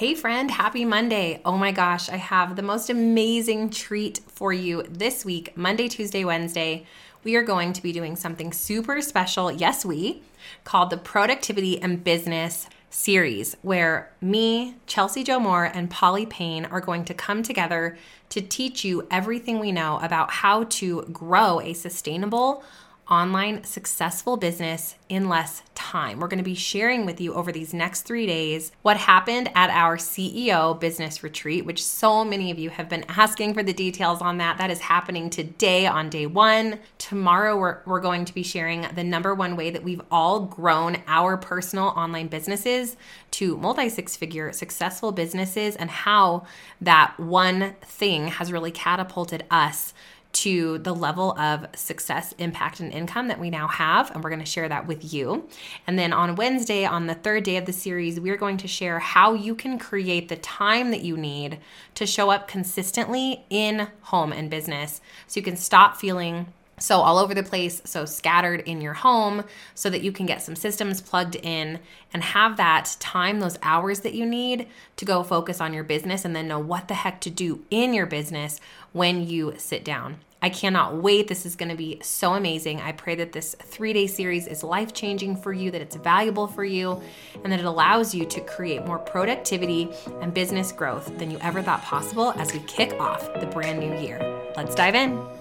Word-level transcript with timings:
Hey, 0.00 0.14
friend, 0.14 0.50
happy 0.50 0.86
Monday. 0.86 1.42
Oh 1.44 1.58
my 1.58 1.72
gosh, 1.72 2.08
I 2.08 2.16
have 2.16 2.56
the 2.56 2.62
most 2.62 2.88
amazing 2.88 3.68
treat 3.68 4.20
for 4.28 4.50
you 4.50 4.82
this 4.88 5.26
week 5.26 5.54
Monday, 5.58 5.88
Tuesday, 5.88 6.24
Wednesday. 6.24 6.86
We 7.22 7.36
are 7.36 7.42
going 7.42 7.74
to 7.74 7.82
be 7.82 7.92
doing 7.92 8.16
something 8.16 8.50
super 8.54 9.02
special, 9.02 9.52
yes, 9.52 9.84
we, 9.84 10.22
called 10.64 10.88
the 10.88 10.96
Productivity 10.96 11.78
and 11.82 12.02
Business 12.02 12.66
series, 12.88 13.58
where 13.60 14.10
me, 14.22 14.76
Chelsi 14.86 15.22
Jo 15.22 15.38
Moore, 15.38 15.66
and 15.66 15.90
Polly 15.90 16.24
Payne 16.24 16.64
are 16.64 16.80
going 16.80 17.04
to 17.04 17.12
come 17.12 17.42
together 17.42 17.98
to 18.30 18.40
teach 18.40 18.86
you 18.86 19.06
everything 19.10 19.58
we 19.58 19.70
know 19.70 19.98
about 19.98 20.30
how 20.30 20.64
to 20.64 21.02
grow 21.12 21.60
a 21.60 21.74
sustainable, 21.74 22.64
online 23.10 23.64
successful 23.64 24.36
business 24.36 24.94
in 25.08 25.28
less 25.28 25.62
time. 25.74 26.20
We're 26.20 26.28
going 26.28 26.38
to 26.38 26.44
be 26.44 26.54
sharing 26.54 27.04
with 27.04 27.20
you 27.20 27.34
over 27.34 27.50
these 27.50 27.74
next 27.74 28.02
three 28.02 28.26
days 28.26 28.70
what 28.82 28.96
happened 28.96 29.50
at 29.56 29.70
our 29.70 29.96
CEO 29.96 30.78
business 30.78 31.24
retreat, 31.24 31.66
which 31.66 31.82
so 31.82 32.24
many 32.24 32.52
of 32.52 32.58
you 32.58 32.70
have 32.70 32.88
been 32.88 33.04
asking 33.08 33.54
for 33.54 33.64
the 33.64 33.72
details 33.72 34.22
on 34.22 34.38
that. 34.38 34.58
That 34.58 34.70
is 34.70 34.78
happening 34.78 35.28
today 35.28 35.86
on 35.86 36.08
day 36.08 36.26
one. 36.26 36.78
Tomorrow, 36.98 37.58
we're, 37.58 37.78
we're 37.86 38.00
going 38.00 38.24
to 38.26 38.34
be 38.34 38.44
sharing 38.44 38.86
the 38.94 39.02
number 39.02 39.34
one 39.34 39.56
way 39.56 39.70
that 39.70 39.82
we've 39.82 40.02
all 40.10 40.40
grown 40.40 40.98
our 41.08 41.36
personal 41.36 41.86
online 41.88 42.28
businesses 42.28 42.96
to 43.32 43.56
multi 43.56 43.88
six 43.88 44.16
figure 44.16 44.52
successful 44.52 45.10
businesses 45.10 45.74
and 45.74 45.90
how 45.90 46.46
that 46.80 47.18
one 47.18 47.74
thing 47.82 48.28
has 48.28 48.52
really 48.52 48.70
catapulted 48.70 49.44
us 49.50 49.92
to 50.32 50.78
the 50.78 50.94
level 50.94 51.38
of 51.38 51.66
success, 51.74 52.34
impact, 52.38 52.80
and 52.80 52.92
income 52.92 53.28
that 53.28 53.40
we 53.40 53.50
now 53.50 53.68
have. 53.68 54.10
And 54.10 54.22
we're 54.22 54.30
going 54.30 54.40
to 54.40 54.46
share 54.46 54.68
that 54.68 54.86
with 54.86 55.12
you. 55.12 55.48
And 55.86 55.98
then 55.98 56.12
on 56.12 56.36
Wednesday, 56.36 56.84
on 56.84 57.06
the 57.06 57.14
third 57.14 57.44
day 57.44 57.56
of 57.56 57.66
the 57.66 57.72
series, 57.72 58.20
we're 58.20 58.36
going 58.36 58.56
to 58.58 58.68
share 58.68 58.98
how 58.98 59.34
you 59.34 59.54
can 59.54 59.78
create 59.78 60.28
the 60.28 60.36
time 60.36 60.90
that 60.92 61.02
you 61.02 61.16
need 61.16 61.58
to 61.94 62.06
show 62.06 62.30
up 62.30 62.48
consistently 62.48 63.44
in 63.50 63.88
home 64.02 64.32
and 64.32 64.50
business 64.50 65.00
so 65.26 65.38
you 65.40 65.44
can 65.44 65.56
stop 65.56 65.96
feeling 65.96 66.46
so 66.80 67.00
all 67.00 67.18
over 67.18 67.34
the 67.34 67.42
place, 67.42 67.80
so 67.84 68.04
scattered 68.04 68.60
in 68.60 68.80
your 68.80 68.94
home, 68.94 69.44
so 69.74 69.88
that 69.90 70.02
you 70.02 70.10
can 70.10 70.26
get 70.26 70.42
some 70.42 70.56
systems 70.56 71.00
plugged 71.00 71.36
in 71.36 71.78
and 72.12 72.22
have 72.22 72.56
that 72.56 72.96
time, 72.98 73.38
those 73.38 73.58
hours 73.62 74.00
that 74.00 74.14
you 74.14 74.26
need 74.26 74.66
to 74.96 75.04
go 75.04 75.22
focus 75.22 75.60
on 75.60 75.72
your 75.72 75.84
business 75.84 76.24
and 76.24 76.34
then 76.34 76.48
know 76.48 76.58
what 76.58 76.88
the 76.88 76.94
heck 76.94 77.20
to 77.20 77.30
do 77.30 77.64
in 77.70 77.94
your 77.94 78.06
business 78.06 78.60
when 78.92 79.26
you 79.26 79.54
sit 79.56 79.84
down. 79.84 80.16
I 80.42 80.48
cannot 80.48 80.96
wait. 80.96 81.28
This 81.28 81.44
is 81.44 81.54
going 81.54 81.68
to 81.68 81.76
be 81.76 81.98
so 82.02 82.32
amazing. 82.32 82.80
I 82.80 82.92
pray 82.92 83.14
that 83.16 83.32
this 83.32 83.54
three 83.60 83.92
day 83.92 84.06
series 84.06 84.46
is 84.46 84.64
life 84.64 84.94
changing 84.94 85.36
for 85.36 85.52
you, 85.52 85.70
that 85.70 85.82
it's 85.82 85.96
valuable 85.96 86.46
for 86.46 86.64
you, 86.64 87.00
and 87.44 87.52
that 87.52 87.60
it 87.60 87.66
allows 87.66 88.14
you 88.14 88.24
to 88.26 88.40
create 88.40 88.86
more 88.86 88.98
productivity 88.98 89.90
and 90.22 90.32
business 90.32 90.72
growth 90.72 91.18
than 91.18 91.30
you 91.30 91.38
ever 91.42 91.60
thought 91.60 91.82
possible 91.82 92.32
as 92.36 92.52
we 92.54 92.60
kick 92.60 92.92
off 92.94 93.32
the 93.40 93.46
brand 93.46 93.80
new 93.80 93.94
year. 94.00 94.18
Let's 94.56 94.74
dive 94.74 94.94
in. 94.94 95.39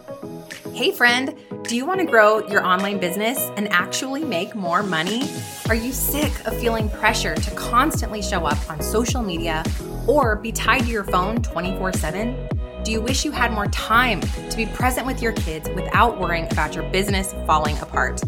Hey, 0.73 0.91
friend, 0.91 1.35
do 1.63 1.75
you 1.75 1.85
want 1.85 1.99
to 1.99 2.05
grow 2.05 2.47
your 2.47 2.65
online 2.65 2.99
business 2.99 3.37
and 3.57 3.67
actually 3.69 4.23
make 4.23 4.55
more 4.55 4.81
money? 4.81 5.29
Are 5.67 5.75
you 5.75 5.91
sick 5.91 6.31
of 6.45 6.57
feeling 6.59 6.89
pressure 6.89 7.35
to 7.35 7.51
constantly 7.51 8.21
show 8.21 8.45
up 8.45 8.57
on 8.69 8.81
social 8.81 9.21
media 9.21 9.63
or 10.07 10.37
be 10.37 10.51
tied 10.51 10.83
to 10.83 10.87
your 10.87 11.03
phone 11.03 11.41
24 11.41 11.93
7? 11.93 12.49
Do 12.83 12.91
you 12.91 13.01
wish 13.01 13.25
you 13.25 13.31
had 13.31 13.51
more 13.51 13.67
time 13.67 14.21
to 14.21 14.57
be 14.57 14.65
present 14.67 15.05
with 15.05 15.21
your 15.21 15.33
kids 15.33 15.69
without 15.75 16.19
worrying 16.19 16.47
about 16.51 16.75
your 16.75 16.89
business 16.91 17.33
falling 17.45 17.77
apart? 17.79 18.21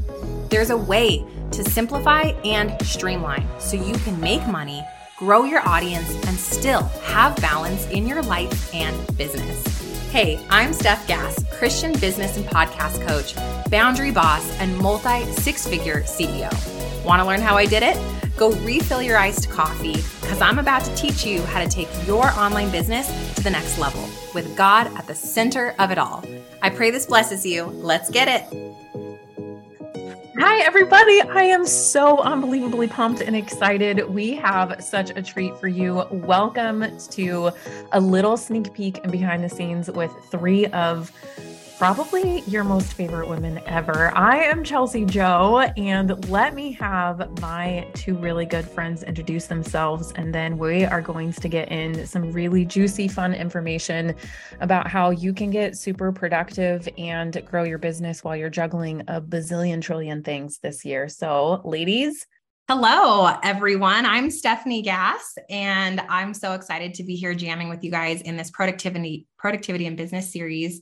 There's 0.50 0.70
a 0.70 0.78
way 0.78 1.26
to 1.52 1.64
simplify 1.64 2.34
and 2.44 2.80
streamline 2.86 3.48
so 3.60 3.78
you 3.78 3.94
can 4.00 4.20
make 4.20 4.46
money, 4.48 4.84
grow 5.18 5.46
your 5.46 5.66
audience, 5.68 6.14
and 6.28 6.38
still 6.38 6.84
have 7.04 7.36
balance 7.38 7.88
in 7.88 8.06
your 8.06 8.22
life 8.22 8.74
and 8.76 9.18
business. 9.18 9.71
Hey, 10.12 10.46
I'm 10.50 10.72
Stef 10.72 11.08
Gass, 11.08 11.42
Christian 11.54 11.94
business 11.94 12.36
and 12.36 12.46
podcast 12.46 13.02
coach, 13.08 13.34
boundary 13.72 14.12
boss, 14.12 14.46
and 14.60 14.78
multi 14.78 15.24
six 15.32 15.66
figure 15.66 16.02
CEO. 16.02 16.52
Want 17.06 17.22
to 17.22 17.26
learn 17.26 17.40
how 17.40 17.56
I 17.56 17.66
did 17.66 17.82
it? 17.82 17.98
Go 18.36 18.52
refill 18.56 19.02
your 19.02 19.18
iced 19.18 19.50
coffee 19.50 20.04
because 20.20 20.42
I'm 20.42 20.60
about 20.60 20.84
to 20.84 20.94
teach 20.96 21.26
you 21.26 21.42
how 21.44 21.64
to 21.64 21.70
take 21.70 21.88
your 22.06 22.26
online 22.32 22.70
business 22.72 23.08
to 23.36 23.42
the 23.42 23.52
next 23.52 23.80
level 23.80 24.06
with 24.34 24.54
God 24.58 24.88
at 24.98 25.08
the 25.08 25.16
center 25.16 25.76
of 25.80 25.92
it 25.92 25.98
all. 25.98 26.26
I 26.62 26.72
pray 26.72 26.92
this 26.92 27.06
blesses 27.06 27.46
you. 27.46 27.64
Let's 27.64 28.10
get 28.10 28.28
it. 28.28 28.91
Hi, 30.44 30.62
everybody. 30.66 31.22
I 31.22 31.44
am 31.44 31.68
so 31.68 32.18
unbelievably 32.18 32.88
pumped 32.88 33.22
and 33.22 33.36
excited. 33.36 34.10
We 34.10 34.34
have 34.38 34.84
such 34.84 35.12
a 35.12 35.22
treat 35.22 35.56
for 35.60 35.68
you. 35.68 36.04
Welcome 36.10 36.98
to 37.10 37.52
a 37.92 38.00
little 38.00 38.36
sneak 38.38 38.74
peek 38.74 38.98
and 39.04 39.12
behind 39.12 39.44
the 39.44 39.50
scenes 39.50 39.92
with 39.92 40.12
three 40.32 40.66
of 40.66 41.12
probably 41.82 42.42
your 42.42 42.64
most 42.64 42.94
favorite 42.94 43.28
women 43.28 43.60
ever. 43.66 44.16
I 44.16 44.44
am 44.44 44.64
Chelsi 44.64 45.04
Jo, 45.04 45.62
and 45.78 46.30
let 46.30 46.54
me 46.54 46.74
have 46.74 47.42
my 47.42 47.88
two 47.96 48.16
really 48.18 48.46
good 48.46 48.70
friends 48.70 49.02
introduce 49.02 49.48
themselves. 49.48 50.14
And 50.16 50.32
then 50.32 50.60
we 50.60 50.86
are 50.86 51.02
going 51.02 51.34
to 51.34 51.50
get 51.50 51.72
in 51.72 52.06
some 52.06 52.32
really 52.32 52.66
juicy, 52.66 53.08
fun 53.08 53.34
information 53.34 54.14
about 54.60 54.90
how 54.90 55.10
you 55.10 55.34
can 55.34 55.50
get 55.50 55.76
super 55.76 56.12
productive 56.12 56.88
and 57.00 57.44
grow 57.48 57.64
your 57.64 57.80
business 57.80 58.24
while 58.24 58.36
you're 58.36 58.52
juggling 58.52 59.02
a 59.08 59.20
bazillion 59.20 59.82
trillion 59.82 60.22
things 60.22 60.60
this 60.60 60.86
year. 60.86 61.10
So, 61.10 61.64
ladies, 61.66 62.28
Hello, 62.68 63.28
everyone. 63.44 64.06
I'm 64.06 64.30
Stefanie 64.30 64.84
Gass, 64.84 65.36
and 65.50 66.00
I'm 66.08 66.34
so 66.34 66.54
excited 66.54 66.94
to 66.94 67.04
be 67.04 67.16
here 67.16 67.34
jamming 67.34 67.68
with 67.68 67.84
you 67.84 67.92
guys 67.92 68.22
in 68.22 68.38
this 68.38 68.52
productivity, 68.52 69.26
productivity 69.38 69.88
and 69.88 69.98
business 69.98 70.32
series 70.32 70.82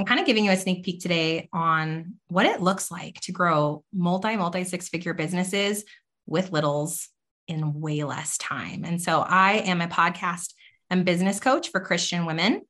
and 0.00 0.08
kind 0.08 0.18
of 0.18 0.24
giving 0.24 0.46
you 0.46 0.50
a 0.50 0.56
sneak 0.56 0.82
peek 0.82 0.98
today 0.98 1.46
on 1.52 2.14
what 2.28 2.46
it 2.46 2.62
looks 2.62 2.90
like 2.90 3.20
to 3.20 3.32
grow 3.32 3.84
multi, 3.92 4.34
multi 4.34 4.64
six 4.64 4.88
figure 4.88 5.12
businesses 5.12 5.84
with 6.26 6.52
littles 6.52 7.10
in 7.46 7.78
way 7.82 8.02
less 8.04 8.38
time. 8.38 8.82
And 8.86 9.02
so 9.02 9.20
I 9.20 9.58
am 9.58 9.82
a 9.82 9.88
podcast 9.88 10.54
and 10.88 11.04
business 11.04 11.38
coach 11.38 11.68
for 11.68 11.80
Christian 11.80 12.24
women, 12.24 12.62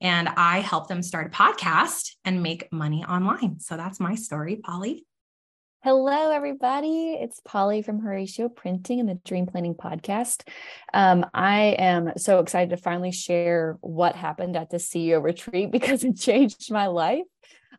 and 0.00 0.28
I 0.28 0.60
help 0.60 0.86
them 0.86 1.02
start 1.02 1.26
a 1.26 1.30
podcast 1.36 2.12
and 2.24 2.40
make 2.40 2.72
money 2.72 3.04
online. 3.04 3.58
So 3.58 3.76
that's 3.76 3.98
my 3.98 4.14
story, 4.14 4.54
Polly. 4.54 5.04
Hello, 5.86 6.32
everybody. 6.32 7.12
It's 7.12 7.40
Polly 7.44 7.80
from 7.80 8.00
Horacio 8.00 8.52
Printing 8.52 8.98
and 8.98 9.08
the 9.08 9.20
Dream 9.24 9.46
Planning 9.46 9.76
Podcast. 9.76 10.42
Um, 10.92 11.24
I 11.32 11.76
am 11.78 12.10
so 12.16 12.40
excited 12.40 12.70
to 12.70 12.76
finally 12.76 13.12
share 13.12 13.78
what 13.82 14.16
happened 14.16 14.56
at 14.56 14.68
the 14.68 14.78
CEO 14.78 15.22
retreat 15.22 15.70
because 15.70 16.02
it 16.02 16.18
changed 16.18 16.72
my 16.72 16.88
life. 16.88 17.22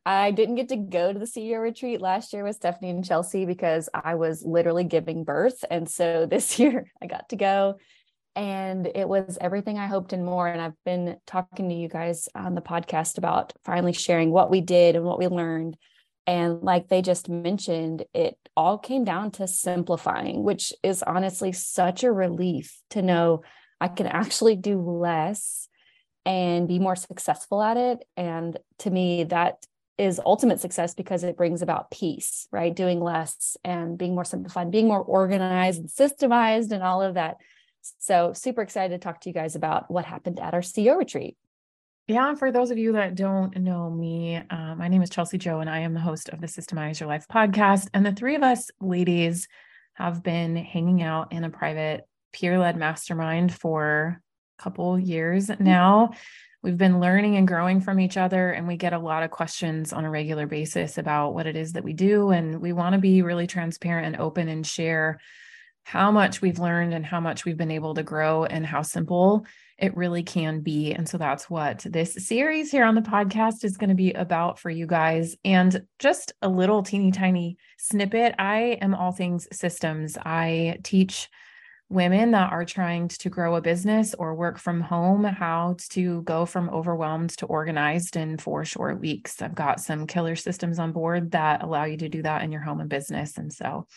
I 0.06 0.32
didn't 0.32 0.56
get 0.56 0.70
to 0.70 0.78
go 0.78 1.12
to 1.12 1.20
the 1.20 1.26
CEO 1.26 1.62
retreat 1.62 2.00
last 2.00 2.32
year 2.32 2.46
with 2.46 2.62
Stefanie 2.62 2.92
and 2.92 3.04
Chelsi 3.04 3.46
because 3.46 3.90
I 3.94 4.16
was 4.16 4.42
literally 4.42 4.86
giving 4.86 5.26
birth. 5.26 5.66
And 5.70 5.90
so 5.90 6.26
this 6.30 6.58
year 6.60 6.90
I 7.02 7.08
got 7.08 7.28
to 7.28 7.36
go 7.36 7.76
and 8.38 8.88
it 8.88 9.10
was 9.10 9.38
everything 9.42 9.78
I 9.78 9.88
hoped 9.88 10.14
and 10.14 10.24
more. 10.24 10.48
And 10.48 10.62
I've 10.62 10.82
been 10.86 11.18
talking 11.28 11.68
to 11.68 11.76
you 11.76 11.90
guys 11.90 12.30
on 12.34 12.56
the 12.56 12.62
podcast 12.62 13.18
about 13.18 13.52
finally 13.66 13.92
sharing 13.92 14.32
what 14.32 14.50
we 14.50 14.62
did 14.62 14.96
and 14.96 15.04
what 15.04 15.20
we 15.20 15.28
learned 15.28 15.76
and 16.28 16.62
like 16.62 16.90
they 16.90 17.02
just 17.02 17.30
mentioned, 17.30 18.04
it 18.14 18.38
all 18.56 18.78
came 18.78 19.06
down 19.06 19.32
to 19.32 19.48
simplifying, 19.48 20.44
which 20.44 20.74
is 20.84 21.02
honestly 21.02 21.54
such 21.54 22.04
a 22.04 22.12
relief 22.12 22.82
to 22.90 23.02
know 23.02 23.44
I 23.80 23.88
can 23.88 24.08
actually 24.08 24.58
do 24.58 24.82
less 24.82 25.70
and 26.26 26.68
be 26.68 26.80
more 26.80 26.98
successful 26.98 27.64
at 27.64 27.78
it. 27.78 28.04
And 28.18 28.58
to 28.80 28.92
me, 28.92 29.24
that 29.26 29.66
is 29.98 30.20
ultimate 30.24 30.60
success 30.60 30.94
because 30.94 31.24
it 31.24 31.38
brings 31.38 31.62
about 31.62 31.90
peace, 31.90 32.48
right? 32.52 32.76
Doing 32.76 33.00
less 33.00 33.56
and 33.64 33.98
being 33.98 34.14
more 34.14 34.26
simplified, 34.26 34.70
being 34.70 34.88
more 34.88 35.02
organized 35.02 35.80
and 35.80 35.90
systemized 35.90 36.72
and 36.72 36.84
all 36.84 37.02
of 37.02 37.14
that. 37.14 37.38
So, 38.00 38.34
super 38.34 38.62
excited 38.62 38.94
to 38.94 39.04
talk 39.04 39.22
to 39.22 39.30
you 39.30 39.34
guys 39.34 39.56
about 39.56 39.90
what 39.90 40.04
happened 40.04 40.42
at 40.42 40.54
our 40.54 40.60
CEO 40.60 40.98
retreat. 40.98 41.38
Yeah, 42.08 42.36
for 42.36 42.54
those 42.54 42.72
of 42.72 42.78
you 42.78 42.94
that 42.94 43.16
don't 43.16 43.58
know 43.58 43.90
me, 43.90 44.38
uh, 44.38 44.76
my 44.76 44.88
name 44.88 45.02
is 45.02 45.10
Chelsi 45.10 45.38
Jo, 45.38 45.60
and 45.60 45.70
I 45.70 45.80
am 45.80 45.94
the 45.94 46.00
host 46.00 46.30
of 46.30 46.40
the 46.40 46.48
Systemize 46.48 47.02
Your 47.02 47.10
Life 47.10 47.28
podcast. 47.28 47.90
And 47.94 48.06
the 48.06 48.14
three 48.14 48.36
of 48.36 48.44
us 48.44 48.72
ladies 48.80 49.50
have 49.96 50.24
been 50.24 50.56
hanging 50.56 51.04
out 51.04 51.34
in 51.34 51.44
a 51.44 51.50
private 51.50 52.08
peer 52.32 52.60
led 52.60 52.78
mastermind 52.78 53.54
for 53.54 54.22
a 54.58 54.64
couple 54.64 54.98
years 54.98 55.48
mm-hmm. 55.48 55.62
now. 55.62 56.12
We've 56.64 56.78
been 56.78 57.02
learning 57.02 57.36
and 57.36 57.46
growing 57.46 57.82
from 57.82 58.00
each 58.00 58.16
other, 58.16 58.52
and 58.52 58.70
we 58.70 58.78
get 58.78 58.94
a 58.94 59.00
lot 59.00 59.24
of 59.24 59.32
questions 59.32 59.92
on 59.92 60.06
a 60.06 60.10
regular 60.10 60.48
basis 60.48 60.98
about 60.98 61.34
what 61.34 61.46
it 61.46 61.58
is 61.58 61.74
that 61.74 61.84
we 61.84 61.92
do. 61.92 62.30
And 62.30 62.62
we 62.62 62.72
want 62.72 62.94
to 62.94 63.00
be 63.00 63.22
really 63.22 63.48
transparent 63.48 64.08
and 64.08 64.16
open 64.16 64.48
and 64.48 64.66
share 64.66 65.20
how 65.88 66.12
much 66.12 66.42
we've 66.42 66.60
learned 66.60 66.94
and 66.94 67.06
how 67.06 67.22
much 67.22 67.46
we've 67.46 67.56
been 67.56 67.72
able 67.72 67.94
to 67.94 68.04
grow 68.04 68.44
and 68.44 68.66
how 68.66 68.82
simple 68.82 69.46
it 69.78 69.96
really 69.96 70.22
can 70.22 70.60
be. 70.60 70.92
And 70.92 71.08
so 71.08 71.18
that's 71.18 71.50
what 71.50 71.86
this 71.90 72.28
series 72.28 72.70
here 72.70 72.84
on 72.84 72.94
the 72.94 73.02
podcast 73.02 73.64
is 73.64 73.78
going 73.78 73.92
to 73.92 73.96
be 73.96 74.12
about 74.12 74.60
for 74.60 74.70
you 74.70 74.86
guys. 74.86 75.38
And 75.46 75.84
just 75.98 76.34
a 76.42 76.50
little 76.50 76.84
teeny 76.84 77.12
tiny 77.12 77.56
snippet 77.78 78.36
I 78.38 78.78
am 78.82 78.96
all 78.96 79.14
things 79.14 79.48
systems. 79.54 80.18
I 80.18 80.80
teach 80.84 81.30
women 81.88 82.32
that 82.32 82.52
are 82.52 82.66
trying 82.66 83.08
to 83.08 83.30
grow 83.30 83.56
a 83.56 83.62
business 83.62 84.14
or 84.14 84.36
work 84.36 84.60
from 84.60 84.82
home 84.82 85.24
how 85.24 85.78
to 85.92 86.22
go 86.24 86.46
from 86.46 86.70
overwhelmed 86.70 87.30
to 87.38 87.46
organized 87.46 88.18
in 88.18 88.38
four 88.38 88.66
short 88.66 89.00
weeks. 89.00 89.42
I've 89.42 89.56
got 89.56 89.80
some 89.80 90.06
killer 90.06 90.36
systems 90.36 90.80
on 90.80 90.92
board 90.92 91.32
that 91.32 91.64
allow 91.64 91.86
you 91.86 91.96
to 91.96 92.10
do 92.10 92.24
that 92.24 92.42
in 92.42 92.52
your 92.52 92.60
home 92.60 92.82
and 92.82 92.90
business. 92.90 93.38
And 93.38 93.54
so 93.54 93.88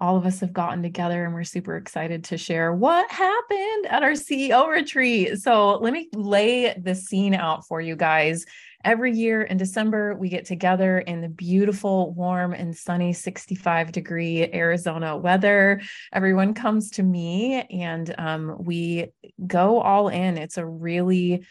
all 0.00 0.16
of 0.16 0.26
us 0.26 0.40
have 0.40 0.52
gotten 0.52 0.82
together 0.82 1.24
and 1.24 1.34
we're 1.34 1.44
super 1.44 1.76
excited 1.76 2.24
to 2.24 2.38
share 2.38 2.72
what 2.72 3.10
happened 3.10 3.86
at 3.88 4.02
our 4.02 4.12
CEO 4.12 4.68
retreat. 4.68 5.38
So, 5.38 5.78
let 5.78 5.92
me 5.92 6.08
lay 6.14 6.74
the 6.78 6.94
scene 6.94 7.34
out 7.34 7.66
for 7.66 7.80
you 7.80 7.96
guys. 7.96 8.44
Every 8.84 9.12
year 9.12 9.42
in 9.42 9.56
December, 9.56 10.14
we 10.14 10.28
get 10.28 10.44
together 10.44 11.00
in 11.00 11.20
the 11.20 11.28
beautiful, 11.28 12.14
warm, 12.14 12.52
and 12.52 12.76
sunny 12.76 13.12
65 13.12 13.90
degree 13.90 14.48
Arizona 14.52 15.16
weather. 15.16 15.80
Everyone 16.12 16.54
comes 16.54 16.90
to 16.92 17.02
me 17.02 17.62
and 17.62 18.14
um, 18.16 18.56
we 18.60 19.08
go 19.44 19.80
all 19.80 20.08
in. 20.08 20.38
It's 20.38 20.56
a 20.56 20.64
really 20.64 21.44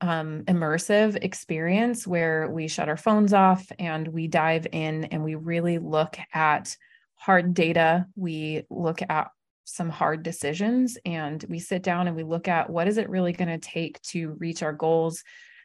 um, 0.00 0.44
immersive 0.44 1.18
experience 1.22 2.06
where 2.06 2.48
we 2.50 2.68
shut 2.68 2.88
our 2.88 2.96
phones 2.96 3.32
off 3.32 3.70
and 3.78 4.08
we 4.08 4.28
dive 4.28 4.66
in 4.72 5.04
and 5.06 5.24
we 5.24 5.34
really 5.34 5.78
look 5.78 6.16
at 6.32 6.76
hard 7.18 7.54
data. 7.54 8.06
We 8.16 8.64
look 8.70 9.00
at 9.08 9.28
some 9.68 9.90
hard 9.90 10.22
decisions 10.22 10.96
and 11.04 11.44
we 11.48 11.58
sit 11.58 11.82
down 11.82 12.06
and 12.06 12.16
we 12.16 12.22
look 12.22 12.48
at 12.48 12.70
what 12.70 12.88
is 12.88 12.96
it 12.96 13.10
really 13.10 13.32
going 13.32 13.48
to 13.48 13.58
take 13.58 14.00
to 14.00 14.34
reach 14.38 14.62
our 14.62 14.72
goals 14.72 15.22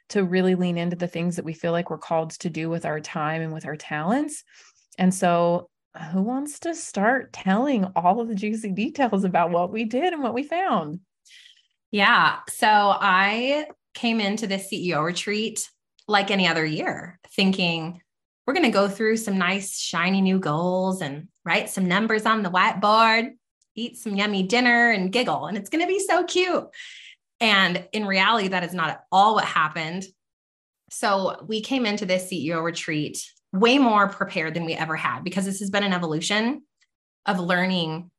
to 0.09 0.25
really 0.25 0.55
lean 0.55 0.77
into 0.77 0.97
the 0.97 1.07
things 1.07 1.37
that 1.37 1.45
we 1.45 1.53
feel 1.53 1.71
like 1.71 1.89
we're 1.89 1.97
called 1.97 2.31
to 2.31 2.49
do 2.49 2.69
with 2.69 2.85
our 2.85 2.99
time 2.99 3.41
and 3.41 3.53
with 3.53 3.65
our 3.65 3.77
talents 3.77 4.43
and 4.97 5.13
so 5.13 5.69
who 6.11 6.21
wants 6.21 6.59
to 6.59 6.75
start 6.75 7.31
telling 7.31 7.85
all 7.95 8.19
of 8.19 8.27
the 8.27 8.35
juicy 8.35 8.73
details 8.73 9.23
about 9.23 9.51
what 9.51 9.71
we 9.71 9.85
did 9.85 10.11
and 10.11 10.21
what 10.21 10.33
we 10.33 10.43
found 10.43 10.99
yeah 11.89 12.39
so 12.49 12.67
i 12.67 13.65
came 13.93 14.19
into 14.19 14.47
this 14.47 14.67
ceo 14.69 15.01
retreat 15.01 15.69
like 16.09 16.29
any 16.29 16.45
other 16.45 16.65
year 16.65 17.21
thinking 17.31 18.01
we're 18.45 18.53
going 18.53 18.65
to 18.65 18.71
go 18.71 18.87
through 18.87 19.17
some 19.17 19.37
nice 19.37 19.79
shiny 19.79 20.21
new 20.21 20.39
goals 20.39 21.01
and 21.01 21.27
write 21.45 21.69
some 21.69 21.87
numbers 21.87 22.25
on 22.25 22.43
the 22.43 22.51
whiteboard, 22.51 23.31
eat 23.75 23.97
some 23.97 24.15
yummy 24.15 24.43
dinner 24.43 24.91
and 24.91 25.11
giggle. 25.11 25.47
And 25.47 25.57
it's 25.57 25.69
going 25.69 25.81
to 25.81 25.87
be 25.87 25.99
so 25.99 26.23
cute. 26.23 26.65
And 27.39 27.87
in 27.93 28.05
reality, 28.05 28.49
that 28.49 28.63
is 28.63 28.73
not 28.73 28.89
at 28.89 29.03
all 29.11 29.35
what 29.35 29.45
happened. 29.45 30.03
So 30.89 31.43
we 31.47 31.61
came 31.61 31.85
into 31.85 32.05
this 32.05 32.31
CEO 32.31 32.63
retreat 32.63 33.25
way 33.51 33.77
more 33.77 34.09
prepared 34.09 34.53
than 34.53 34.65
we 34.65 34.73
ever 34.73 34.95
had 34.95 35.23
because 35.23 35.45
this 35.45 35.59
has 35.59 35.69
been 35.69 35.83
an 35.83 35.93
evolution 35.93 36.63
of 37.25 37.39
learning 37.39 38.11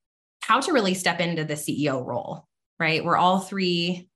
how 0.42 0.60
to 0.60 0.72
really 0.72 0.94
step 0.94 1.20
into 1.20 1.44
the 1.44 1.54
CEO 1.54 2.04
role, 2.04 2.46
right? 2.78 3.04
We're 3.04 3.16
all 3.16 3.40
three 3.40 4.08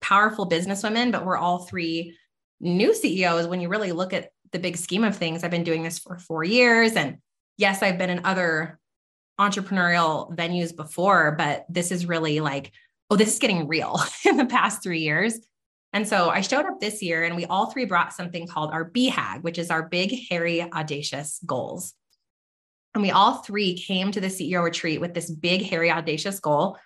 powerful 0.00 0.48
businesswomen, 0.48 1.12
but 1.12 1.24
we're 1.24 1.36
all 1.36 1.60
three 1.60 2.16
new 2.60 2.94
CEOs 2.94 3.46
when 3.46 3.60
you 3.60 3.68
really 3.68 3.92
look 3.92 4.12
at 4.12 4.30
the 4.52 4.58
big 4.58 4.76
scheme 4.76 5.04
of 5.04 5.16
things. 5.16 5.44
I've 5.44 5.50
been 5.50 5.64
doing 5.64 5.82
this 5.82 5.98
for 5.98 6.18
four 6.18 6.44
years 6.44 6.92
and 6.92 7.18
yes, 7.56 7.82
I've 7.82 7.98
been 7.98 8.10
in 8.10 8.24
other 8.24 8.78
entrepreneurial 9.38 10.34
venues 10.36 10.74
before, 10.74 11.32
but 11.36 11.64
this 11.68 11.90
is 11.90 12.06
really 12.06 12.40
like, 12.40 12.72
oh, 13.10 13.16
this 13.16 13.32
is 13.32 13.38
getting 13.38 13.66
real 13.66 14.00
in 14.24 14.36
the 14.36 14.46
past 14.46 14.82
three 14.82 15.00
years. 15.00 15.38
And 15.92 16.06
so 16.06 16.30
I 16.30 16.40
showed 16.40 16.66
up 16.66 16.78
this 16.80 17.02
year 17.02 17.24
and 17.24 17.34
we 17.34 17.46
all 17.46 17.70
three 17.70 17.84
brought 17.84 18.12
something 18.12 18.46
called 18.46 18.70
our 18.70 18.88
BHAG, 18.88 19.42
which 19.42 19.58
is 19.58 19.70
our 19.70 19.88
big, 19.88 20.14
hairy, 20.28 20.62
audacious 20.62 21.40
goals. 21.44 21.94
And 22.94 23.02
we 23.02 23.10
all 23.10 23.34
three 23.34 23.76
came 23.76 24.10
to 24.12 24.20
the 24.20 24.28
CEO 24.28 24.62
retreat 24.62 25.00
with 25.00 25.14
this 25.14 25.30
big, 25.30 25.62
hairy, 25.62 25.90
audacious 25.90 26.38
goal 26.40 26.76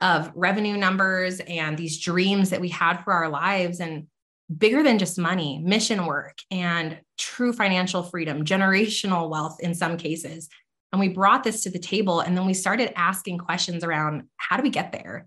of 0.00 0.30
revenue 0.34 0.76
numbers 0.76 1.40
and 1.40 1.76
these 1.76 2.00
dreams 2.00 2.50
that 2.50 2.60
we 2.60 2.68
had 2.68 2.98
for 2.98 3.12
our 3.12 3.28
lives. 3.28 3.80
And 3.80 4.08
bigger 4.56 4.82
than 4.82 4.98
just 4.98 5.18
money, 5.18 5.60
mission 5.64 6.06
work, 6.06 6.38
and 6.50 6.98
true 7.18 7.52
financial 7.52 8.02
freedom, 8.02 8.44
generational 8.44 9.30
wealth 9.30 9.58
in 9.60 9.74
some 9.74 9.96
cases. 9.96 10.48
And 10.92 11.00
we 11.00 11.08
brought 11.08 11.44
this 11.44 11.62
to 11.62 11.70
the 11.70 11.78
table 11.78 12.20
and 12.20 12.36
then 12.36 12.46
we 12.46 12.54
started 12.54 12.92
asking 12.98 13.38
questions 13.38 13.82
around 13.82 14.24
how 14.36 14.56
do 14.56 14.62
we 14.62 14.70
get 14.70 14.92
there? 14.92 15.26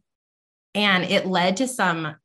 And 0.75 1.06
it 1.06 1.25
led 1.25 1.57
to 1.57 1.67
some 1.67 2.15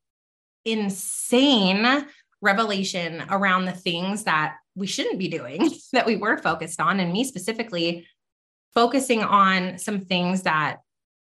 insane 0.65 2.07
revelation 2.43 3.25
around 3.31 3.65
the 3.65 3.73
things 3.73 4.25
that 4.25 4.57
we 4.75 4.87
shouldn't 4.87 5.19
be 5.19 5.29
doing 5.29 5.71
that 5.93 6.07
we 6.07 6.17
were 6.17 6.37
focused 6.39 6.81
on. 6.81 7.01
And 7.01 7.13
me 7.13 7.25
specifically, 7.25 8.07
focusing 8.75 9.23
on 9.23 9.79
some 9.79 10.01
things 10.01 10.43
that 10.43 10.79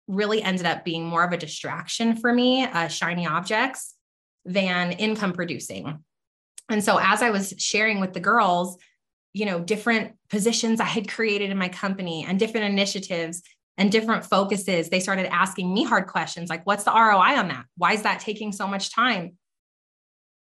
really 0.08 0.42
ended 0.42 0.66
up 0.66 0.84
being 0.84 1.06
more 1.06 1.24
of 1.24 1.32
a 1.32 1.38
distraction 1.38 2.16
for 2.16 2.34
me, 2.34 2.64
uh, 2.64 2.88
shiny 2.88 3.28
objects 3.28 3.96
than 4.46 4.94
income 4.94 5.34
producing. 5.34 6.04
And 6.70 6.84
so 6.84 7.00
as 7.02 7.22
I 7.22 7.32
was 7.32 7.54
sharing 7.58 8.00
with 8.00 8.14
the 8.14 8.20
girls, 8.20 8.78
you 9.34 9.46
know, 9.46 9.60
different 9.60 10.14
positions 10.30 10.80
I 10.80 10.86
had 10.86 11.08
created 11.08 11.50
in 11.50 11.58
my 11.58 11.70
company 11.70 12.26
and 12.28 12.40
different 12.40 12.68
initiatives 12.68 13.42
and 13.78 13.92
different 13.92 14.26
focuses, 14.26 14.90
they 14.90 15.00
started 15.00 15.34
asking 15.34 15.74
me 15.74 15.84
hard 15.84 16.08
questions 16.08 16.50
like, 16.50 16.66
what's 16.66 16.84
the 16.84 16.92
ROI 16.92 17.38
on 17.38 17.48
that? 17.48 17.66
Why 17.78 17.94
is 17.94 18.02
that 18.04 18.20
taking 18.20 18.52
so 18.52 18.68
much 18.68 18.94
time? 18.94 19.38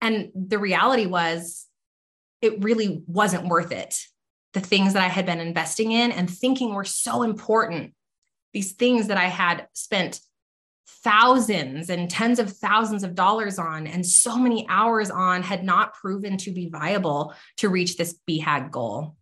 And 0.01 0.31
the 0.35 0.59
reality 0.59 1.07
was, 1.07 1.67
it 2.41 2.63
really 2.63 3.03
wasn't 3.07 3.49
worth 3.49 3.73
it. 3.73 3.99
The 4.55 4.61
things 4.61 4.93
that 4.95 5.03
I 5.03 5.09
had 5.09 5.27
been 5.27 5.41
investing 5.41 5.93
in 5.93 6.13
and 6.13 6.31
thinking 6.31 6.73
were 6.73 6.85
so 6.85 7.23
important, 7.23 7.95
these 8.53 8.73
things 8.73 9.09
that 9.09 9.19
I 9.19 9.27
had 9.27 9.67
spent 9.73 10.21
thousands 11.05 11.91
and 11.91 12.11
tens 12.11 12.39
of 12.39 12.51
thousands 12.51 13.05
of 13.05 13.15
dollars 13.15 13.59
on 13.59 13.87
and 13.87 14.05
so 14.05 14.37
many 14.37 14.67
hours 14.69 15.11
on 15.11 15.43
had 15.43 15.65
not 15.65 15.95
proven 15.95 16.37
to 16.39 16.51
be 16.51 16.69
viable 16.69 17.35
to 17.59 17.69
reach 17.69 17.97
this 17.97 18.19
BHAG 18.29 18.71
goal. 18.71 19.17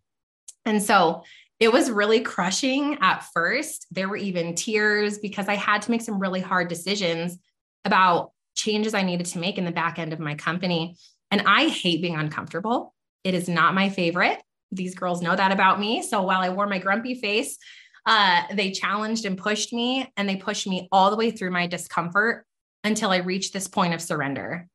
And 0.65 0.81
so 0.81 1.23
it 1.59 1.71
was 1.71 1.89
really 1.89 2.21
crushing 2.21 2.97
at 3.01 3.25
first. 3.33 3.87
There 3.91 4.09
were 4.09 4.17
even 4.17 4.55
tears 4.55 5.17
because 5.17 5.47
I 5.47 5.55
had 5.55 5.81
to 5.83 5.91
make 5.91 6.01
some 6.01 6.19
really 6.19 6.41
hard 6.41 6.67
decisions 6.67 7.37
about 7.85 8.31
changes 8.55 8.93
I 8.93 9.03
needed 9.03 9.27
to 9.27 9.39
make 9.39 9.57
in 9.57 9.65
the 9.65 9.71
back 9.71 9.97
end 9.97 10.13
of 10.13 10.19
my 10.19 10.35
company. 10.35 10.97
And 11.31 11.43
I 11.45 11.67
hate 11.67 12.01
being 12.01 12.15
uncomfortable. 12.15 12.93
It 13.23 13.33
is 13.33 13.49
not 13.49 13.73
my 13.73 13.89
favorite. 13.89 14.41
These 14.71 14.95
girls 14.95 15.21
know 15.21 15.35
that 15.35 15.51
about 15.51 15.79
me. 15.79 16.01
So 16.03 16.21
while 16.21 16.41
I 16.41 16.49
wore 16.49 16.67
my 16.67 16.79
grumpy 16.79 17.15
face 17.15 17.57
uh, 18.07 18.43
they 18.53 18.71
challenged 18.71 19.25
and 19.25 19.37
pushed 19.37 19.73
me, 19.73 20.11
and 20.15 20.27
they 20.27 20.37
pushed 20.37 20.65
me 20.65 20.87
all 20.93 21.11
the 21.11 21.17
way 21.17 21.29
through 21.29 21.51
my 21.51 21.67
discomfort 21.67 22.45
until 22.85 23.11
I 23.11 23.17
reached 23.17 23.51
this 23.51 23.67
point 23.67 23.93
of 23.93 24.01
surrender. 24.01 24.67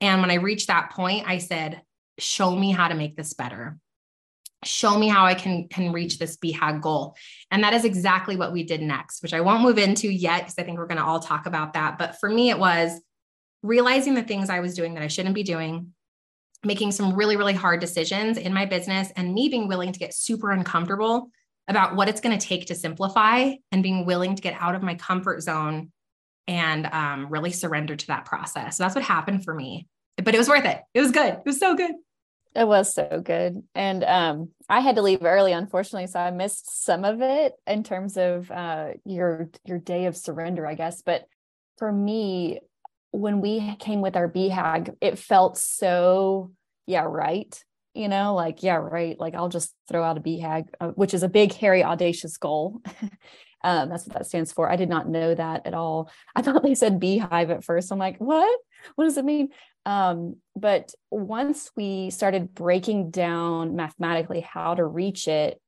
And 0.00 0.20
when 0.20 0.30
I 0.30 0.34
reached 0.34 0.68
that 0.68 0.92
point, 0.92 1.28
I 1.28 1.38
said, 1.38 1.82
Show 2.18 2.54
me 2.54 2.70
how 2.70 2.88
to 2.88 2.94
make 2.94 3.14
this 3.14 3.34
better. 3.34 3.76
Show 4.64 4.98
me 4.98 5.08
how 5.08 5.26
I 5.26 5.34
can, 5.34 5.68
can 5.68 5.92
reach 5.92 6.18
this 6.18 6.38
BHAG 6.38 6.80
goal. 6.80 7.14
And 7.50 7.62
that 7.62 7.74
is 7.74 7.84
exactly 7.84 8.36
what 8.36 8.54
we 8.54 8.62
did 8.62 8.80
next, 8.80 9.22
which 9.22 9.34
I 9.34 9.42
won't 9.42 9.62
move 9.62 9.76
into 9.76 10.08
yet 10.08 10.40
because 10.40 10.54
I 10.58 10.62
think 10.62 10.78
we're 10.78 10.86
going 10.86 10.96
to 10.96 11.04
all 11.04 11.20
talk 11.20 11.44
about 11.44 11.74
that. 11.74 11.98
But 11.98 12.18
for 12.18 12.30
me, 12.30 12.48
it 12.48 12.58
was 12.58 12.98
realizing 13.62 14.14
the 14.14 14.22
things 14.22 14.48
I 14.48 14.60
was 14.60 14.74
doing 14.74 14.94
that 14.94 15.02
I 15.02 15.08
shouldn't 15.08 15.34
be 15.34 15.42
doing, 15.42 15.92
making 16.64 16.92
some 16.92 17.14
really, 17.14 17.36
really 17.36 17.52
hard 17.52 17.80
decisions 17.80 18.38
in 18.38 18.54
my 18.54 18.64
business, 18.64 19.12
and 19.14 19.34
me 19.34 19.50
being 19.50 19.68
willing 19.68 19.92
to 19.92 19.98
get 19.98 20.14
super 20.14 20.52
uncomfortable 20.52 21.30
about 21.68 21.96
what 21.96 22.08
it's 22.08 22.20
going 22.20 22.38
to 22.38 22.46
take 22.46 22.66
to 22.66 22.74
simplify 22.74 23.52
and 23.72 23.82
being 23.82 24.06
willing 24.06 24.36
to 24.36 24.42
get 24.42 24.56
out 24.60 24.74
of 24.74 24.82
my 24.82 24.94
comfort 24.94 25.42
zone 25.42 25.90
and 26.46 26.86
um, 26.86 27.28
really 27.28 27.50
surrender 27.50 27.96
to 27.96 28.06
that 28.06 28.24
process. 28.24 28.76
So 28.76 28.84
that's 28.84 28.94
what 28.94 29.04
happened 29.04 29.44
for 29.44 29.54
me. 29.54 29.88
But 30.16 30.34
it 30.34 30.38
was 30.38 30.48
worth 30.48 30.64
it. 30.64 30.80
It 30.94 31.00
was 31.00 31.10
good. 31.10 31.34
It 31.34 31.42
was 31.44 31.58
so 31.58 31.74
good. 31.74 31.92
It 32.54 32.66
was 32.66 32.94
so 32.94 33.20
good. 33.22 33.62
And 33.74 34.02
um, 34.04 34.50
I 34.68 34.80
had 34.80 34.96
to 34.96 35.02
leave 35.02 35.24
early, 35.24 35.52
unfortunately, 35.52 36.06
so 36.06 36.20
I 36.20 36.30
missed 36.30 36.84
some 36.84 37.04
of 37.04 37.20
it 37.20 37.52
in 37.66 37.82
terms 37.82 38.16
of 38.16 38.50
uh, 38.50 38.92
your 39.04 39.50
your 39.66 39.78
day 39.78 40.06
of 40.06 40.16
surrender, 40.16 40.66
I 40.66 40.74
guess. 40.74 41.02
But 41.02 41.26
for 41.76 41.92
me, 41.92 42.60
when 43.10 43.42
we 43.42 43.76
came 43.78 44.00
with 44.00 44.16
our 44.16 44.26
BHAG, 44.26 44.96
it 45.02 45.18
felt 45.18 45.58
so 45.58 46.52
yeah, 46.86 47.04
right 47.06 47.62
you 47.96 48.08
know, 48.08 48.34
like, 48.34 48.62
yeah, 48.62 48.76
right. 48.76 49.18
Like, 49.18 49.34
I'll 49.34 49.48
just 49.48 49.74
throw 49.88 50.02
out 50.02 50.18
a 50.18 50.20
BHAG, 50.20 50.68
uh, 50.80 50.88
which 50.88 51.14
is 51.14 51.22
a 51.22 51.28
big, 51.28 51.52
hairy, 51.52 51.82
audacious 51.82 52.36
goal. 52.36 52.82
um, 53.64 53.88
that's 53.88 54.06
what 54.06 54.14
that 54.14 54.26
stands 54.26 54.52
for. 54.52 54.70
I 54.70 54.76
did 54.76 54.88
not 54.88 55.08
know 55.08 55.34
that 55.34 55.66
at 55.66 55.74
all. 55.74 56.10
I 56.34 56.42
thought 56.42 56.62
they 56.62 56.74
said 56.74 57.00
beehive 57.00 57.50
at 57.50 57.64
first. 57.64 57.90
I'm 57.90 57.98
like, 57.98 58.18
what? 58.18 58.58
What 58.94 59.04
does 59.04 59.16
it 59.16 59.24
mean? 59.24 59.48
Um, 59.84 60.36
but 60.54 60.92
once 61.10 61.70
we 61.76 62.10
started 62.10 62.54
breaking 62.54 63.10
down 63.10 63.76
mathematically 63.76 64.40
how 64.40 64.74
to 64.74 64.84
reach 64.84 65.28
it, 65.28 65.60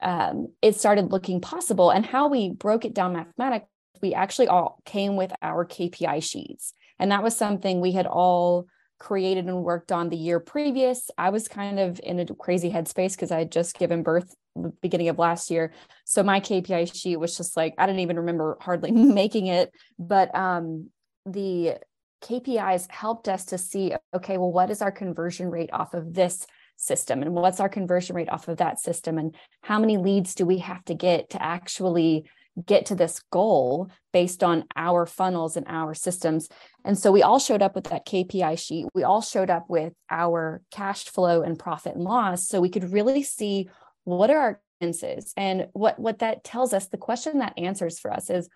um, 0.00 0.52
it 0.62 0.76
started 0.76 1.12
looking 1.12 1.40
possible. 1.40 1.90
And 1.90 2.04
how 2.04 2.28
we 2.28 2.50
broke 2.50 2.84
it 2.84 2.94
down 2.94 3.12
mathematically, 3.12 3.68
we 4.00 4.14
actually 4.14 4.48
all 4.48 4.80
came 4.84 5.16
with 5.16 5.32
our 5.42 5.66
KPI 5.66 6.22
sheets. 6.22 6.72
And 6.98 7.12
that 7.12 7.22
was 7.22 7.36
something 7.36 7.80
we 7.80 7.92
had 7.92 8.06
all 8.06 8.66
created 8.98 9.46
and 9.46 9.62
worked 9.62 9.92
on 9.92 10.08
the 10.08 10.16
year 10.16 10.40
previous. 10.40 11.10
I 11.16 11.30
was 11.30 11.48
kind 11.48 11.78
of 11.78 12.00
in 12.02 12.18
a 12.20 12.26
crazy 12.34 12.70
headspace 12.70 13.12
because 13.12 13.30
I 13.30 13.38
had 13.38 13.52
just 13.52 13.78
given 13.78 14.02
birth 14.02 14.34
beginning 14.80 15.08
of 15.08 15.18
last 15.18 15.50
year. 15.50 15.72
So 16.04 16.22
my 16.22 16.40
KPI 16.40 16.94
sheet 16.94 17.16
was 17.16 17.36
just 17.36 17.56
like, 17.56 17.74
I 17.78 17.86
didn't 17.86 18.00
even 18.00 18.16
remember 18.16 18.58
hardly 18.60 18.90
making 18.92 19.46
it. 19.46 19.72
But 19.98 20.34
um, 20.34 20.90
the 21.26 21.76
KPIs 22.22 22.90
helped 22.90 23.28
us 23.28 23.46
to 23.46 23.58
see, 23.58 23.94
okay, 24.14 24.38
well, 24.38 24.52
what 24.52 24.70
is 24.70 24.82
our 24.82 24.92
conversion 24.92 25.48
rate 25.50 25.70
off 25.72 25.94
of 25.94 26.14
this 26.14 26.46
system? 26.76 27.22
And 27.22 27.34
what's 27.34 27.60
our 27.60 27.68
conversion 27.68 28.16
rate 28.16 28.28
off 28.28 28.48
of 28.48 28.58
that 28.58 28.80
system? 28.80 29.18
And 29.18 29.34
how 29.62 29.78
many 29.78 29.96
leads 29.96 30.34
do 30.34 30.44
we 30.44 30.58
have 30.58 30.84
to 30.86 30.94
get 30.94 31.30
to 31.30 31.42
actually 31.42 32.28
get 32.66 32.86
to 32.86 32.94
this 32.94 33.20
goal 33.30 33.90
based 34.12 34.42
on 34.42 34.64
our 34.76 35.06
funnels 35.06 35.56
and 35.56 35.66
our 35.68 35.94
systems. 35.94 36.48
And 36.84 36.98
so 36.98 37.12
we 37.12 37.22
all 37.22 37.38
showed 37.38 37.62
up 37.62 37.74
with 37.74 37.84
that 37.84 38.06
KPI 38.06 38.58
sheet. 38.58 38.86
We 38.94 39.02
all 39.02 39.22
showed 39.22 39.50
up 39.50 39.66
with 39.68 39.92
our 40.10 40.62
cash 40.70 41.04
flow 41.04 41.42
and 41.42 41.58
profit 41.58 41.94
and 41.94 42.04
loss. 42.04 42.48
So 42.48 42.60
we 42.60 42.70
could 42.70 42.92
really 42.92 43.22
see 43.22 43.68
what 44.04 44.30
are 44.30 44.38
our 44.38 44.60
expenses. 44.80 45.32
And 45.36 45.68
what, 45.72 45.98
what 45.98 46.20
that 46.20 46.44
tells 46.44 46.72
us, 46.72 46.88
the 46.88 46.96
question 46.96 47.38
that 47.38 47.58
answers 47.58 47.98
for 47.98 48.12
us 48.12 48.30
is 48.30 48.48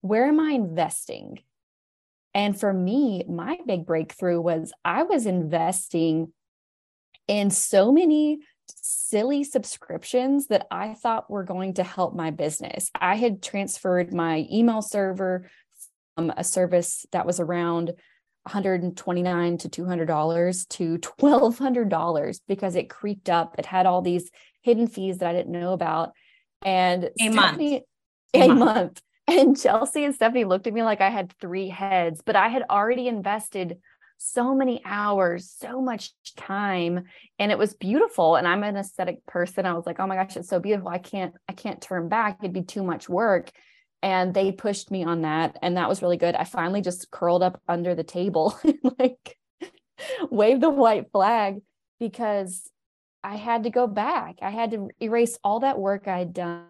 where 0.00 0.26
am 0.26 0.40
I 0.40 0.52
investing? 0.52 1.38
And 2.34 2.58
for 2.58 2.72
me, 2.72 3.24
my 3.28 3.58
big 3.66 3.86
breakthrough 3.86 4.40
was 4.40 4.72
I 4.84 5.02
was 5.04 5.26
investing 5.26 6.32
in 7.26 7.50
so 7.50 7.90
many 7.90 8.40
silly 8.76 9.44
subscriptions 9.44 10.48
that 10.48 10.66
I 10.70 10.94
thought 10.94 11.30
were 11.30 11.44
going 11.44 11.74
to 11.74 11.84
help 11.84 12.14
my 12.14 12.30
business. 12.30 12.90
I 12.94 13.16
had 13.16 13.42
transferred 13.42 14.12
my 14.12 14.46
email 14.50 14.82
server 14.82 15.50
from 16.14 16.30
a 16.36 16.44
service 16.44 17.06
that 17.12 17.26
was 17.26 17.40
around 17.40 17.92
129 18.44 19.58
to 19.58 19.68
200 19.68 20.06
dollars 20.06 20.64
to 20.66 20.98
1200 21.18 21.88
dollars 21.88 22.40
because 22.48 22.76
it 22.76 22.88
creeped 22.88 23.28
up 23.28 23.56
it 23.58 23.66
had 23.66 23.84
all 23.84 24.00
these 24.00 24.30
hidden 24.62 24.86
fees 24.86 25.18
that 25.18 25.28
i 25.28 25.32
didn't 25.34 25.52
know 25.52 25.72
about 25.74 26.12
and 26.62 27.04
a 27.04 27.10
Stefanie, 27.20 27.34
month 27.34 27.82
a, 28.34 28.48
month. 28.48 28.58
month 28.58 29.02
and 29.28 29.54
chelsi 29.54 30.04
and 30.06 30.18
stefanie 30.18 30.48
looked 30.48 30.66
at 30.66 30.72
me 30.72 30.82
like 30.82 31.02
i 31.02 31.10
had 31.10 31.32
three 31.40 31.68
heads 31.68 32.22
but 32.24 32.36
i 32.36 32.48
had 32.48 32.64
already 32.70 33.06
invested 33.06 33.78
so 34.18 34.54
many 34.54 34.82
hours, 34.84 35.54
so 35.58 35.80
much 35.80 36.12
time. 36.36 37.04
And 37.38 37.50
it 37.50 37.58
was 37.58 37.74
beautiful. 37.74 38.36
And 38.36 38.46
I'm 38.46 38.64
an 38.64 38.76
aesthetic 38.76 39.24
person. 39.26 39.64
I 39.64 39.72
was 39.72 39.86
like, 39.86 40.00
oh 40.00 40.06
my 40.06 40.16
gosh, 40.16 40.36
it's 40.36 40.48
so 40.48 40.58
beautiful. 40.60 40.88
I 40.88 40.98
can't, 40.98 41.34
I 41.48 41.52
can't 41.52 41.80
turn 41.80 42.08
back. 42.08 42.38
It'd 42.40 42.52
be 42.52 42.62
too 42.62 42.82
much 42.82 43.08
work. 43.08 43.50
And 44.02 44.34
they 44.34 44.52
pushed 44.52 44.90
me 44.90 45.04
on 45.04 45.22
that. 45.22 45.56
And 45.62 45.76
that 45.76 45.88
was 45.88 46.02
really 46.02 46.16
good. 46.16 46.34
I 46.34 46.44
finally 46.44 46.82
just 46.82 47.10
curled 47.10 47.42
up 47.42 47.60
under 47.68 47.94
the 47.94 48.04
table 48.04 48.58
like 48.98 49.36
waved 50.30 50.62
the 50.62 50.70
white 50.70 51.10
flag 51.12 51.60
because 51.98 52.70
I 53.22 53.36
had 53.36 53.64
to 53.64 53.70
go 53.70 53.86
back. 53.86 54.36
I 54.42 54.50
had 54.50 54.72
to 54.72 54.88
erase 55.00 55.38
all 55.42 55.60
that 55.60 55.78
work 55.78 56.06
I'd 56.06 56.32
done. 56.32 56.66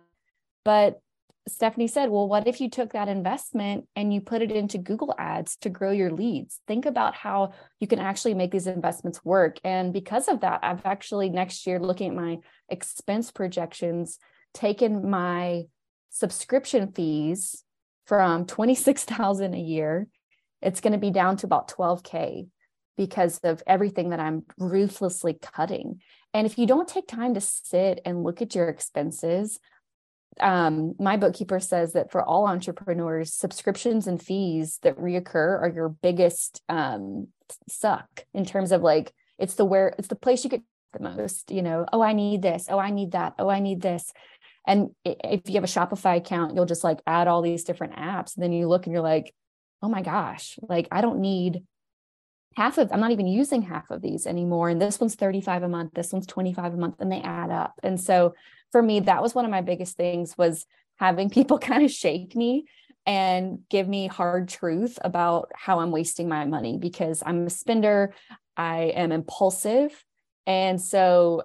But 0.64 1.00
Stefanie 1.48 1.90
said, 1.90 2.10
well, 2.10 2.28
what 2.28 2.46
if 2.46 2.60
you 2.60 2.70
took 2.70 2.92
that 2.92 3.08
investment 3.08 3.86
and 3.96 4.12
you 4.12 4.20
put 4.20 4.42
it 4.42 4.52
into 4.52 4.78
Google 4.78 5.14
ads 5.18 5.56
to 5.58 5.70
grow 5.70 5.90
your 5.90 6.10
leads? 6.10 6.60
Think 6.66 6.86
about 6.86 7.14
how 7.14 7.52
you 7.80 7.86
can 7.86 7.98
actually 7.98 8.34
make 8.34 8.50
these 8.50 8.66
investments 8.66 9.24
work. 9.24 9.58
And 9.64 9.92
because 9.92 10.28
of 10.28 10.40
that, 10.40 10.60
I've 10.62 10.84
actually 10.84 11.30
next 11.30 11.66
year 11.66 11.78
looking 11.78 12.10
at 12.10 12.16
my 12.16 12.38
expense 12.68 13.30
projections, 13.30 14.18
taken 14.54 15.10
my 15.10 15.64
subscription 16.10 16.92
fees 16.92 17.64
from 18.06 18.46
26,000 18.46 19.54
a 19.54 19.58
year. 19.58 20.06
It's 20.62 20.80
going 20.80 20.92
to 20.92 20.98
be 20.98 21.10
down 21.10 21.36
to 21.38 21.46
about 21.46 21.68
12K 21.68 22.48
because 22.96 23.38
of 23.44 23.62
everything 23.66 24.10
that 24.10 24.20
I'm 24.20 24.44
ruthlessly 24.58 25.38
cutting. 25.40 26.00
And 26.34 26.46
if 26.46 26.58
you 26.58 26.66
don't 26.66 26.88
take 26.88 27.06
time 27.06 27.34
to 27.34 27.40
sit 27.40 28.00
and 28.04 28.24
look 28.24 28.42
at 28.42 28.54
your 28.54 28.68
expenses, 28.68 29.60
um, 30.40 30.94
my 30.98 31.16
bookkeeper 31.16 31.60
says 31.60 31.92
that 31.92 32.10
for 32.10 32.22
all 32.22 32.46
entrepreneurs, 32.46 33.32
subscriptions 33.32 34.06
and 34.06 34.20
fees 34.20 34.78
that 34.82 34.98
reoccur 34.98 35.60
are 35.60 35.72
your 35.74 35.88
biggest 35.88 36.62
um, 36.68 37.28
suck 37.68 38.24
in 38.34 38.44
terms 38.44 38.72
of 38.72 38.82
like 38.82 39.12
it's 39.38 39.54
the 39.54 39.64
where 39.64 39.94
it's 39.98 40.08
the 40.08 40.16
place 40.16 40.44
you 40.44 40.50
get 40.50 40.62
the 40.92 41.00
most. 41.00 41.50
You 41.50 41.62
know, 41.62 41.86
oh 41.92 42.02
I 42.02 42.12
need 42.12 42.42
this, 42.42 42.66
oh 42.68 42.78
I 42.78 42.90
need 42.90 43.12
that, 43.12 43.34
oh 43.38 43.48
I 43.48 43.60
need 43.60 43.80
this. 43.80 44.12
And 44.66 44.90
if 45.04 45.48
you 45.48 45.54
have 45.54 45.64
a 45.64 45.66
Shopify 45.66 46.16
account, 46.18 46.54
you'll 46.54 46.66
just 46.66 46.84
like 46.84 47.00
add 47.06 47.26
all 47.26 47.40
these 47.40 47.64
different 47.64 47.96
apps. 47.96 48.36
And 48.36 48.42
then 48.42 48.52
you 48.52 48.68
look 48.68 48.86
and 48.86 48.92
you're 48.92 49.02
like, 49.02 49.34
oh 49.82 49.88
my 49.88 50.02
gosh, 50.02 50.58
like 50.60 50.88
I 50.92 51.00
don't 51.00 51.20
need 51.20 51.62
half 52.58 52.76
of 52.76 52.90
i'm 52.92 53.00
not 53.00 53.12
even 53.12 53.26
using 53.26 53.62
half 53.62 53.88
of 53.90 54.02
these 54.02 54.26
anymore. 54.26 54.68
And 54.68 54.82
this 54.82 54.98
one's 55.00 55.14
35 55.14 55.62
a 55.62 55.68
month 55.68 55.92
this 55.94 56.12
one's 56.12 56.26
25 56.26 56.74
a 56.74 56.76
month 56.76 56.96
and 56.98 57.10
they 57.10 57.20
add 57.20 57.50
up. 57.50 57.74
And 57.82 58.00
so 58.00 58.34
for 58.72 58.82
me 58.82 59.00
that 59.00 59.22
was 59.22 59.34
one 59.34 59.44
of 59.44 59.50
my 59.50 59.60
biggest 59.60 59.96
things 59.96 60.36
was 60.36 60.66
having 60.96 61.30
people 61.38 61.58
kind 61.58 61.84
of 61.84 61.90
shake 61.90 62.34
me 62.34 62.66
and 63.06 63.60
give 63.70 63.88
me 63.88 64.08
hard 64.08 64.48
truth 64.48 64.98
about 65.02 65.50
how 65.54 65.78
i'm 65.78 65.92
wasting 65.92 66.28
my 66.28 66.44
money 66.44 66.76
because 66.76 67.22
i'm 67.24 67.46
a 67.46 67.50
spender. 67.50 68.12
I 68.58 68.92
am 68.96 69.12
impulsive. 69.12 70.04
And 70.44 70.80
so 70.80 71.44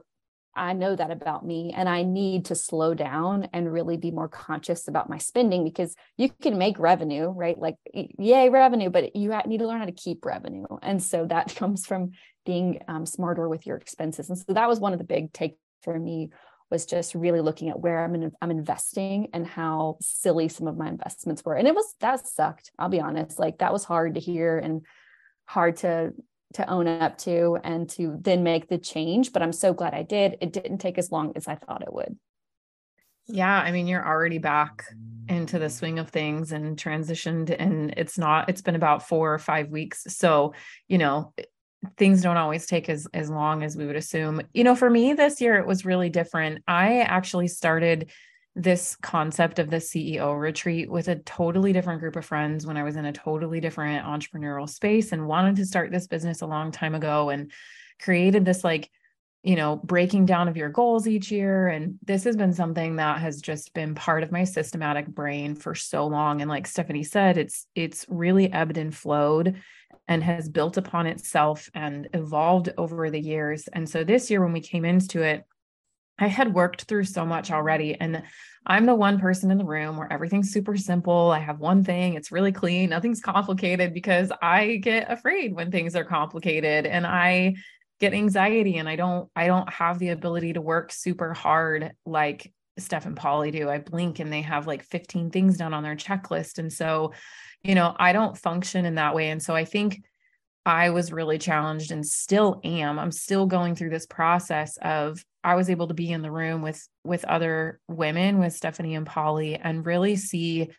I 0.55 0.73
know 0.73 0.95
that 0.95 1.11
about 1.11 1.45
me 1.45 1.73
and 1.75 1.89
I 1.89 2.03
need 2.03 2.45
to 2.45 2.55
slow 2.55 2.93
down 2.93 3.49
and 3.53 3.71
really 3.71 3.97
be 3.97 4.11
more 4.11 4.27
conscious 4.27 4.87
about 4.87 5.09
my 5.09 5.17
spending 5.17 5.63
because 5.63 5.95
you 6.17 6.29
can 6.29 6.57
make 6.57 6.77
revenue, 6.79 7.29
right? 7.29 7.57
Like, 7.57 7.75
yay, 7.93 8.49
revenue, 8.49 8.89
but 8.89 9.15
you 9.15 9.33
need 9.47 9.59
to 9.59 9.67
learn 9.67 9.79
how 9.79 9.85
to 9.85 9.91
keep 9.91 10.25
revenue. 10.25 10.65
And 10.81 11.01
so 11.01 11.25
that 11.25 11.55
comes 11.55 11.85
from 11.85 12.11
being 12.45 12.81
um, 12.87 13.05
smarter 13.05 13.47
with 13.49 13.65
your 13.65 13.77
expenses. 13.77 14.29
And 14.29 14.37
so 14.37 14.53
that 14.53 14.67
was 14.67 14.79
one 14.79 14.93
of 14.93 14.99
the 14.99 15.05
big 15.05 15.33
take 15.33 15.57
for 15.81 15.97
me 15.97 16.29
was 16.69 16.85
just 16.85 17.13
really 17.13 17.41
looking 17.41 17.69
at 17.69 17.79
where 17.79 18.03
I'm 18.03 18.15
in, 18.15 18.31
I'm 18.41 18.51
investing 18.51 19.29
and 19.33 19.45
how 19.45 19.97
silly 20.01 20.49
some 20.49 20.67
of 20.67 20.77
my 20.77 20.87
investments 20.87 21.43
were. 21.45 21.55
And 21.55 21.67
it 21.67 21.75
was 21.75 21.85
that 21.99 22.27
sucked. 22.27 22.71
I'll 22.79 22.89
be 22.89 22.99
honest. 22.99 23.37
Like 23.37 23.59
that 23.59 23.71
was 23.71 23.83
hard 23.83 24.15
to 24.15 24.19
hear 24.19 24.57
and 24.57 24.81
hard 25.45 25.77
to 25.77 26.13
to 26.53 26.69
own 26.69 26.87
up 26.87 27.17
to 27.19 27.57
and 27.63 27.89
to 27.91 28.17
then 28.21 28.43
make 28.43 28.67
the 28.67 28.77
change. 28.77 29.33
But 29.33 29.41
I'm 29.41 29.53
so 29.53 29.73
glad 29.73 29.93
I 29.93 30.03
did. 30.03 30.37
It 30.41 30.53
didn't 30.53 30.79
take 30.79 30.97
as 30.97 31.11
long 31.11 31.33
as 31.35 31.47
I 31.47 31.55
thought 31.55 31.81
it 31.81 31.93
would. 31.93 32.17
Yeah. 33.27 33.55
I 33.55 33.71
mean, 33.71 33.87
you're 33.87 34.05
already 34.05 34.37
back 34.37 34.83
into 35.29 35.57
the 35.57 35.69
swing 35.69 35.97
of 35.97 36.09
things 36.09 36.51
and 36.51 36.77
transitioned, 36.77 37.55
and 37.57 37.93
it's 37.95 38.17
not, 38.17 38.49
it's 38.49 38.61
been 38.61 38.75
about 38.75 39.07
four 39.07 39.33
or 39.33 39.39
five 39.39 39.69
weeks. 39.69 40.03
So, 40.09 40.53
you 40.89 40.97
know, 40.97 41.33
things 41.97 42.21
don't 42.21 42.37
always 42.37 42.65
take 42.65 42.89
as 42.89 43.07
as 43.13 43.29
long 43.29 43.63
as 43.63 43.75
we 43.75 43.85
would 43.85 43.95
assume. 43.95 44.41
You 44.53 44.63
know, 44.63 44.75
for 44.75 44.89
me 44.89 45.13
this 45.13 45.41
year 45.41 45.57
it 45.57 45.67
was 45.67 45.85
really 45.85 46.09
different. 46.09 46.63
I 46.67 47.01
actually 47.01 47.47
started 47.47 48.11
this 48.55 48.95
concept 48.97 49.57
of 49.57 49.69
the 49.69 49.77
CEO 49.77 50.39
retreat 50.39 50.89
with 50.89 51.07
a 51.07 51.15
totally 51.15 51.73
different 51.73 51.99
group 51.99 52.15
of 52.15 52.25
friends 52.25 52.67
when 52.67 52.77
I 52.77 52.83
was 52.83 52.95
in 52.95 53.05
a 53.05 53.13
totally 53.13 53.59
different 53.59 54.05
entrepreneurial 54.05 54.69
space 54.69 55.11
and 55.11 55.27
wanted 55.27 55.55
to 55.55 55.65
start 55.65 55.91
this 55.91 56.07
business 56.07 56.41
a 56.41 56.47
long 56.47 56.71
time 56.71 56.93
ago 56.93 57.29
and 57.29 57.51
created 57.99 58.45
this 58.45 58.63
like 58.63 58.89
you 59.41 59.55
know 59.55 59.75
breaking 59.77 60.25
down 60.25 60.47
of 60.47 60.55
your 60.55 60.69
goals 60.69 61.07
each 61.07 61.31
year. 61.31 61.67
And 61.67 61.97
this 62.03 62.23
has 62.25 62.35
been 62.35 62.53
something 62.53 62.97
that 62.97 63.19
has 63.19 63.41
just 63.41 63.73
been 63.73 63.95
part 63.95 64.21
of 64.21 64.31
my 64.31 64.43
systematic 64.43 65.07
brain 65.07 65.55
for 65.55 65.73
so 65.73 66.05
long. 66.05 66.41
And 66.41 66.49
like 66.49 66.67
Stefanie 66.67 67.05
said 67.05 67.37
it's 67.37 67.65
it's 67.73 68.05
really 68.07 68.53
ebbed 68.53 68.77
and 68.77 68.95
flowed 68.95 69.61
and 70.07 70.23
has 70.23 70.47
built 70.47 70.77
upon 70.77 71.07
itself 71.07 71.69
and 71.73 72.07
evolved 72.13 72.69
over 72.77 73.09
the 73.09 73.19
years. 73.19 73.67
And 73.67 73.89
so 73.89 74.03
this 74.03 74.29
year 74.29 74.43
when 74.43 74.53
we 74.53 74.61
came 74.61 74.85
into 74.85 75.21
it 75.21 75.43
I 76.19 76.27
had 76.27 76.53
worked 76.53 76.83
through 76.83 77.05
so 77.05 77.25
much 77.25 77.51
already. 77.51 77.99
And 77.99 78.23
I'm 78.65 78.85
the 78.85 78.95
one 78.95 79.19
person 79.19 79.51
in 79.51 79.57
the 79.57 79.65
room 79.65 79.97
where 79.97 80.11
everything's 80.11 80.51
super 80.51 80.77
simple. 80.77 81.31
I 81.31 81.39
have 81.39 81.59
one 81.59 81.83
thing, 81.83 82.13
it's 82.13 82.31
really 82.31 82.51
clean, 82.51 82.89
nothing's 82.89 83.19
complicated 83.19 83.93
because 83.93 84.31
I 84.41 84.77
get 84.77 85.11
afraid 85.11 85.53
when 85.53 85.71
things 85.71 85.95
are 85.95 86.05
complicated 86.05 86.85
and 86.85 87.05
I 87.05 87.55
get 87.99 88.13
anxiety 88.13 88.77
and 88.77 88.89
I 88.89 88.95
don't 88.95 89.29
I 89.35 89.47
don't 89.47 89.71
have 89.71 89.99
the 89.99 90.09
ability 90.09 90.53
to 90.53 90.61
work 90.61 90.91
super 90.91 91.33
hard 91.33 91.93
like 92.05 92.51
Stef 92.79 93.05
and 93.05 93.15
Polly 93.15 93.51
do. 93.51 93.69
I 93.69 93.79
blink 93.79 94.19
and 94.19 94.31
they 94.31 94.41
have 94.41 94.67
like 94.67 94.83
15 94.83 95.29
things 95.29 95.57
done 95.57 95.73
on 95.73 95.83
their 95.83 95.95
checklist. 95.95 96.57
And 96.57 96.71
so, 96.71 97.13
you 97.63 97.75
know, 97.75 97.95
I 97.97 98.13
don't 98.13 98.37
function 98.37 98.85
in 98.85 98.95
that 98.95 99.13
way. 99.13 99.29
And 99.29 99.41
so 99.41 99.55
I 99.55 99.65
think 99.65 100.03
I 100.65 100.91
was 100.91 101.11
really 101.11 101.37
challenged 101.37 101.91
and 101.91 102.05
still 102.05 102.61
am. 102.63 102.97
I'm 102.97 103.11
still 103.11 103.45
going 103.45 103.75
through 103.75 103.89
this 103.89 104.05
process 104.05 104.77
of 104.81 105.23
I 105.43 105.55
was 105.55 105.69
able 105.69 105.89
to 105.89 105.93
be 105.93 106.11
in 106.11 106.21
the 106.21 106.31
room 106.31 106.61
with 106.61 106.87
with 107.03 107.25
other 107.25 107.81
women 107.87 108.39
with 108.39 108.57
Stefanie 108.57 108.95
and 108.95 109.05
Polly 109.05 109.55
and 109.55 109.85
really 109.85 110.15
see 110.15 110.69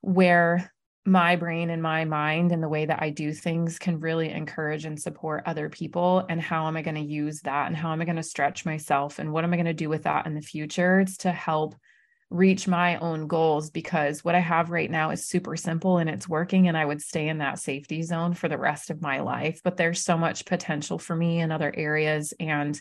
where 0.00 0.72
my 1.04 1.36
brain 1.36 1.70
and 1.70 1.82
my 1.82 2.04
mind 2.04 2.50
and 2.50 2.62
the 2.62 2.68
way 2.68 2.86
that 2.86 3.02
I 3.02 3.10
do 3.10 3.32
things 3.32 3.78
can 3.78 4.00
really 4.00 4.30
encourage 4.30 4.84
and 4.84 5.00
support 5.00 5.44
other 5.46 5.68
people 5.68 6.24
and 6.28 6.40
how 6.40 6.66
am 6.66 6.76
I 6.76 6.82
going 6.82 6.96
to 6.96 7.00
use 7.00 7.42
that 7.42 7.68
and 7.68 7.76
how 7.76 7.92
am 7.92 8.00
I 8.00 8.04
going 8.04 8.16
to 8.16 8.22
stretch 8.22 8.64
myself 8.64 9.18
and 9.18 9.32
what 9.32 9.44
am 9.44 9.52
I 9.52 9.56
going 9.56 9.66
to 9.66 9.74
do 9.74 9.88
with 9.88 10.02
that 10.04 10.26
in 10.26 10.34
the 10.34 10.40
future 10.40 11.00
it's 11.00 11.18
to 11.18 11.30
help 11.30 11.76
reach 12.30 12.66
my 12.66 12.96
own 12.96 13.28
goals 13.28 13.70
because 13.70 14.24
what 14.24 14.34
I 14.34 14.40
have 14.40 14.70
right 14.70 14.90
now 14.90 15.10
is 15.10 15.24
super 15.24 15.56
simple 15.56 15.98
and 15.98 16.10
it's 16.10 16.28
working 16.28 16.66
and 16.66 16.76
I 16.76 16.84
would 16.84 17.00
stay 17.00 17.28
in 17.28 17.38
that 17.38 17.60
safety 17.60 18.02
zone 18.02 18.34
for 18.34 18.48
the 18.48 18.58
rest 18.58 18.90
of 18.90 19.00
my 19.00 19.20
life. 19.20 19.60
But 19.62 19.76
there's 19.76 20.02
so 20.02 20.18
much 20.18 20.44
potential 20.44 20.98
for 20.98 21.14
me 21.14 21.40
in 21.40 21.52
other 21.52 21.72
areas 21.74 22.34
and 22.40 22.80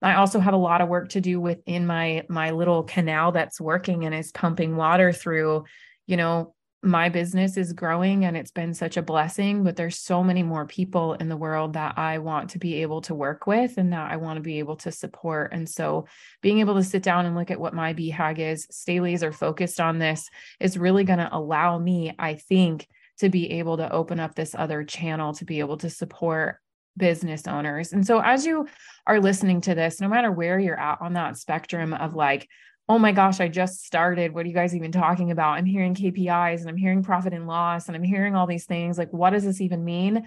I 0.00 0.14
also 0.14 0.38
have 0.38 0.54
a 0.54 0.58
lot 0.58 0.80
of 0.80 0.88
work 0.88 1.08
to 1.10 1.20
do 1.20 1.40
within 1.40 1.86
my 1.86 2.24
my 2.28 2.50
little 2.50 2.84
canal 2.84 3.32
that's 3.32 3.60
working 3.60 4.04
and 4.04 4.14
is 4.14 4.30
pumping 4.30 4.76
water 4.76 5.12
through 5.12 5.64
you 6.06 6.16
know 6.16 6.54
my 6.82 7.08
business 7.08 7.56
is 7.56 7.72
growing 7.72 8.24
and 8.24 8.36
it's 8.36 8.52
been 8.52 8.72
such 8.72 8.96
a 8.96 9.02
blessing 9.02 9.64
but 9.64 9.74
there's 9.74 9.98
so 9.98 10.22
many 10.22 10.44
more 10.44 10.64
people 10.64 11.14
in 11.14 11.28
the 11.28 11.36
world 11.36 11.72
that 11.72 11.98
I 11.98 12.18
want 12.18 12.50
to 12.50 12.58
be 12.58 12.82
able 12.82 13.00
to 13.02 13.16
work 13.16 13.48
with 13.48 13.78
and 13.78 13.92
that 13.92 14.12
I 14.12 14.16
want 14.16 14.36
to 14.36 14.42
be 14.42 14.60
able 14.60 14.76
to 14.76 14.92
support. 14.92 15.52
And 15.52 15.68
so 15.68 16.06
being 16.40 16.60
able 16.60 16.76
to 16.76 16.84
sit 16.84 17.02
down 17.02 17.26
and 17.26 17.34
look 17.34 17.50
at 17.50 17.58
what 17.58 17.74
my 17.74 17.94
BHAG 17.94 18.38
is 18.38 18.68
stay 18.70 19.00
laser 19.00 19.32
focused 19.32 19.80
on 19.80 19.98
this 19.98 20.30
is 20.60 20.78
really 20.78 21.02
going 21.02 21.18
to 21.18 21.36
allow 21.36 21.78
me 21.78 22.14
I 22.16 22.34
think 22.34 22.86
to 23.18 23.28
be 23.28 23.50
able 23.58 23.78
to 23.78 23.92
open 23.92 24.20
up 24.20 24.36
this 24.36 24.54
other 24.56 24.84
channel 24.84 25.34
to 25.34 25.44
be 25.44 25.58
able 25.58 25.78
to 25.78 25.90
support 25.90 26.58
business 26.96 27.48
owners. 27.48 27.92
And 27.92 28.06
so 28.06 28.20
as 28.20 28.46
you 28.46 28.68
are 29.04 29.20
listening 29.20 29.60
to 29.62 29.74
this 29.74 30.00
no 30.00 30.08
matter 30.08 30.30
where 30.30 30.60
you're 30.60 30.78
at 30.78 31.00
on 31.00 31.14
that 31.14 31.38
spectrum 31.38 31.92
of 31.92 32.14
like 32.14 32.48
oh 32.88 32.98
my 32.98 33.12
gosh, 33.12 33.40
I 33.40 33.48
just 33.48 33.84
started. 33.84 34.32
What 34.32 34.44
are 34.44 34.48
you 34.48 34.54
guys 34.54 34.74
even 34.74 34.92
talking 34.92 35.30
about? 35.30 35.58
I'm 35.58 35.66
hearing 35.66 35.94
KPIs 35.94 36.60
and 36.60 36.68
I'm 36.68 36.76
hearing 36.76 37.02
profit 37.02 37.34
and 37.34 37.46
loss 37.46 37.86
and 37.86 37.96
I'm 37.96 38.02
hearing 38.02 38.34
all 38.34 38.46
these 38.46 38.64
things. 38.64 38.96
Like, 38.96 39.12
what 39.12 39.30
does 39.30 39.44
this 39.44 39.60
even 39.60 39.84
mean? 39.84 40.26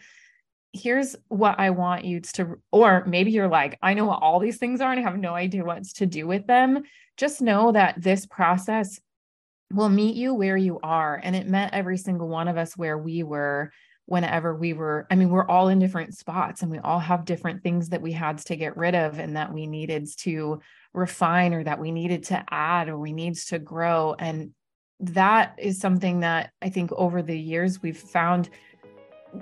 Here's 0.74 1.16
what 1.28 1.60
I 1.60 1.72
want 1.72 2.06
you 2.06 2.22
to, 2.22 2.62
or 2.72 3.04
maybe 3.06 3.32
you're 3.32 3.48
like, 3.48 3.78
I 3.82 3.94
know 3.94 4.06
what 4.06 4.22
all 4.22 4.40
these 4.40 4.58
things 4.58 4.80
are 4.80 4.92
and 4.92 5.00
I 5.00 5.04
have 5.04 5.18
no 5.18 5.34
idea 5.34 5.66
what 5.66 5.84
to 5.96 6.06
do 6.06 6.28
with 6.28 6.46
them. 6.46 6.84
Just 7.18 7.42
know 7.42 7.72
that 7.72 8.02
this 8.02 8.26
process 8.26 9.00
will 9.74 9.90
meet 9.90 10.16
you 10.16 10.34
where 10.34 10.58
you 10.58 10.80
are. 10.84 11.20
And 11.22 11.36
it 11.36 11.48
met 11.48 11.74
every 11.74 11.98
single 11.98 12.28
one 12.28 12.48
of 12.48 12.58
us 12.58 12.78
where 12.78 12.98
we 12.98 13.24
were 13.24 13.72
whenever 14.12 14.54
we 14.54 14.74
were 14.74 15.08
i 15.10 15.16
mean 15.16 15.30
we're 15.30 15.48
all 15.48 15.70
in 15.70 15.80
different 15.80 16.14
spots 16.14 16.62
and 16.62 16.70
we 16.70 16.78
all 16.80 17.00
have 17.00 17.24
different 17.24 17.64
things 17.64 17.88
that 17.88 18.02
we 18.02 18.12
had 18.12 18.38
to 18.38 18.58
get 18.58 18.76
rid 18.76 18.94
of 18.94 19.20
and 19.20 19.38
that 19.38 19.54
we 19.54 19.66
needed 19.66 20.06
to 20.18 20.60
refine 20.94 21.54
or 21.54 21.64
that 21.64 21.80
we 21.80 21.92
needed 21.92 22.22
to 22.22 22.44
add 22.50 22.90
or 22.90 22.98
we 22.98 23.14
needs 23.14 23.46
to 23.46 23.58
grow 23.58 24.14
and 24.20 24.52
that 25.00 25.56
is 25.58 25.80
something 25.80 26.20
that 26.20 26.52
i 26.62 26.68
think 26.68 26.92
over 26.92 27.22
the 27.22 27.40
years 27.40 27.82
we've 27.82 27.98
found 27.98 28.50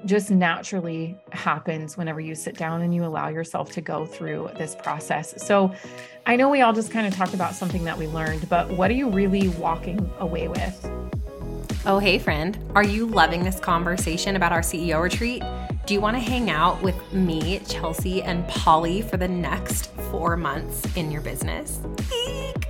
just 0.05 0.29
naturally 0.29 1.17
happens 1.31 1.97
whenever 1.97 2.19
you 2.19 2.35
sit 2.35 2.55
down 2.55 2.83
and 2.83 2.93
you 2.93 3.03
allow 3.03 3.27
yourself 3.27 3.71
to 3.71 3.81
go 3.81 4.05
through 4.05 4.47
this 4.55 4.75
process. 4.75 5.33
So, 5.43 5.73
I 6.27 6.35
know 6.35 6.47
we 6.47 6.61
all 6.61 6.73
just 6.73 6.91
kind 6.91 7.07
of 7.07 7.15
talked 7.15 7.33
about 7.33 7.55
something 7.55 7.85
that 7.85 7.97
we 7.97 8.05
learned, 8.05 8.47
but 8.49 8.69
what 8.69 8.91
are 8.91 8.93
you 8.93 9.09
really 9.09 9.47
walking 9.47 10.07
away 10.19 10.47
with? 10.47 11.18
Oh, 11.85 11.97
hey, 11.97 12.19
friend. 12.19 12.59
Are 12.75 12.83
you 12.83 13.05
loving 13.05 13.45
this 13.45 13.57
conversation 13.57 14.35
about 14.35 14.51
our 14.51 14.59
CEO 14.59 15.01
retreat? 15.01 15.41
Do 15.85 15.93
you 15.93 16.01
want 16.01 16.17
to 16.17 16.19
hang 16.19 16.49
out 16.49 16.81
with 16.83 17.13
me, 17.13 17.59
Chelsi, 17.59 18.21
and 18.25 18.45
Polly 18.49 19.01
for 19.01 19.15
the 19.15 19.29
next 19.29 19.89
four 20.11 20.35
months 20.35 20.85
in 20.97 21.09
your 21.09 21.21
business? 21.21 21.79
Eek. 22.13 22.67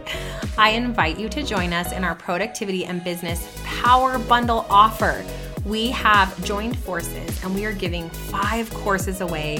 I 0.60 0.70
invite 0.70 1.18
you 1.18 1.28
to 1.30 1.42
join 1.42 1.74
us 1.74 1.92
in 1.92 2.04
our 2.04 2.14
productivity 2.14 2.86
and 2.86 3.04
business 3.04 3.52
power 3.66 4.20
bundle 4.20 4.68
offer. 4.70 5.26
We 5.66 5.90
have 5.90 6.42
joined 6.46 6.78
forces 6.78 7.44
and 7.44 7.56
we 7.56 7.66
are 7.66 7.74
giving 7.74 8.12
five 8.12 8.70
courses 8.70 9.22
away 9.22 9.58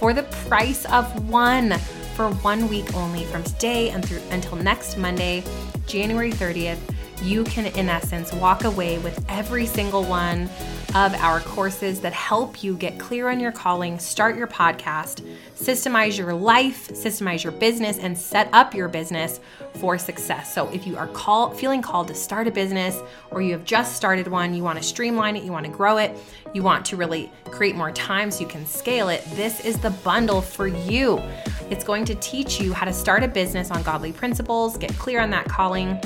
for 0.00 0.12
the 0.12 0.24
price 0.24 0.84
of 0.86 1.30
one 1.30 1.78
for 2.16 2.30
one 2.30 2.68
week 2.68 2.92
only 2.94 3.24
from 3.26 3.44
today 3.44 3.90
and 3.90 4.04
through 4.04 4.20
until 4.30 4.56
next 4.56 4.96
Monday, 4.96 5.44
January 5.86 6.32
30th 6.32 6.80
you 7.22 7.44
can, 7.44 7.66
in 7.66 7.88
essence, 7.88 8.32
walk 8.32 8.64
away 8.64 8.98
with 8.98 9.24
every 9.28 9.66
single 9.66 10.04
one 10.04 10.48
of 10.94 11.14
our 11.16 11.40
courses 11.40 12.00
that 12.00 12.12
help 12.12 12.62
you 12.62 12.74
get 12.74 12.98
clear 12.98 13.28
on 13.28 13.40
your 13.40 13.52
calling, 13.52 13.98
start 13.98 14.36
your 14.36 14.46
podcast, 14.46 15.22
systemize 15.54 16.16
your 16.16 16.32
life, 16.32 16.88
systemize 16.88 17.44
your 17.44 17.52
business, 17.52 17.98
and 17.98 18.16
set 18.16 18.48
up 18.52 18.74
your 18.74 18.88
business 18.88 19.40
for 19.74 19.98
success. 19.98 20.52
So, 20.54 20.68
if 20.70 20.86
you 20.86 20.96
are 20.96 21.08
call, 21.08 21.50
feeling 21.50 21.82
called 21.82 22.08
to 22.08 22.14
start 22.14 22.48
a 22.48 22.50
business 22.50 22.98
or 23.30 23.42
you 23.42 23.52
have 23.52 23.64
just 23.64 23.96
started 23.96 24.28
one, 24.28 24.54
you 24.54 24.62
want 24.62 24.78
to 24.78 24.84
streamline 24.84 25.36
it, 25.36 25.44
you 25.44 25.52
want 25.52 25.66
to 25.66 25.72
grow 25.72 25.98
it, 25.98 26.16
you 26.54 26.62
want 26.62 26.86
to 26.86 26.96
really 26.96 27.30
create 27.50 27.76
more 27.76 27.92
time 27.92 28.30
so 28.30 28.40
you 28.40 28.46
can 28.46 28.64
scale 28.64 29.08
it, 29.08 29.22
this 29.34 29.64
is 29.64 29.78
the 29.78 29.90
bundle 29.90 30.40
for 30.40 30.66
you. 30.66 31.18
It's 31.70 31.84
going 31.84 32.06
to 32.06 32.14
teach 32.14 32.60
you 32.60 32.72
how 32.72 32.86
to 32.86 32.92
start 32.92 33.22
a 33.22 33.28
business 33.28 33.70
on 33.70 33.82
godly 33.82 34.12
principles, 34.12 34.78
get 34.78 34.96
clear 34.96 35.20
on 35.20 35.30
that 35.30 35.44
calling 35.46 36.00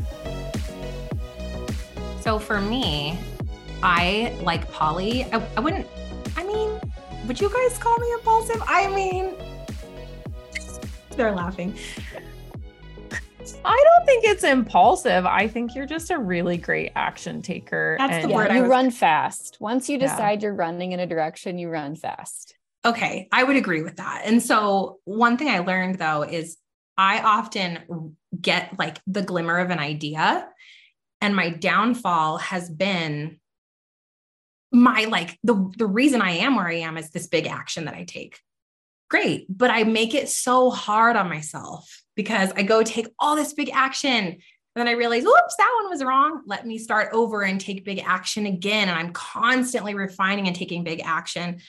So 2.21 2.39
for 2.39 2.61
me, 2.61 3.17
I 3.81 4.37
like 4.43 4.71
Polly. 4.71 5.25
I, 5.25 5.45
I 5.55 5.59
wouldn't, 5.59 5.87
I 6.35 6.43
mean, 6.43 6.79
would 7.27 7.39
you 7.39 7.49
guys 7.49 7.77
call 7.77 7.97
me 7.97 8.11
impulsive? 8.13 8.61
I 8.67 8.87
mean, 8.87 9.33
they're 11.15 11.31
laughing. 11.31 11.75
I 13.65 13.83
don't 13.83 14.05
think 14.05 14.23
it's 14.25 14.43
impulsive. 14.43 15.25
I 15.25 15.47
think 15.47 15.75
you're 15.75 15.85
just 15.85 16.11
a 16.11 16.17
really 16.17 16.57
great 16.57 16.91
action 16.95 17.41
taker. 17.41 17.95
That's 17.99 18.23
and 18.23 18.31
the 18.31 18.35
word. 18.35 18.51
you 18.51 18.61
was... 18.61 18.69
run 18.69 18.91
fast. 18.91 19.57
Once 19.59 19.89
you 19.89 19.97
decide 19.97 20.41
yeah. 20.41 20.47
you're 20.47 20.55
running 20.55 20.91
in 20.91 20.99
a 20.99 21.07
direction, 21.07 21.57
you 21.57 21.69
run 21.69 21.95
fast. 21.95 22.55
Okay, 22.85 23.27
I 23.31 23.43
would 23.43 23.57
agree 23.57 23.81
with 23.81 23.97
that. 23.97 24.21
And 24.25 24.41
so, 24.41 24.99
one 25.03 25.37
thing 25.37 25.49
I 25.49 25.59
learned 25.59 25.95
though 25.95 26.23
is 26.23 26.57
I 26.99 27.21
often 27.21 28.19
get 28.41 28.77
like 28.77 28.99
the 29.07 29.21
glimmer 29.21 29.57
of 29.57 29.69
an 29.69 29.79
idea. 29.79 30.49
And 31.21 31.33
my 31.33 31.49
downfall 31.49 32.39
has 32.39 32.69
been 32.69 33.39
my 34.73 35.05
like 35.05 35.39
the 35.41 35.71
the 35.77 35.87
reason 35.87 36.21
I 36.21 36.31
am 36.31 36.57
where 36.57 36.67
I 36.67 36.79
am 36.79 36.97
is 36.97 37.09
this 37.09 37.27
big 37.27 37.47
action 37.47 37.85
that 37.85 37.93
I 37.93 38.03
take. 38.03 38.37
Great, 39.09 39.45
but 39.49 39.71
I 39.71 39.85
make 39.85 40.13
it 40.13 40.27
so 40.27 40.69
hard 40.69 41.15
on 41.15 41.29
myself 41.29 42.03
because 42.15 42.51
I 42.57 42.63
go 42.63 42.83
take 42.83 43.07
all 43.17 43.37
this 43.37 43.53
big 43.53 43.71
action 43.73 44.25
and 44.25 44.41
then 44.75 44.87
I 44.89 44.91
realize, 44.91 45.23
oops, 45.23 45.55
that 45.57 45.79
one 45.81 45.89
was 45.89 46.03
wrong. 46.03 46.41
Let 46.45 46.67
me 46.67 46.77
start 46.77 47.13
over 47.13 47.43
and 47.43 47.61
take 47.61 47.85
big 47.85 48.03
action 48.05 48.45
again. 48.45 48.89
And 48.89 48.99
I'm 48.99 49.13
constantly 49.13 49.95
refining 49.95 50.47
and 50.47 50.55
taking 50.55 50.83
big 50.83 51.01
action. 51.03 51.61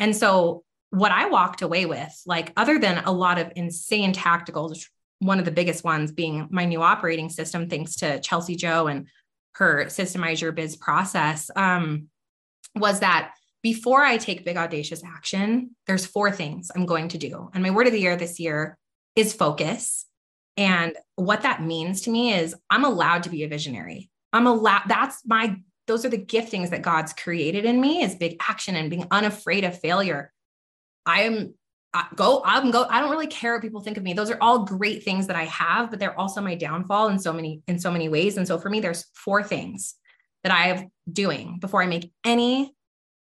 And 0.00 0.16
so 0.16 0.64
what 0.94 1.12
I 1.12 1.26
walked 1.26 1.62
away 1.62 1.86
with, 1.86 2.22
like 2.24 2.52
other 2.56 2.78
than 2.78 2.98
a 2.98 3.10
lot 3.10 3.38
of 3.38 3.52
insane 3.56 4.12
tacticals, 4.12 4.86
one 5.18 5.38
of 5.38 5.44
the 5.44 5.50
biggest 5.50 5.82
ones 5.82 6.12
being 6.12 6.46
my 6.50 6.64
new 6.64 6.82
operating 6.82 7.28
system, 7.28 7.68
thanks 7.68 7.96
to 7.96 8.20
Chelsi 8.20 8.56
Jo 8.56 8.86
and 8.86 9.08
her 9.56 9.86
systemize 9.86 10.40
your 10.40 10.52
biz 10.52 10.76
process, 10.76 11.50
um, 11.56 12.08
was 12.76 13.00
that 13.00 13.34
before 13.62 14.04
I 14.04 14.18
take 14.18 14.44
big 14.44 14.56
audacious 14.56 15.02
action, 15.04 15.74
there's 15.86 16.06
four 16.06 16.30
things 16.30 16.70
I'm 16.74 16.86
going 16.86 17.08
to 17.08 17.18
do. 17.18 17.50
And 17.54 17.62
my 17.62 17.70
word 17.70 17.86
of 17.86 17.92
the 17.92 18.00
year 18.00 18.16
this 18.16 18.38
year 18.38 18.76
is 19.16 19.32
focus. 19.32 20.06
And 20.56 20.94
what 21.16 21.42
that 21.42 21.62
means 21.62 22.02
to 22.02 22.10
me 22.10 22.34
is 22.34 22.54
I'm 22.70 22.84
allowed 22.84 23.24
to 23.24 23.30
be 23.30 23.42
a 23.42 23.48
visionary. 23.48 24.10
I'm 24.32 24.46
allowed, 24.46 24.82
that's 24.86 25.22
my, 25.26 25.56
those 25.86 26.04
are 26.04 26.10
the 26.10 26.18
giftings 26.18 26.70
that 26.70 26.82
God's 26.82 27.12
created 27.12 27.64
in 27.64 27.80
me 27.80 28.02
is 28.02 28.14
big 28.14 28.36
action 28.46 28.76
and 28.76 28.90
being 28.90 29.06
unafraid 29.10 29.64
of 29.64 29.80
failure. 29.80 30.30
I'm 31.06 31.54
I 31.94 32.06
go 32.16 32.42
i'm 32.44 32.72
go 32.72 32.86
i 32.90 33.00
don't 33.00 33.10
really 33.10 33.28
care 33.28 33.54
what 33.54 33.62
people 33.62 33.80
think 33.80 33.96
of 33.96 34.02
me. 34.02 34.12
Those 34.12 34.30
are 34.30 34.38
all 34.40 34.64
great 34.64 35.04
things 35.04 35.28
that 35.28 35.36
i 35.36 35.44
have 35.44 35.90
but 35.90 36.00
they're 36.00 36.18
also 36.18 36.40
my 36.40 36.56
downfall 36.56 37.08
in 37.08 37.20
so 37.20 37.32
many 37.32 37.62
in 37.68 37.78
so 37.78 37.90
many 37.90 38.08
ways. 38.08 38.36
And 38.36 38.46
so 38.46 38.58
for 38.58 38.68
me 38.68 38.80
there's 38.80 39.06
four 39.14 39.42
things 39.42 39.94
that 40.42 40.52
i 40.52 40.64
have 40.64 40.84
doing 41.10 41.58
before 41.60 41.82
i 41.82 41.86
make 41.86 42.12
any 42.24 42.74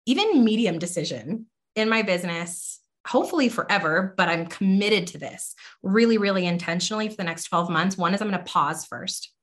even 0.05 0.43
medium 0.43 0.79
decision 0.79 1.47
in 1.75 1.89
my 1.89 2.01
business 2.01 2.79
hopefully 3.05 3.49
forever 3.49 4.13
but 4.15 4.29
i'm 4.29 4.45
committed 4.45 5.07
to 5.07 5.17
this 5.17 5.53
really 5.83 6.17
really 6.17 6.45
intentionally 6.45 7.09
for 7.09 7.15
the 7.15 7.23
next 7.23 7.45
12 7.45 7.69
months. 7.69 7.97
One 7.97 8.13
is 8.13 8.21
i'm 8.21 8.29
going 8.29 8.39
to 8.41 8.51
pause 8.51 8.85
first. 8.85 9.33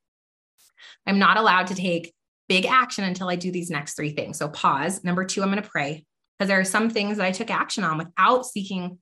I'm 1.05 1.19
not 1.19 1.37
allowed 1.37 1.67
to 1.67 1.75
take 1.75 2.13
big 2.47 2.65
action 2.65 3.03
until 3.03 3.29
i 3.29 3.35
do 3.35 3.51
these 3.51 3.69
next 3.69 3.93
three 3.93 4.09
things. 4.09 4.39
So 4.39 4.47
pause. 4.47 5.03
Number 5.03 5.23
two 5.23 5.43
i'm 5.43 5.51
going 5.51 5.61
to 5.61 5.69
pray 5.69 6.03
because 6.39 6.47
there 6.47 6.59
are 6.59 6.65
some 6.65 6.89
things 6.89 7.17
that 7.17 7.25
I 7.25 7.31
took 7.31 7.51
action 7.51 7.83
on 7.83 7.97
without 7.97 8.45
seeking 8.45 8.97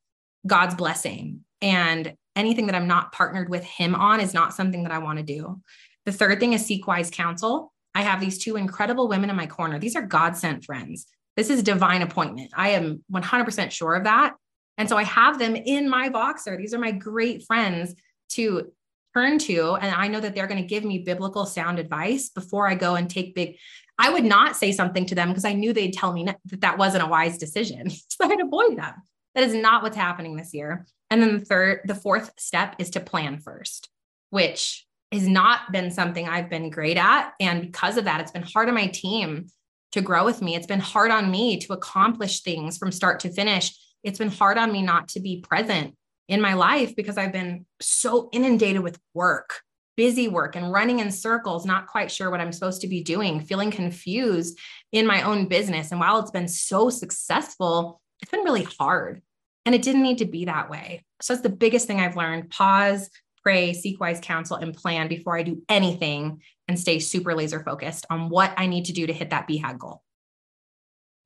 God's 0.47 0.73
blessing. 0.73 1.41
And 1.61 2.15
anything 2.35 2.65
that 2.65 2.75
I'm 2.75 2.87
not 2.87 3.11
partnered 3.11 3.49
with 3.49 3.63
him 3.63 3.93
on 3.93 4.19
is 4.19 4.33
not 4.33 4.53
something 4.53 4.83
that 4.83 4.91
I 4.91 4.97
want 4.97 5.19
to 5.19 5.23
do. 5.23 5.61
The 6.05 6.11
third 6.11 6.39
thing 6.39 6.53
is 6.53 6.65
seek 6.65 6.87
wise 6.87 7.11
counsel. 7.11 7.73
I 7.93 8.01
have 8.01 8.19
these 8.19 8.37
two 8.37 8.55
incredible 8.55 9.07
women 9.07 9.29
in 9.29 9.35
my 9.35 9.47
corner. 9.47 9.77
These 9.77 9.95
are 9.95 10.01
God 10.01 10.35
sent 10.35 10.65
friends. 10.65 11.07
This 11.35 11.49
is 11.49 11.61
divine 11.61 12.01
appointment. 12.01 12.51
I 12.55 12.69
am 12.69 13.03
100% 13.11 13.71
sure 13.71 13.93
of 13.93 14.05
that. 14.05 14.35
And 14.77 14.89
so 14.89 14.97
I 14.97 15.03
have 15.03 15.37
them 15.37 15.55
in 15.55 15.89
my 15.89 16.09
Voxer. 16.09 16.57
These 16.57 16.73
are 16.73 16.79
my 16.79 16.91
great 16.91 17.43
friends 17.45 17.93
to 18.29 18.71
turn 19.15 19.39
to. 19.39 19.75
And 19.75 19.93
I 19.93 20.07
know 20.07 20.19
that 20.19 20.35
they're 20.35 20.47
going 20.47 20.61
to 20.61 20.67
give 20.67 20.83
me 20.83 20.99
biblical 20.99 21.45
sound 21.45 21.79
advice 21.79 22.29
before 22.29 22.67
I 22.67 22.75
go 22.75 22.95
and 22.95 23.09
take 23.09 23.35
big. 23.35 23.57
I 23.99 24.11
would 24.11 24.23
not 24.23 24.55
say 24.55 24.71
something 24.71 25.05
to 25.07 25.15
them 25.15 25.29
because 25.29 25.45
I 25.45 25.53
knew 25.53 25.73
they'd 25.73 25.93
tell 25.93 26.13
me 26.13 26.25
that 26.25 26.39
that 26.61 26.77
wasn't 26.77 27.03
a 27.03 27.07
wise 27.07 27.37
decision. 27.37 27.89
so 28.09 28.23
I'd 28.23 28.41
avoid 28.41 28.77
them. 28.77 28.93
That 29.35 29.43
is 29.43 29.53
not 29.53 29.83
what's 29.83 29.97
happening 29.97 30.35
this 30.35 30.53
year. 30.53 30.85
And 31.09 31.21
then 31.21 31.39
the 31.39 31.45
third, 31.45 31.81
the 31.85 31.95
fourth 31.95 32.31
step 32.37 32.75
is 32.79 32.89
to 32.91 32.99
plan 32.99 33.39
first, 33.39 33.89
which 34.29 34.85
has 35.11 35.27
not 35.27 35.71
been 35.71 35.91
something 35.91 36.27
I've 36.27 36.49
been 36.49 36.69
great 36.69 36.97
at. 36.97 37.33
And 37.39 37.61
because 37.61 37.97
of 37.97 38.05
that, 38.05 38.19
it's 38.19 38.31
been 38.31 38.43
hard 38.43 38.67
on 38.67 38.75
my 38.75 38.87
team 38.87 39.47
to 39.93 40.01
grow 40.01 40.25
with 40.25 40.41
me. 40.41 40.55
It's 40.55 40.67
been 40.67 40.79
hard 40.79 41.11
on 41.11 41.31
me 41.31 41.57
to 41.61 41.73
accomplish 41.73 42.41
things 42.41 42.77
from 42.77 42.91
start 42.91 43.21
to 43.21 43.31
finish. 43.31 43.73
It's 44.03 44.19
been 44.19 44.31
hard 44.31 44.57
on 44.57 44.71
me 44.71 44.81
not 44.81 45.07
to 45.09 45.19
be 45.19 45.41
present 45.41 45.95
in 46.27 46.41
my 46.41 46.53
life 46.53 46.95
because 46.95 47.17
I've 47.17 47.31
been 47.31 47.65
so 47.79 48.29
inundated 48.33 48.81
with 48.81 48.99
work, 49.13 49.61
busy 49.97 50.29
work, 50.29 50.55
and 50.55 50.71
running 50.71 50.99
in 50.99 51.11
circles, 51.11 51.65
not 51.65 51.87
quite 51.87 52.09
sure 52.09 52.31
what 52.31 52.39
I'm 52.39 52.53
supposed 52.53 52.81
to 52.81 52.87
be 52.87 53.03
doing, 53.03 53.41
feeling 53.41 53.71
confused 53.71 54.57
in 54.93 55.05
my 55.05 55.23
own 55.23 55.47
business. 55.47 55.91
And 55.91 55.99
while 55.99 56.19
it's 56.19 56.31
been 56.31 56.47
so 56.47 56.89
successful, 56.89 57.99
it's 58.21 58.31
been 58.31 58.45
really 58.45 58.67
hard. 58.79 59.21
And 59.65 59.75
it 59.75 59.81
didn't 59.81 60.03
need 60.03 60.19
to 60.19 60.25
be 60.25 60.45
that 60.45 60.69
way. 60.69 61.03
So 61.21 61.33
that's 61.33 61.43
the 61.43 61.49
biggest 61.49 61.87
thing 61.87 61.99
I've 61.99 62.15
learned. 62.15 62.49
Pause, 62.49 63.09
pray, 63.43 63.73
seek 63.73 63.99
wise 63.99 64.19
counsel, 64.21 64.55
and 64.55 64.73
plan 64.73 65.09
before 65.09 65.37
I 65.37 65.43
do 65.43 65.61
anything 65.67 66.41
and 66.69 66.79
stay 66.79 66.99
super 66.99 67.35
laser 67.35 67.61
focused 67.63 68.05
on 68.09 68.29
what 68.29 68.53
I 68.55 68.67
need 68.67 68.85
to 68.85 68.93
do 68.93 69.07
to 69.07 69.13
hit 69.13 69.31
that 69.31 69.47
BHAG 69.47 69.77
goal. 69.77 70.03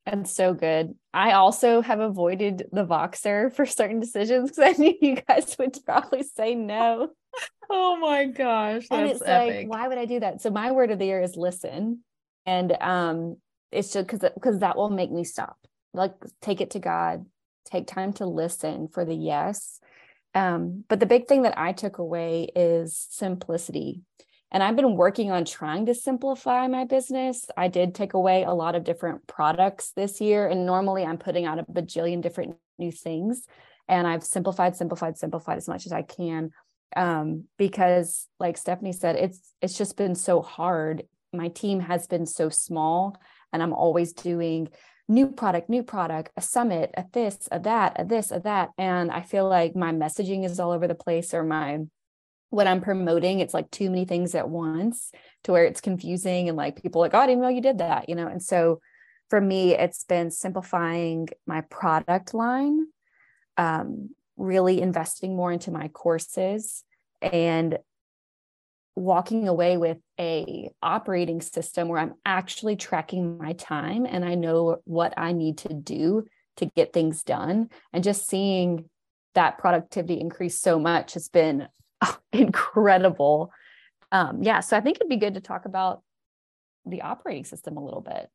That's 0.06 0.32
so 0.32 0.56
good. 0.56 0.96
I 1.14 1.34
also 1.34 1.82
have 1.82 2.00
avoided 2.00 2.68
the 2.72 2.86
Voxer 2.86 3.54
for 3.54 3.68
certain 3.68 4.00
decisions 4.00 4.50
because 4.50 4.76
I 4.76 4.82
knew 4.82 4.96
you 5.00 5.18
guys 5.22 5.56
would 5.60 5.78
probably 5.86 6.24
say 6.24 6.56
no. 6.56 7.10
Oh 7.70 7.98
my 7.98 8.26
gosh. 8.26 8.88
and 8.92 9.10
it's 9.10 9.22
epic. 9.22 9.56
like, 9.56 9.68
why 9.68 9.88
would 9.88 9.98
I 9.98 10.06
do 10.06 10.20
that? 10.20 10.42
So 10.42 10.50
my 10.50 10.72
word 10.72 10.92
of 10.92 11.00
the 11.00 11.06
year 11.06 11.22
is 11.22 11.36
listen. 11.36 12.04
And 12.46 12.76
um 12.82 13.38
it's 13.72 13.94
just 13.94 14.08
because 14.08 14.30
because 14.34 14.60
that 14.60 14.78
will 14.78 14.90
make 14.90 15.12
me 15.12 15.24
stop. 15.24 15.58
Like 15.94 16.14
take 16.42 16.62
it 16.62 16.72
to 16.72 16.80
God, 16.80 17.26
take 17.66 17.88
time 17.88 18.14
to 18.14 18.26
listen 18.26 18.88
for 18.88 19.06
the 19.06 19.16
yes. 19.16 19.80
Um, 20.34 20.86
but 20.88 21.00
the 21.00 21.06
big 21.06 21.28
thing 21.28 21.42
that 21.44 21.58
I 21.58 21.74
took 21.74 21.98
away 21.98 22.50
is 22.56 23.08
simplicity. 23.10 24.02
And 24.52 24.62
I've 24.62 24.76
been 24.76 24.96
working 24.98 25.32
on 25.32 25.46
trying 25.46 25.86
to 25.86 25.96
simplify 25.96 26.68
my 26.68 26.84
business. 26.84 27.46
I 27.56 27.70
did 27.70 27.96
take 27.96 28.14
away 28.14 28.44
a 28.44 28.52
lot 28.52 28.76
of 28.76 28.84
different 28.84 29.26
products 29.26 29.94
this 29.96 30.20
year. 30.20 30.48
And 30.48 30.66
normally 30.66 31.06
I'm 31.06 31.18
putting 31.18 31.46
out 31.46 31.60
a 31.60 31.64
bajillion 31.64 32.22
different 32.22 32.56
new 32.78 32.92
things. 32.92 33.46
And 33.88 34.06
I've 34.06 34.24
simplified, 34.24 34.76
simplified, 34.76 35.18
simplified 35.18 35.58
as 35.58 35.70
much 35.70 35.86
as 35.86 35.94
I 35.94 36.02
can. 36.02 36.52
Um, 36.96 37.46
because 37.58 38.28
like 38.40 38.58
Stefanie 38.58 38.96
said, 38.96 39.16
it's 39.16 39.54
it's 39.62 39.78
just 39.78 39.98
been 39.98 40.16
so 40.16 40.42
hard. 40.42 41.04
My 41.34 41.48
team 41.50 41.80
has 41.80 42.08
been 42.08 42.26
so 42.26 42.50
small, 42.50 43.16
and 43.54 43.64
I'm 43.64 43.74
always 43.74 44.14
doing 44.14 44.70
new 45.08 45.28
product, 45.28 45.70
new 45.70 45.84
product, 45.84 46.32
a 46.38 46.42
summit, 46.42 46.92
a 46.96 47.06
this, 47.12 47.48
a 47.52 47.60
that, 47.60 48.00
a 48.00 48.06
this, 48.06 48.32
a 48.32 48.40
that. 48.40 48.70
And 48.78 49.12
I 49.12 49.22
feel 49.22 49.48
like 49.48 49.76
my 49.76 49.92
messaging 49.92 50.46
is 50.46 50.60
all 50.60 50.72
over 50.72 50.88
the 50.88 50.96
place 50.96 51.34
or 51.34 51.44
my 51.44 51.80
what 52.52 52.68
I'm 52.68 52.82
promoting, 52.82 53.40
it's 53.40 53.54
like 53.54 53.72
too 53.72 53.90
many 53.90 54.04
things 54.04 54.36
at 54.36 54.50
once 54.50 55.12
to 55.46 55.54
where 55.54 55.64
it's 55.64 55.80
confusing 55.80 56.50
and 56.50 56.58
like 56.58 56.82
people 56.82 57.00
like, 57.00 57.14
oh, 57.14 57.20
I 57.20 57.26
didn't 57.26 57.42
know 57.42 57.48
you 57.48 57.62
did 57.62 57.78
that, 57.78 58.10
you 58.10 58.16
know? 58.16 58.28
And 58.28 58.44
so 58.44 58.82
for 59.30 59.40
me, 59.40 59.74
it's 59.74 60.04
been 60.04 60.30
simplifying 60.30 61.30
my 61.48 61.62
product 61.62 62.34
line, 62.34 62.88
um, 63.56 64.10
really 64.42 64.82
investing 64.82 65.36
more 65.36 65.52
into 65.52 65.72
my 65.72 65.88
courses 65.90 66.84
and 67.22 67.78
walking 68.96 69.48
away 69.48 69.78
with 69.78 69.98
a 70.20 70.70
operating 70.82 71.42
system 71.42 71.88
where 71.88 72.00
I'm 72.00 72.16
actually 72.26 72.76
tracking 72.76 73.38
my 73.38 73.54
time 73.54 74.06
and 74.06 74.26
I 74.26 74.36
know 74.36 74.78
what 74.84 75.14
I 75.18 75.32
need 75.32 75.60
to 75.60 75.74
do 75.74 76.26
to 76.58 76.66
get 76.66 76.92
things 76.92 77.24
done 77.24 77.70
and 77.94 78.04
just 78.04 78.28
seeing 78.28 78.90
that 79.34 79.58
productivity 79.58 80.20
increase 80.20 80.60
so 80.60 80.78
much 80.78 81.14
has 81.14 81.30
been 81.30 81.68
incredible. 82.34 83.52
Um, 84.12 84.44
yeah, 84.44 84.60
so 84.60 84.76
I 84.76 84.82
think 84.82 84.98
it'd 84.98 85.08
be 85.08 85.16
good 85.16 85.36
to 85.36 85.42
talk 85.42 85.66
about 85.66 86.02
the 86.86 87.04
operating 87.04 87.46
system 87.46 87.78
a 87.78 87.84
little 87.84 88.02
bit. 88.02 88.30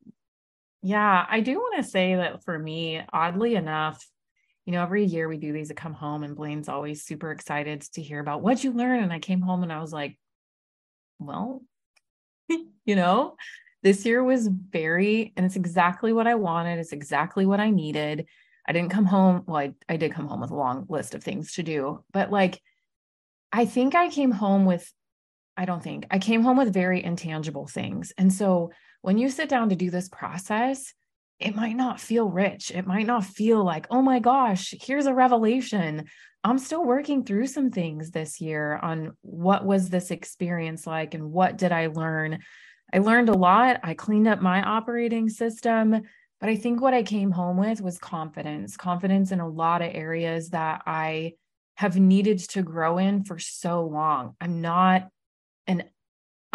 Yeah, 0.81 1.25
I 1.29 1.41
do 1.41 1.55
want 1.55 1.83
to 1.83 1.89
say 1.89 2.15
that 2.15 2.43
for 2.43 2.57
me, 2.57 3.01
oddly 3.11 3.55
enough, 3.55 4.03
you 4.67 4.73
know, 4.73 4.83
every 4.83 5.05
year 5.05 5.29
we 5.29 5.37
do 5.37 5.53
these 5.53 5.69
to 5.69 5.73
come 5.73 5.93
home, 5.93 6.23
and 6.23 6.35
Blaine's 6.35 6.67
always 6.67 7.01
super 7.01 7.31
excited 7.31 7.81
to 7.93 8.01
hear 8.01 8.19
about 8.19 8.41
what 8.41 8.65
you 8.65 8.73
learn. 8.73 9.01
And 9.01 9.13
I 9.13 9.19
came 9.19 9.39
home 9.39 9.63
and 9.63 9.71
I 9.71 9.79
was 9.79 9.93
like, 9.93 10.19
well, 11.19 11.63
you 12.49 12.95
know, 12.97 13.37
this 13.81 14.05
year 14.05 14.21
was 14.21 14.49
very, 14.49 15.31
and 15.37 15.45
it's 15.45 15.55
exactly 15.55 16.11
what 16.11 16.27
I 16.27 16.35
wanted. 16.35 16.79
It's 16.79 16.91
exactly 16.91 17.45
what 17.45 17.61
I 17.61 17.69
needed. 17.69 18.25
I 18.67 18.73
didn't 18.73 18.91
come 18.91 19.05
home. 19.05 19.43
Well, 19.47 19.55
I, 19.55 19.73
I 19.87 19.95
did 19.95 20.11
come 20.11 20.27
home 20.27 20.41
with 20.41 20.51
a 20.51 20.55
long 20.55 20.85
list 20.89 21.15
of 21.15 21.23
things 21.23 21.53
to 21.53 21.63
do, 21.63 22.03
but 22.11 22.29
like 22.29 22.61
I 23.53 23.63
think 23.65 23.95
I 23.95 24.09
came 24.09 24.31
home 24.31 24.65
with, 24.65 24.91
I 25.55 25.63
don't 25.63 25.81
think, 25.81 26.07
I 26.11 26.19
came 26.19 26.43
home 26.43 26.57
with 26.57 26.73
very 26.73 27.01
intangible 27.01 27.67
things. 27.67 28.11
And 28.17 28.33
so 28.33 28.71
when 29.01 29.17
you 29.17 29.29
sit 29.29 29.47
down 29.47 29.69
to 29.69 29.77
do 29.77 29.89
this 29.89 30.09
process, 30.09 30.93
it 31.39 31.55
might 31.55 31.75
not 31.75 31.99
feel 31.99 32.29
rich. 32.29 32.71
It 32.71 32.87
might 32.87 33.05
not 33.05 33.23
feel 33.23 33.63
like, 33.63 33.87
oh 33.91 34.01
my 34.01 34.19
gosh, 34.19 34.73
here's 34.81 35.05
a 35.05 35.13
revelation. 35.13 36.05
I'm 36.43 36.57
still 36.57 36.83
working 36.83 37.23
through 37.23 37.47
some 37.47 37.69
things 37.69 38.11
this 38.11 38.41
year 38.41 38.77
on 38.77 39.15
what 39.21 39.65
was 39.65 39.89
this 39.89 40.11
experience 40.11 40.87
like 40.87 41.13
and 41.13 41.31
what 41.31 41.57
did 41.57 41.71
I 41.71 41.87
learn. 41.87 42.39
I 42.93 42.99
learned 42.99 43.29
a 43.29 43.37
lot. 43.37 43.79
I 43.83 43.93
cleaned 43.93 44.27
up 44.27 44.41
my 44.41 44.63
operating 44.63 45.29
system, 45.29 46.01
but 46.39 46.49
I 46.49 46.55
think 46.55 46.81
what 46.81 46.93
I 46.93 47.03
came 47.03 47.31
home 47.31 47.57
with 47.57 47.81
was 47.81 47.97
confidence, 47.97 48.77
confidence 48.77 49.31
in 49.31 49.39
a 49.39 49.47
lot 49.47 49.81
of 49.81 49.91
areas 49.93 50.49
that 50.49 50.81
I 50.85 51.33
have 51.75 51.99
needed 51.99 52.39
to 52.39 52.63
grow 52.63 52.97
in 52.97 53.23
for 53.23 53.37
so 53.37 53.85
long. 53.85 54.35
I'm 54.41 54.61
not 54.61 55.09
an 55.67 55.83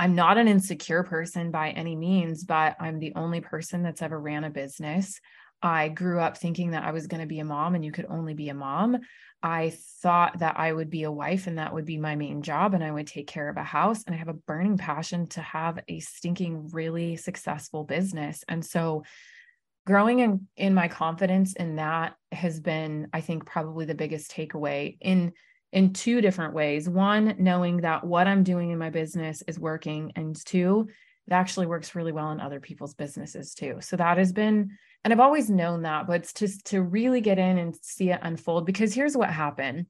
I'm 0.02 0.16
not 0.16 0.36
an 0.36 0.48
insecure 0.48 1.04
person 1.04 1.52
by 1.52 1.70
any 1.70 1.94
means, 1.94 2.42
but 2.42 2.74
I'm 2.80 2.98
the 2.98 3.12
only 3.14 3.40
person 3.40 3.84
that's 3.84 4.02
ever 4.02 4.20
ran 4.20 4.42
a 4.42 4.50
business. 4.50 5.20
I 5.62 5.90
grew 5.90 6.18
up 6.18 6.36
thinking 6.36 6.72
that 6.72 6.82
I 6.82 6.90
was 6.90 7.06
going 7.06 7.20
to 7.20 7.26
be 7.28 7.38
a 7.38 7.44
mom 7.44 7.76
and 7.76 7.84
you 7.84 7.92
could 7.92 8.06
only 8.08 8.34
be 8.34 8.48
a 8.48 8.54
mom. 8.54 8.98
I 9.44 9.72
thought 10.02 10.40
that 10.40 10.58
I 10.58 10.72
would 10.72 10.90
be 10.90 11.04
a 11.04 11.12
wife 11.12 11.46
and 11.46 11.58
that 11.58 11.72
would 11.72 11.84
be 11.84 11.98
my 11.98 12.16
main 12.16 12.42
job 12.42 12.74
and 12.74 12.82
I 12.82 12.90
would 12.90 13.06
take 13.06 13.28
care 13.28 13.48
of 13.48 13.56
a 13.56 13.62
house. 13.62 14.02
And 14.04 14.12
I 14.12 14.18
have 14.18 14.26
a 14.26 14.34
burning 14.34 14.76
passion 14.76 15.28
to 15.28 15.40
have 15.40 15.78
a 15.86 16.00
stinking, 16.00 16.70
really 16.72 17.14
successful 17.14 17.84
business. 17.84 18.42
And 18.48 18.66
so 18.66 19.04
growing 19.86 20.18
in, 20.18 20.48
in 20.56 20.74
my 20.74 20.88
confidence 20.88 21.54
in 21.54 21.76
that 21.76 22.14
has 22.30 22.60
been 22.60 23.08
i 23.12 23.20
think 23.20 23.44
probably 23.44 23.84
the 23.84 23.94
biggest 23.94 24.30
takeaway 24.30 24.96
in 25.00 25.32
in 25.72 25.92
two 25.92 26.20
different 26.20 26.54
ways. 26.54 26.88
One 26.88 27.34
knowing 27.38 27.78
that 27.78 28.04
what 28.04 28.26
i'm 28.26 28.44
doing 28.44 28.70
in 28.70 28.78
my 28.78 28.90
business 28.90 29.42
is 29.46 29.58
working 29.58 30.12
and 30.16 30.36
two 30.44 30.88
it 31.28 31.32
actually 31.32 31.66
works 31.66 31.94
really 31.94 32.10
well 32.10 32.32
in 32.32 32.40
other 32.40 32.58
people's 32.58 32.94
businesses 32.94 33.54
too. 33.54 33.76
So 33.80 33.96
that 33.96 34.18
has 34.18 34.32
been 34.32 34.76
and 35.04 35.12
i've 35.12 35.20
always 35.20 35.50
known 35.50 35.82
that 35.82 36.06
but 36.06 36.20
it's 36.20 36.32
just 36.32 36.66
to 36.66 36.82
really 36.82 37.20
get 37.20 37.38
in 37.38 37.58
and 37.58 37.76
see 37.80 38.10
it 38.10 38.20
unfold 38.22 38.66
because 38.66 38.94
here's 38.94 39.16
what 39.16 39.30
happened 39.30 39.86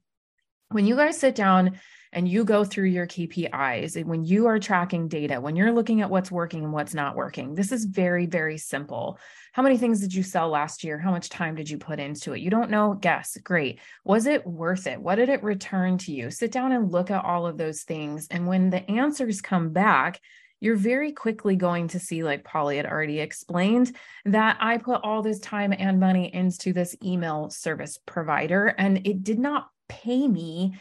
when 0.73 0.85
you 0.85 0.95
guys 0.95 1.19
sit 1.19 1.35
down 1.35 1.79
and 2.11 2.27
you 2.27 2.43
go 2.45 2.63
through 2.63 2.85
your 2.85 3.07
KPIs 3.07 3.95
and 3.95 4.05
when 4.05 4.23
you 4.23 4.47
are 4.47 4.59
tracking 4.59 5.07
data, 5.07 5.41
when 5.41 5.55
you're 5.55 5.71
looking 5.71 6.01
at 6.01 6.09
what's 6.09 6.31
working 6.31 6.63
and 6.63 6.73
what's 6.73 6.93
not 6.93 7.15
working, 7.15 7.55
this 7.55 7.71
is 7.71 7.85
very, 7.85 8.25
very 8.25 8.57
simple. 8.57 9.19
How 9.51 9.63
many 9.63 9.77
things 9.77 9.99
did 9.99 10.13
you 10.13 10.23
sell 10.23 10.49
last 10.49 10.83
year? 10.83 10.97
How 10.99 11.11
much 11.11 11.29
time 11.29 11.55
did 11.55 11.69
you 11.69 11.77
put 11.77 11.99
into 11.99 12.33
it? 12.33 12.41
You 12.41 12.49
don't 12.49 12.69
know? 12.69 12.97
Guess. 12.99 13.37
Great. 13.43 13.79
Was 14.03 14.25
it 14.25 14.45
worth 14.45 14.87
it? 14.87 15.01
What 15.01 15.15
did 15.15 15.29
it 15.29 15.43
return 15.43 15.97
to 15.99 16.11
you? 16.11 16.31
Sit 16.31 16.51
down 16.51 16.71
and 16.71 16.91
look 16.91 17.11
at 17.11 17.25
all 17.25 17.45
of 17.45 17.57
those 17.57 17.83
things. 17.83 18.27
And 18.29 18.47
when 18.47 18.69
the 18.69 18.89
answers 18.89 19.41
come 19.41 19.69
back, 19.71 20.19
you're 20.59 20.77
very 20.77 21.11
quickly 21.11 21.57
going 21.57 21.89
to 21.89 21.99
see, 21.99 22.23
like 22.23 22.45
Polly 22.45 22.77
had 22.77 22.85
already 22.85 23.19
explained, 23.19 23.93
that 24.23 24.57
I 24.61 24.77
put 24.77 25.01
all 25.03 25.21
this 25.21 25.39
time 25.39 25.73
and 25.77 25.99
money 25.99 26.33
into 26.33 26.71
this 26.71 26.95
email 27.03 27.49
service 27.49 27.99
provider 28.05 28.67
and 28.67 29.05
it 29.05 29.23
did 29.23 29.39
not 29.39 29.67
pay 29.87 30.27
me 30.27 30.75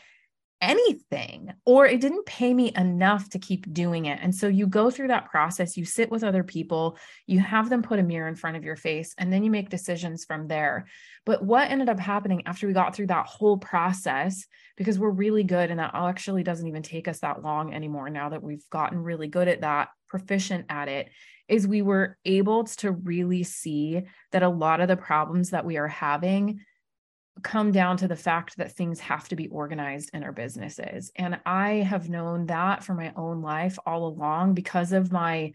anything 0.63 1.53
or 1.67 1.87
it 1.87 2.01
didn't 2.01 2.25
pay 2.25 2.55
me 2.55 2.73
enough 2.77 3.29
to 3.29 3.39
keep 3.41 3.71
doing 3.75 4.07
it. 4.07 4.21
And 4.23 4.33
so 4.33 4.47
you 4.47 4.69
go 4.69 4.91
through 4.91 5.09
that 5.09 5.29
process, 5.29 5.77
you 5.77 5.85
sit 5.85 6.09
with 6.09 6.23
other 6.23 6.45
people, 6.45 6.97
you 7.27 7.41
have 7.41 7.69
them 7.69 7.83
put 7.83 7.99
a 7.99 8.03
mirror 8.05 8.29
in 8.29 8.37
front 8.37 8.57
of 8.57 8.63
your 8.63 8.77
face, 8.77 9.13
and 9.19 9.33
then 9.33 9.43
you 9.43 9.51
make 9.51 9.71
decisions 9.71 10.25
from 10.25 10.47
there. 10.47 10.87
But 11.27 11.45
what 11.45 11.69
ended 11.69 11.89
up 11.89 11.99
happening 11.99 12.45
after 12.47 12.69
we 12.69 12.73
got 12.73 12.95
through 12.95 13.09
that 13.09 13.27
whole 13.27 13.59
process, 13.59 14.47
because 14.77 15.01
we're 15.01 15.11
really 15.11 15.43
good 15.43 15.71
and 15.71 15.81
that 15.81 15.95
actually 15.95 16.45
doesn't 16.45 16.69
even 16.69 16.83
take 16.83 17.09
us 17.09 17.19
that 17.21 17.43
long 17.43 17.75
anymore 17.75 18.09
now 18.09 18.29
that 18.29 18.43
we've 18.43 18.65
gotten 18.71 18.99
really 18.99 19.27
good 19.27 19.49
at 19.49 19.63
that, 19.63 19.89
proficient 20.09 20.67
at 20.69 20.89
it, 20.89 21.11
is 21.49 21.67
we 21.67 21.83
were 21.83 22.17
able 22.25 22.65
to 22.65 22.93
really 22.93 23.43
see 23.43 24.03
that 24.31 24.45
a 24.45 24.49
lot 24.49 24.81
of 24.81 24.87
the 24.87 24.97
problems 24.97 25.51
that 25.51 25.65
we 25.65 25.77
are 25.77 25.89
having 25.89 26.61
come 27.43 27.73
down 27.73 27.97
to 27.99 28.09
the 28.09 28.17
fact 28.17 28.57
that 28.57 28.73
things 28.73 29.01
have 29.01 29.29
to 29.29 29.37
be 29.37 29.49
organized 29.49 30.11
in 30.13 30.23
our 30.23 30.33
businesses. 30.33 31.11
And 31.17 31.41
I 31.47 31.77
have 31.77 32.09
known 32.09 32.47
that 32.47 32.85
for 32.85 32.95
my 32.95 33.13
own 33.17 33.41
life 33.41 33.79
all 33.87 34.07
along 34.07 34.55
because 34.55 34.93
of 34.93 35.13
my, 35.13 35.53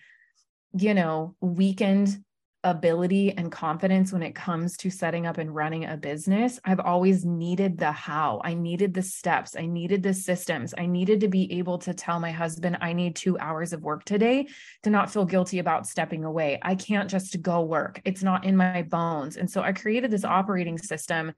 you 0.74 0.94
know, 0.94 1.36
weakened 1.40 2.24
ability 2.64 3.32
and 3.38 3.52
confidence 3.52 4.12
when 4.12 4.24
it 4.24 4.36
comes 4.36 4.76
to 4.78 4.90
setting 4.90 5.26
up 5.26 5.38
and 5.38 5.54
running 5.54 5.86
a 5.86 5.96
business. 5.96 6.60
I've 6.66 6.80
always 6.80 7.24
needed 7.24 7.78
the 7.78 7.92
how. 7.92 8.42
I 8.44 8.56
needed 8.56 8.94
the 8.94 9.04
steps. 9.04 9.56
I 9.56 9.68
needed 9.68 10.04
the 10.04 10.14
systems. 10.14 10.74
I 10.78 10.86
needed 10.86 11.22
to 11.22 11.28
be 11.28 11.52
able 11.60 11.78
to 11.80 11.94
tell 11.94 12.20
my 12.20 12.32
husband, 12.32 12.78
I 12.82 12.94
need 12.94 13.16
two 13.16 13.38
hours 13.40 13.74
of 13.74 13.84
work 13.84 14.04
today 14.04 14.48
to 14.84 14.90
not 14.90 15.12
feel 15.12 15.24
guilty 15.24 15.60
about 15.60 15.88
stepping 15.88 16.26
away. 16.26 16.60
I 16.62 16.76
can't 16.76 17.10
just 17.10 17.42
go 17.42 17.62
work, 17.62 18.02
it's 18.04 18.24
not 18.24 18.44
in 18.44 18.58
my 18.58 18.82
bones. 18.82 19.38
And 19.38 19.50
so 19.50 19.62
I 19.62 19.72
created 19.72 20.12
this 20.12 20.26
operating 20.26 20.78
system 20.78 21.34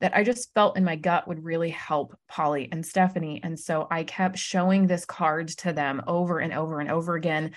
that 0.00 0.16
I 0.16 0.22
just 0.22 0.52
felt 0.54 0.76
in 0.76 0.84
my 0.84 0.96
gut 0.96 1.26
would 1.26 1.44
really 1.44 1.70
help 1.70 2.16
Polly 2.28 2.68
and 2.70 2.84
Stefanie. 2.84 3.40
And 3.42 3.58
so 3.58 3.88
I 3.90 4.04
kept 4.04 4.38
showing 4.38 4.86
this 4.86 5.04
card 5.04 5.48
to 5.58 5.72
them 5.72 6.02
over 6.06 6.38
and 6.38 6.52
over 6.52 6.80
and 6.80 6.90
over 6.90 7.16
again. 7.16 7.52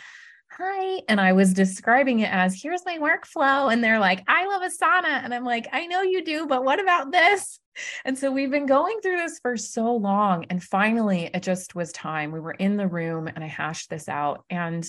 Hi. 0.57 1.01
And 1.07 1.21
I 1.21 1.33
was 1.33 1.53
describing 1.53 2.19
it 2.19 2.31
as 2.31 2.59
here's 2.59 2.85
my 2.85 2.97
workflow. 2.97 3.71
And 3.71 3.83
they're 3.83 3.99
like, 3.99 4.23
I 4.27 4.47
love 4.47 4.63
Asana. 4.63 5.23
And 5.23 5.33
I'm 5.33 5.45
like, 5.45 5.67
I 5.71 5.85
know 5.85 6.01
you 6.01 6.25
do, 6.25 6.45
but 6.47 6.65
what 6.65 6.81
about 6.81 7.11
this? 7.11 7.59
And 8.03 8.17
so 8.17 8.31
we've 8.31 8.51
been 8.51 8.65
going 8.65 8.99
through 9.01 9.17
this 9.17 9.39
for 9.39 9.55
so 9.55 9.95
long. 9.95 10.45
And 10.49 10.61
finally, 10.61 11.29
it 11.33 11.41
just 11.41 11.73
was 11.73 11.93
time. 11.93 12.31
We 12.31 12.41
were 12.41 12.51
in 12.51 12.75
the 12.75 12.87
room 12.87 13.27
and 13.27 13.43
I 13.43 13.47
hashed 13.47 13.89
this 13.89 14.09
out. 14.09 14.43
And 14.49 14.85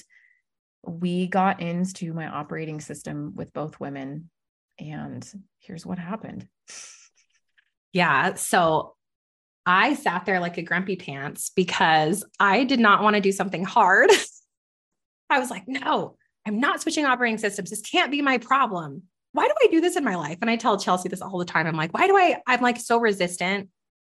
we 0.84 1.28
got 1.28 1.60
into 1.60 2.12
my 2.12 2.26
operating 2.26 2.80
system 2.80 3.34
with 3.36 3.52
both 3.52 3.78
women. 3.78 4.30
And 4.80 5.24
here's 5.60 5.86
what 5.86 5.98
happened. 5.98 6.48
Yeah. 7.92 8.34
So 8.34 8.94
I 9.64 9.94
sat 9.94 10.24
there 10.24 10.40
like 10.40 10.58
a 10.58 10.62
grumpy 10.62 10.96
pants 10.96 11.50
because 11.54 12.24
I 12.40 12.64
did 12.64 12.80
not 12.80 13.02
want 13.02 13.14
to 13.14 13.20
do 13.20 13.32
something 13.32 13.64
hard. 13.64 14.10
I 15.30 15.38
was 15.38 15.50
like, 15.50 15.64
no, 15.66 16.16
I'm 16.46 16.60
not 16.60 16.82
switching 16.82 17.06
operating 17.06 17.38
systems. 17.38 17.70
This 17.70 17.80
can't 17.82 18.10
be 18.10 18.22
my 18.22 18.38
problem. 18.38 19.02
Why 19.32 19.46
do 19.46 19.54
I 19.62 19.68
do 19.70 19.80
this 19.80 19.96
in 19.96 20.04
my 20.04 20.16
life? 20.16 20.38
And 20.42 20.50
I 20.50 20.56
tell 20.56 20.76
Chelsi 20.76 21.08
this 21.08 21.22
all 21.22 21.38
the 21.38 21.44
time. 21.44 21.66
I'm 21.66 21.76
like, 21.76 21.94
why 21.94 22.06
do 22.06 22.16
I, 22.16 22.36
I'm 22.46 22.60
like 22.60 22.78
so 22.78 22.98
resistant 22.98 23.68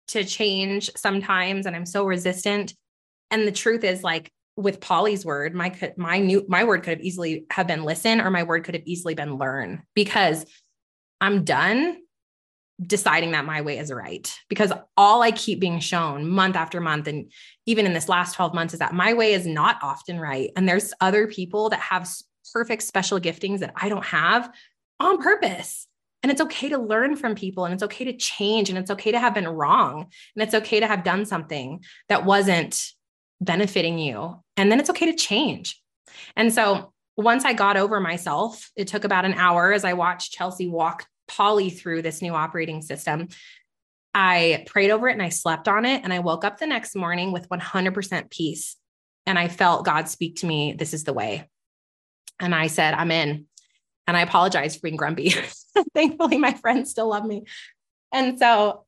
to 0.09 0.23
change 0.23 0.89
sometimes. 0.95 1.65
And 1.65 1.75
I'm 1.75 1.85
so 1.85 2.05
resistant. 2.05 2.73
And 3.31 3.47
the 3.47 3.51
truth 3.51 3.83
is 3.83 4.03
like 4.03 4.31
with 4.55 4.79
Polly's 4.79 5.23
word, 5.23 5.53
my, 5.53 5.73
my 5.97 6.19
new, 6.19 6.45
my 6.47 6.63
word 6.63 6.83
could 6.83 6.97
have 6.97 7.01
easily 7.01 7.45
have 7.51 7.67
been 7.67 7.83
listen, 7.83 8.19
or 8.19 8.31
my 8.31 8.43
word 8.43 8.63
could 8.63 8.75
have 8.75 8.85
easily 8.85 9.13
been 9.13 9.37
learn 9.37 9.83
because 9.93 10.45
I'm 11.21 11.43
done 11.43 11.97
deciding 12.85 13.31
that 13.31 13.45
my 13.45 13.61
way 13.61 13.77
is 13.77 13.91
right. 13.91 14.33
Because 14.47 14.71
all 14.95 15.21
I 15.21 15.31
keep 15.31 15.59
being 15.59 15.79
shown 15.79 16.29
month 16.29 16.55
after 16.55 16.79
month 16.79 17.07
and 17.07 17.31
even 17.65 17.85
in 17.85 17.93
this 17.93 18.09
last 18.09 18.35
12 18.35 18.53
months 18.53 18.73
is 18.73 18.79
that 18.79 18.93
my 18.93 19.13
way 19.13 19.33
is 19.33 19.45
not 19.45 19.77
often 19.81 20.19
right. 20.19 20.51
And 20.55 20.67
there's 20.67 20.93
other 21.01 21.27
people 21.27 21.69
that 21.69 21.79
have 21.79 22.09
perfect 22.53 22.83
special 22.83 23.19
giftings 23.19 23.59
that 23.59 23.73
I 23.75 23.89
don't 23.89 24.05
have 24.05 24.51
on 24.99 25.21
purpose. 25.21 25.87
And 26.23 26.31
it's 26.31 26.41
okay 26.41 26.69
to 26.69 26.77
learn 26.77 27.15
from 27.15 27.35
people 27.35 27.65
and 27.65 27.73
it's 27.73 27.83
okay 27.83 28.05
to 28.05 28.13
change 28.13 28.69
and 28.69 28.77
it's 28.77 28.91
okay 28.91 29.11
to 29.11 29.19
have 29.19 29.33
been 29.33 29.47
wrong 29.47 30.07
and 30.35 30.43
it's 30.43 30.53
okay 30.53 30.79
to 30.79 30.87
have 30.87 31.03
done 31.03 31.25
something 31.25 31.83
that 32.09 32.25
wasn't 32.25 32.91
benefiting 33.39 33.99
you. 33.99 34.35
And 34.57 34.71
then 34.71 34.79
it's 34.79 34.89
okay 34.89 35.05
to 35.05 35.17
change. 35.17 35.81
And 36.35 36.53
so 36.53 36.93
once 37.15 37.45
I 37.45 37.53
got 37.53 37.77
over 37.77 37.99
myself, 37.99 38.69
it 38.75 38.87
took 38.87 39.03
about 39.03 39.25
an 39.25 39.33
hour 39.33 39.71
as 39.71 39.85
I 39.85 39.93
watched 39.93 40.37
Chelsi 40.37 40.69
walk 40.69 41.05
Polly 41.29 41.69
through 41.69 42.01
this 42.01 42.21
new 42.21 42.33
operating 42.33 42.81
system. 42.81 43.29
I 44.13 44.65
prayed 44.67 44.91
over 44.91 45.07
it 45.07 45.13
and 45.13 45.21
I 45.21 45.29
slept 45.29 45.67
on 45.67 45.85
it. 45.85 46.03
And 46.03 46.11
I 46.11 46.19
woke 46.19 46.43
up 46.43 46.57
the 46.57 46.67
next 46.67 46.95
morning 46.95 47.31
with 47.31 47.47
100% 47.49 48.29
peace. 48.29 48.75
And 49.25 49.37
I 49.37 49.47
felt 49.47 49.85
God 49.85 50.09
speak 50.09 50.37
to 50.37 50.47
me, 50.47 50.73
This 50.73 50.93
is 50.93 51.03
the 51.03 51.13
way. 51.13 51.47
And 52.39 52.55
I 52.55 52.67
said, 52.67 52.93
I'm 52.93 53.11
in. 53.11 53.45
And 54.07 54.17
I 54.17 54.21
apologize 54.21 54.75
for 54.75 54.81
being 54.81 54.95
grumpy. 54.95 55.33
Thankfully, 55.93 56.37
my 56.37 56.53
friends 56.53 56.89
still 56.89 57.09
love 57.09 57.25
me. 57.25 57.43
And 58.11 58.39
so, 58.39 58.85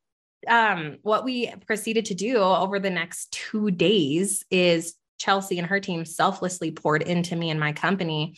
um, 0.47 0.97
what 1.03 1.23
we 1.23 1.53
proceeded 1.67 2.05
to 2.05 2.15
do 2.15 2.37
over 2.37 2.79
the 2.79 2.89
next 2.89 3.31
two 3.31 3.69
days 3.69 4.43
is 4.49 4.95
Chelsi 5.21 5.59
and 5.59 5.67
her 5.67 5.79
team 5.79 6.03
selflessly 6.05 6.71
poured 6.71 7.03
into 7.03 7.35
me 7.35 7.51
and 7.51 7.59
my 7.59 7.73
company 7.73 8.37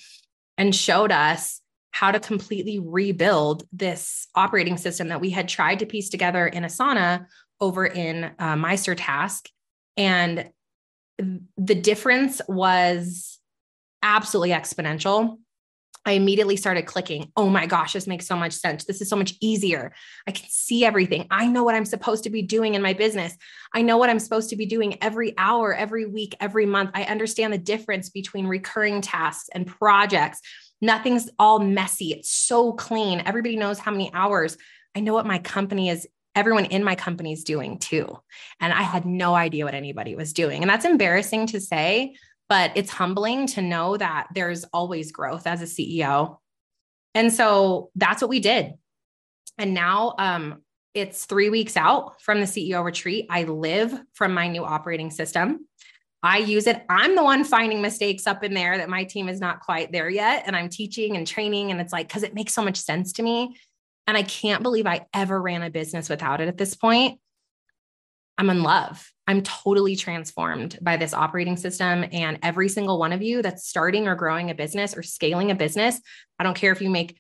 and 0.58 0.76
showed 0.76 1.12
us 1.12 1.62
how 1.94 2.12
to 2.12 2.20
completely 2.20 2.80
rebuild 2.80 3.64
this 3.72 4.28
operating 4.36 4.78
system 4.78 5.08
that 5.10 5.22
we 5.22 5.30
had 5.30 5.48
tried 5.48 5.80
to 5.80 5.86
piece 5.86 6.10
together 6.10 6.48
in 6.48 6.64
Asana 6.64 7.28
over 7.62 7.86
in 7.86 8.26
uh, 8.40 8.56
MeisterTask. 8.56 9.48
And 9.96 10.50
the 11.18 11.76
difference 11.76 12.42
was 12.48 13.40
absolutely 14.02 14.50
exponential. 14.50 15.38
I 16.06 16.14
immediately 16.14 16.58
started 16.58 16.86
clicking. 16.86 17.32
Oh 17.38 17.48
my 17.48 17.66
gosh, 17.66 17.94
this 17.94 18.08
makes 18.08 18.28
so 18.28 18.36
much 18.36 18.54
sense. 18.54 18.84
This 18.84 19.00
is 19.00 19.08
so 19.08 19.16
much 19.16 19.36
easier. 19.40 19.94
I 20.28 20.32
can 20.32 20.46
see 20.50 20.84
everything. 20.84 21.28
I 21.32 21.48
know 21.48 21.64
what 21.64 21.76
I'm 21.76 21.86
supposed 21.86 22.26
to 22.26 22.30
be 22.30 22.42
doing 22.42 22.74
in 22.74 22.82
my 22.82 22.94
business. 22.94 23.38
I 23.74 23.84
know 23.84 23.98
what 23.98 24.10
I'm 24.10 24.20
supposed 24.20 24.50
to 24.50 24.58
be 24.58 24.66
doing 24.66 24.98
every 25.02 25.34
hour, 25.38 25.74
every 25.74 26.06
week, 26.06 26.36
every 26.42 26.66
month. 26.66 26.90
I 26.94 27.04
understand 27.04 27.54
the 27.54 27.58
difference 27.58 28.10
between 28.10 28.48
recurring 28.48 29.00
tasks 29.00 29.48
and 29.54 29.66
projects. 29.66 30.42
Nothing's 30.84 31.30
all 31.40 31.60
messy. 31.60 32.12
It's 32.12 32.30
so 32.30 32.74
clean. 32.74 33.24
Everybody 33.26 33.56
knows 33.56 33.80
how 33.80 33.90
many 33.90 34.12
hours. 34.14 34.58
I 34.94 35.00
know 35.00 35.14
what 35.14 35.26
my 35.26 35.40
company 35.40 35.88
is 35.88 36.06
everyone 36.36 36.66
in 36.66 36.84
my 36.84 36.96
company 36.96 37.32
is 37.32 37.46
doing 37.46 37.78
too. 37.78 38.20
And 38.60 38.74
I 38.74 38.82
had 38.82 39.06
no 39.06 39.34
idea 39.34 39.64
what 39.64 39.76
anybody 39.76 40.16
was 40.16 40.34
doing. 40.34 40.62
And 40.62 40.70
that's 40.70 40.84
embarrassing 40.84 41.48
to 41.48 41.62
say, 41.62 42.16
but 42.50 42.72
it's 42.76 42.92
humbling 42.92 43.48
to 43.48 43.62
know 43.62 43.96
that 43.96 44.28
there's 44.36 44.66
always 44.66 45.14
growth 45.14 45.48
as 45.48 45.62
a 45.62 45.66
CEO. 45.66 46.40
And 47.16 47.32
so 47.32 47.92
that's 47.96 48.22
what 48.22 48.30
we 48.30 48.42
did. 48.42 48.74
And 49.58 49.74
now 49.74 50.16
um, 50.18 50.64
it's 50.94 51.24
three 51.24 51.50
weeks 51.50 51.78
out 51.78 52.22
from 52.22 52.42
the 52.42 52.46
CEO 52.46 52.84
retreat. 52.84 53.28
I 53.30 53.44
live 53.44 53.98
from 54.14 54.34
my 54.34 54.50
new 54.50 54.66
operating 54.66 55.12
system. 55.12 55.66
I 56.24 56.38
use 56.38 56.68
it. 56.68 56.84
I'm 56.90 57.16
the 57.16 57.24
one 57.24 57.44
finding 57.44 57.82
mistakes 57.82 58.26
up 58.26 58.46
in 58.46 58.54
there 58.54 58.78
that 58.78 58.90
my 58.90 59.04
team 59.04 59.28
is 59.28 59.42
not 59.42 59.60
quite 59.60 59.92
there 59.92 60.10
yet. 60.10 60.44
And 60.48 60.56
I'm 60.56 60.70
teaching 60.70 61.18
and 61.18 61.28
training. 61.28 61.70
And 61.70 61.82
it's 61.82 61.92
like, 61.92 62.08
because 62.08 62.24
it 62.24 62.34
makes 62.34 62.54
so 62.54 62.64
much 62.64 62.78
sense 62.78 63.12
to 63.14 63.24
me. 63.24 63.58
And 64.08 64.16
I 64.16 64.24
can't 64.24 64.64
believe 64.64 64.88
I 64.88 65.06
ever 65.14 65.42
ran 65.42 65.64
a 65.64 65.70
business 65.70 66.10
without 66.10 66.40
it 66.40 66.48
at 66.48 66.58
this 66.58 66.76
point. 66.76 67.20
I'm 68.38 68.50
in 68.50 68.64
love. 68.64 69.12
I'm 69.28 69.44
totally 69.44 69.96
transformed 69.96 70.80
by 70.82 70.98
this 70.98 71.14
operating 71.14 71.58
system. 71.58 72.06
And 72.12 72.40
every 72.42 72.70
single 72.70 72.98
one 72.98 73.12
of 73.14 73.22
you 73.22 73.42
that's 73.42 73.68
starting 73.68 74.08
or 74.08 74.16
growing 74.16 74.50
a 74.50 74.56
business 74.56 74.96
or 74.96 75.04
scaling 75.04 75.52
a 75.52 75.56
business, 75.56 76.00
I 76.40 76.44
don't 76.44 76.56
care 76.56 76.72
if 76.72 76.82
you 76.82 76.90
make 76.90 77.20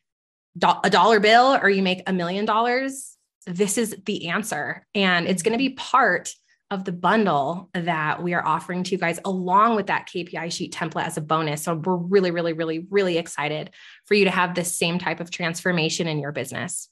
a 0.83 0.89
dollar 0.89 1.19
bill 1.19 1.57
or 1.61 1.69
you 1.69 1.83
make 1.83 2.03
a 2.07 2.13
million 2.13 2.45
dollars, 2.45 3.17
this 3.45 3.77
is 3.77 3.95
the 4.05 4.29
answer. 4.29 4.85
And 4.95 5.27
it's 5.27 5.43
going 5.43 5.53
to 5.53 5.57
be 5.57 5.71
part 5.71 6.33
of 6.73 6.83
the 6.83 6.91
bundle 6.91 7.69
that 7.73 8.21
we 8.21 8.33
are 8.33 8.45
offering 8.45 8.83
to 8.83 8.91
you 8.91 8.97
guys, 8.97 9.19
along 9.23 9.75
with 9.75 9.88
that 9.88 10.07
KPI 10.07 10.51
sheet 10.51 10.73
template 10.73 11.05
as 11.05 11.17
a 11.17 11.21
bonus. 11.21 11.63
So 11.63 11.75
we're 11.75 11.95
really, 11.95 12.31
really, 12.31 12.53
really, 12.53 12.86
really 12.89 13.17
excited 13.17 13.71
for 14.05 14.15
you 14.15 14.25
to 14.25 14.31
have 14.31 14.55
this 14.55 14.75
same 14.75 14.99
type 14.99 15.19
of 15.19 15.31
transformation 15.31 16.07
in 16.07 16.19
your 16.19 16.31
business. 16.31 16.89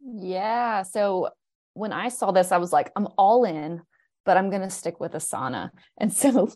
Yeah. 0.00 0.82
So 0.82 1.30
when 1.74 1.92
I 1.92 2.08
saw 2.08 2.30
this, 2.30 2.52
I 2.52 2.58
was 2.58 2.72
like, 2.72 2.92
I'm 2.96 3.08
all 3.18 3.44
in, 3.44 3.82
but 4.24 4.36
I'm 4.36 4.50
going 4.50 4.62
to 4.62 4.70
stick 4.70 5.00
with 5.00 5.12
Asana. 5.12 5.70
And 5.98 6.12
so 6.12 6.50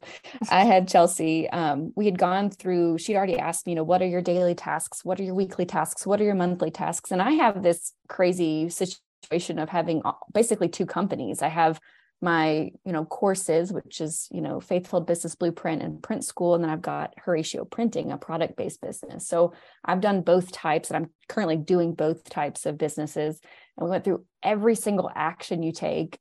I 0.50 0.64
had 0.64 0.88
Chelsi, 0.88 1.48
um, 1.52 1.92
we 1.96 2.04
had 2.04 2.18
gone 2.18 2.50
through, 2.50 2.98
she'd 2.98 3.16
already 3.16 3.38
asked 3.38 3.66
me, 3.66 3.72
you 3.72 3.76
know, 3.76 3.84
what 3.84 4.02
are 4.02 4.06
your 4.06 4.22
daily 4.22 4.54
tasks? 4.54 5.04
What 5.04 5.18
are 5.18 5.22
your 5.22 5.34
weekly 5.34 5.64
tasks? 5.64 6.06
What 6.06 6.20
are 6.20 6.24
your 6.24 6.34
monthly 6.34 6.70
tasks? 6.70 7.10
And 7.10 7.22
I 7.22 7.32
have 7.32 7.62
this 7.62 7.92
crazy 8.08 8.68
situation 8.68 9.58
of 9.58 9.68
having 9.68 10.02
basically 10.32 10.68
two 10.68 10.86
companies. 10.86 11.42
I 11.42 11.48
have 11.48 11.80
my 12.22 12.70
you 12.84 12.92
know 12.92 13.04
courses 13.04 13.72
which 13.72 14.00
is 14.00 14.28
you 14.30 14.42
know 14.42 14.60
faithful 14.60 15.00
business 15.00 15.34
blueprint 15.34 15.82
and 15.82 16.02
print 16.02 16.22
school 16.22 16.54
and 16.54 16.62
then 16.62 16.70
i've 16.70 16.82
got 16.82 17.14
horacio 17.26 17.68
printing 17.70 18.12
a 18.12 18.18
product 18.18 18.56
based 18.56 18.80
business 18.82 19.26
so 19.26 19.54
i've 19.86 20.02
done 20.02 20.20
both 20.20 20.52
types 20.52 20.90
and 20.90 20.96
i'm 20.98 21.10
currently 21.28 21.56
doing 21.56 21.94
both 21.94 22.28
types 22.28 22.66
of 22.66 22.76
businesses 22.76 23.40
and 23.76 23.86
we 23.86 23.90
went 23.90 24.04
through 24.04 24.24
every 24.42 24.74
single 24.74 25.10
action 25.14 25.62
you 25.62 25.72
take 25.72 26.18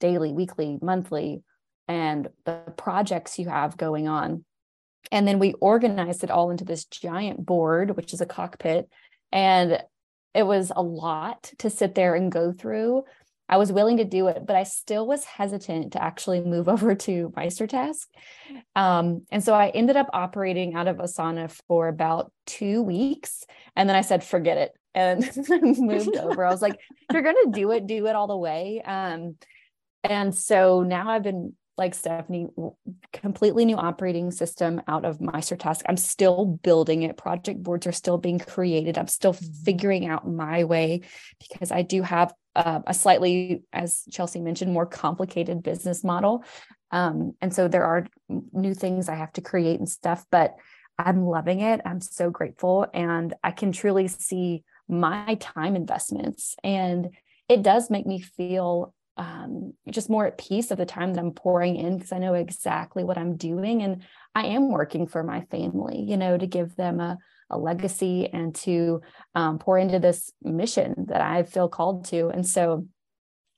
daily, 0.00 0.32
weekly, 0.32 0.78
monthly, 0.82 1.42
and 1.88 2.28
the 2.44 2.60
projects 2.76 3.38
you 3.38 3.48
have 3.48 3.76
going 3.76 4.08
on. 4.08 4.44
And 5.12 5.28
then 5.28 5.38
we 5.38 5.52
organized 5.54 6.24
it 6.24 6.30
all 6.30 6.50
into 6.50 6.64
this 6.64 6.84
giant 6.84 7.44
board, 7.44 7.96
which 7.96 8.12
is 8.12 8.20
a 8.20 8.26
cockpit. 8.26 8.88
And 9.32 9.82
it 10.34 10.42
was 10.42 10.72
a 10.74 10.82
lot 10.82 11.52
to 11.58 11.70
sit 11.70 11.94
there 11.94 12.14
and 12.14 12.32
go 12.32 12.52
through. 12.52 13.04
I 13.48 13.58
was 13.58 13.70
willing 13.70 13.98
to 13.98 14.04
do 14.04 14.28
it, 14.28 14.46
but 14.46 14.56
I 14.56 14.62
still 14.62 15.06
was 15.06 15.24
hesitant 15.24 15.92
to 15.92 16.02
actually 16.02 16.40
move 16.40 16.68
over 16.74 16.94
to 16.94 17.30
MeisterTask. 17.36 18.06
Um, 18.74 19.26
and 19.30 19.42
so 19.42 19.54
I 19.54 19.68
ended 19.68 19.96
up 19.96 20.08
operating 20.12 20.74
out 20.74 20.88
of 20.88 20.96
Asana 20.96 21.50
for 21.68 21.88
about 21.88 22.32
two 22.46 22.82
weeks. 22.82 23.44
And 23.76 23.88
then 23.88 23.96
I 23.96 24.02
said, 24.02 24.24
forget 24.24 24.56
it, 24.56 24.72
and 24.94 25.30
moved 25.78 26.16
over. 26.16 26.44
I 26.44 26.50
was 26.50 26.62
like, 26.62 26.74
if 26.74 26.80
you're 27.12 27.22
going 27.22 27.36
to 27.44 27.50
do 27.50 27.70
it, 27.72 27.86
do 27.86 28.06
it 28.06 28.14
all 28.14 28.26
the 28.26 28.36
way. 28.36 28.80
Um, 28.84 29.36
and 30.02 30.34
so 30.34 30.82
now 30.82 31.10
I've 31.10 31.22
been 31.22 31.54
like 31.76 31.96
Stefanie, 31.96 32.48
completely 33.12 33.64
new 33.64 33.76
operating 33.76 34.30
system 34.30 34.80
out 34.86 35.04
of 35.04 35.18
MeisterTask. 35.18 35.82
I'm 35.88 35.96
still 35.96 36.44
building 36.44 37.02
it. 37.02 37.16
Project 37.16 37.62
boards 37.62 37.86
are 37.86 37.92
still 37.92 38.16
being 38.16 38.38
created. 38.38 38.96
I'm 38.96 39.08
still 39.08 39.32
mm-hmm. 39.32 39.64
figuring 39.64 40.06
out 40.06 40.28
my 40.28 40.64
way 40.64 41.00
because 41.40 41.72
I 41.72 41.82
do 41.82 42.02
have 42.02 42.32
uh, 42.56 42.80
a 42.86 42.94
slightly, 42.94 43.64
as 43.72 44.04
Chelsi 44.10 44.42
mentioned, 44.42 44.72
more 44.72 44.86
complicated 44.86 45.62
business 45.62 46.04
model. 46.04 46.44
Um, 46.90 47.34
and 47.40 47.52
so 47.52 47.68
there 47.68 47.84
are 47.84 48.06
new 48.28 48.74
things 48.74 49.08
I 49.08 49.16
have 49.16 49.32
to 49.32 49.40
create 49.40 49.78
and 49.78 49.88
stuff, 49.88 50.24
but 50.30 50.54
I'm 50.98 51.26
loving 51.26 51.60
it. 51.60 51.80
I'm 51.84 52.00
so 52.00 52.30
grateful. 52.30 52.86
And 52.94 53.34
I 53.42 53.50
can 53.50 53.72
truly 53.72 54.08
see 54.08 54.62
my 54.88 55.36
time 55.40 55.74
investments. 55.74 56.56
And 56.62 57.10
it 57.48 57.62
does 57.62 57.90
make 57.90 58.06
me 58.06 58.20
feel 58.20 58.94
um, 59.16 59.74
just 59.90 60.10
more 60.10 60.26
at 60.26 60.38
peace 60.38 60.70
of 60.70 60.78
the 60.78 60.86
time 60.86 61.14
that 61.14 61.20
I'm 61.20 61.32
pouring 61.32 61.76
in 61.76 61.96
because 61.96 62.12
I 62.12 62.18
know 62.18 62.34
exactly 62.34 63.04
what 63.04 63.18
I'm 63.18 63.36
doing 63.36 63.82
and 63.82 64.02
I 64.34 64.46
am 64.46 64.70
working 64.70 65.06
for 65.06 65.22
my 65.22 65.42
family, 65.42 66.00
you 66.00 66.16
know, 66.16 66.36
to 66.36 66.46
give 66.46 66.74
them 66.74 67.00
a, 67.00 67.18
a 67.50 67.58
legacy 67.58 68.28
and 68.32 68.54
to 68.54 69.00
um, 69.34 69.58
pour 69.58 69.78
into 69.78 69.98
this 69.98 70.32
mission 70.42 71.06
that 71.08 71.20
I 71.20 71.42
feel 71.42 71.68
called 71.68 72.06
to. 72.06 72.28
And 72.28 72.46
so 72.46 72.86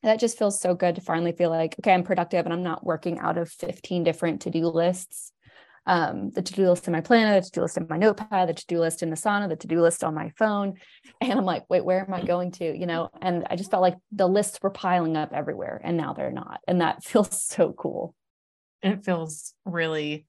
that 0.03 0.21
just 0.21 0.39
feels 0.39 0.61
so 0.61 0.75
good 0.75 0.95
to 0.97 1.01
finally 1.01 1.33
feel 1.33 1.51
like, 1.51 1.75
okay, 1.81 1.93
I'm 1.93 2.05
productive 2.05 2.45
and 2.45 2.53
I'm 2.53 2.63
not 2.63 2.85
working 2.85 3.19
out 3.19 3.39
of 3.39 3.51
15 3.51 4.05
different 4.05 4.43
to 4.43 4.51
do 4.51 4.67
lists 4.67 5.33
um, 5.87 6.31
the 6.31 6.43
to-do 6.43 6.69
list 6.69 6.89
in 6.89 6.93
my 6.93 7.01
planner, 7.01 7.41
the 7.41 7.47
to-do 7.47 7.63
list 7.63 7.77
in 7.77 7.87
my 7.89 7.97
notepad, 7.97 8.49
the 8.49 8.55
to-do 8.55 8.81
list 8.81 9.03
in 9.03 9.11
Asana, 9.11 9.49
the 9.49 9.57
to-do 9.57 9.81
list 9.81 10.03
on 10.03 10.15
my 10.15 10.31
phone. 10.31 10.75
And 11.21 11.33
I'm 11.33 11.45
like, 11.45 11.65
wait, 11.69 11.85
where 11.85 12.01
am 12.01 12.13
I 12.13 12.25
going 12.25 12.51
to? 12.53 12.77
You 12.77 12.87
know, 12.87 13.09
and 13.23 13.47
I 13.49 13.57
just 13.57 13.71
felt 13.71 13.83
like 13.83 13.97
the 14.11 14.27
lists 14.27 14.59
were 14.63 14.71
piling 14.71 15.17
up 15.17 15.33
everywhere 15.33 15.81
and 15.83 15.97
now 15.97 16.13
they're 16.13 16.33
not. 16.33 16.61
And 16.67 16.81
that 16.81 17.05
feels 17.05 17.43
so 17.43 17.73
cool. 17.73 18.15
It 18.83 19.05
feels 19.05 19.55
really 19.65 20.27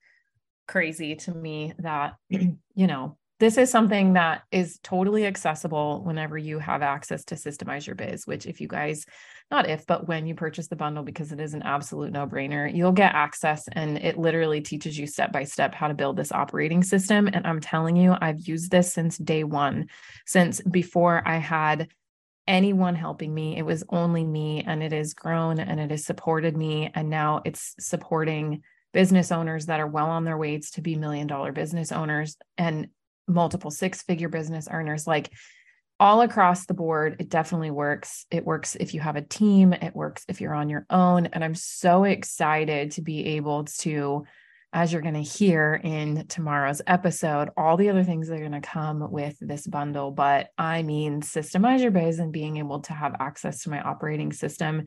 crazy 0.68 1.16
to 1.16 1.34
me 1.34 1.74
that, 1.80 2.16
you 2.30 2.58
know, 2.76 3.18
this 3.40 3.58
is 3.58 3.70
something 3.70 4.14
that 4.14 4.44
is 4.52 4.80
totally 4.84 5.26
accessible 5.26 6.02
whenever 6.04 6.38
you 6.38 6.60
have 6.60 6.82
access 6.82 7.24
to 7.26 7.36
Systemize 7.36 7.86
Your 7.86 7.96
Biz, 7.96 8.26
which, 8.26 8.46
if 8.46 8.60
you 8.60 8.68
guys, 8.68 9.06
not 9.52 9.70
if, 9.70 9.86
but 9.86 10.08
when 10.08 10.26
you 10.26 10.34
purchase 10.34 10.68
the 10.68 10.76
bundle, 10.76 11.04
because 11.04 11.32
it 11.32 11.40
is 11.40 11.54
an 11.54 11.62
absolute 11.62 12.12
no 12.12 12.26
brainer, 12.26 12.74
you'll 12.74 12.92
get 12.92 13.14
access 13.14 13.68
and 13.72 13.98
it 13.98 14.18
literally 14.18 14.62
teaches 14.62 14.98
you 14.98 15.06
step 15.06 15.32
by 15.32 15.44
step 15.44 15.76
how 15.76 15.88
to 15.88 15.94
build 15.94 16.18
this 16.18 16.32
operating 16.32 16.82
system. 16.82 17.28
And 17.32 17.46
I'm 17.46 17.62
telling 17.62 17.96
you, 17.96 18.16
I've 18.20 18.48
used 18.48 18.72
this 18.72 18.92
since 18.92 19.18
day 19.18 19.44
one, 19.44 19.90
since 20.26 20.60
before 20.62 21.22
I 21.26 21.38
had 21.38 21.90
anyone 22.48 22.96
helping 22.96 23.34
me. 23.34 23.58
It 23.58 23.64
was 23.64 23.84
only 23.90 24.24
me, 24.24 24.64
and 24.66 24.82
it 24.82 24.94
has 24.94 25.14
grown 25.14 25.60
and 25.60 25.80
it 25.80 25.92
has 25.92 26.06
supported 26.06 26.58
me. 26.58 26.92
And 26.96 27.10
now 27.10 27.42
it's 27.46 27.76
supporting 27.80 28.64
business 28.94 29.32
owners 29.32 29.68
that 29.68 29.80
are 29.80 29.88
well 29.88 30.10
on 30.10 30.24
their 30.24 30.38
ways 30.38 30.72
to 30.72 30.82
be 30.82 30.96
million 30.96 31.28
dollar 31.28 31.52
business 31.52 31.92
owners. 31.92 32.38
And 32.58 32.88
multiple 33.28 33.72
six 33.72 34.02
figure 34.02 34.30
business 34.30 34.68
earners 34.72 35.06
like 35.06 35.32
all 36.00 36.22
across 36.22 36.66
the 36.66 36.74
board 36.74 37.16
it 37.20 37.30
definitely 37.30 37.72
works. 37.72 38.26
It 38.30 38.46
works 38.46 38.76
if 38.76 38.94
you 38.94 39.00
have 39.00 39.16
a 39.16 39.22
team. 39.22 39.74
It 39.74 39.96
works 39.96 40.26
if 40.28 40.42
you're 40.42 40.54
on 40.54 40.70
your 40.70 40.86
own. 40.90 41.28
And 41.28 41.44
i'm 41.44 41.56
so 41.56 42.04
excited 42.04 42.92
to 42.92 43.02
be 43.02 43.26
able 43.38 43.66
to 43.80 44.26
as 44.74 44.92
you're 44.92 45.02
going 45.02 45.14
to 45.14 45.22
hear 45.22 45.80
in 45.82 46.28
tomorrow's 46.28 46.82
episode 46.86 47.50
all 47.56 47.78
the 47.78 47.90
other 47.90 48.04
things 48.04 48.28
that 48.28 48.36
are 48.36 48.40
going 48.40 48.52
to 48.52 48.60
come 48.60 49.10
with 49.12 49.38
this 49.40 49.66
bundle. 49.66 50.12
But 50.12 50.50
i 50.58 50.84
mean 50.84 51.22
systemize 51.22 51.82
your 51.82 51.92
biz 51.92 52.20
and 52.20 52.32
being 52.32 52.58
able 52.58 52.82
to 52.82 52.94
have 52.94 53.16
access 53.20 53.64
to 53.64 53.70
my 53.70 53.82
operating 53.82 54.32
system. 54.34 54.86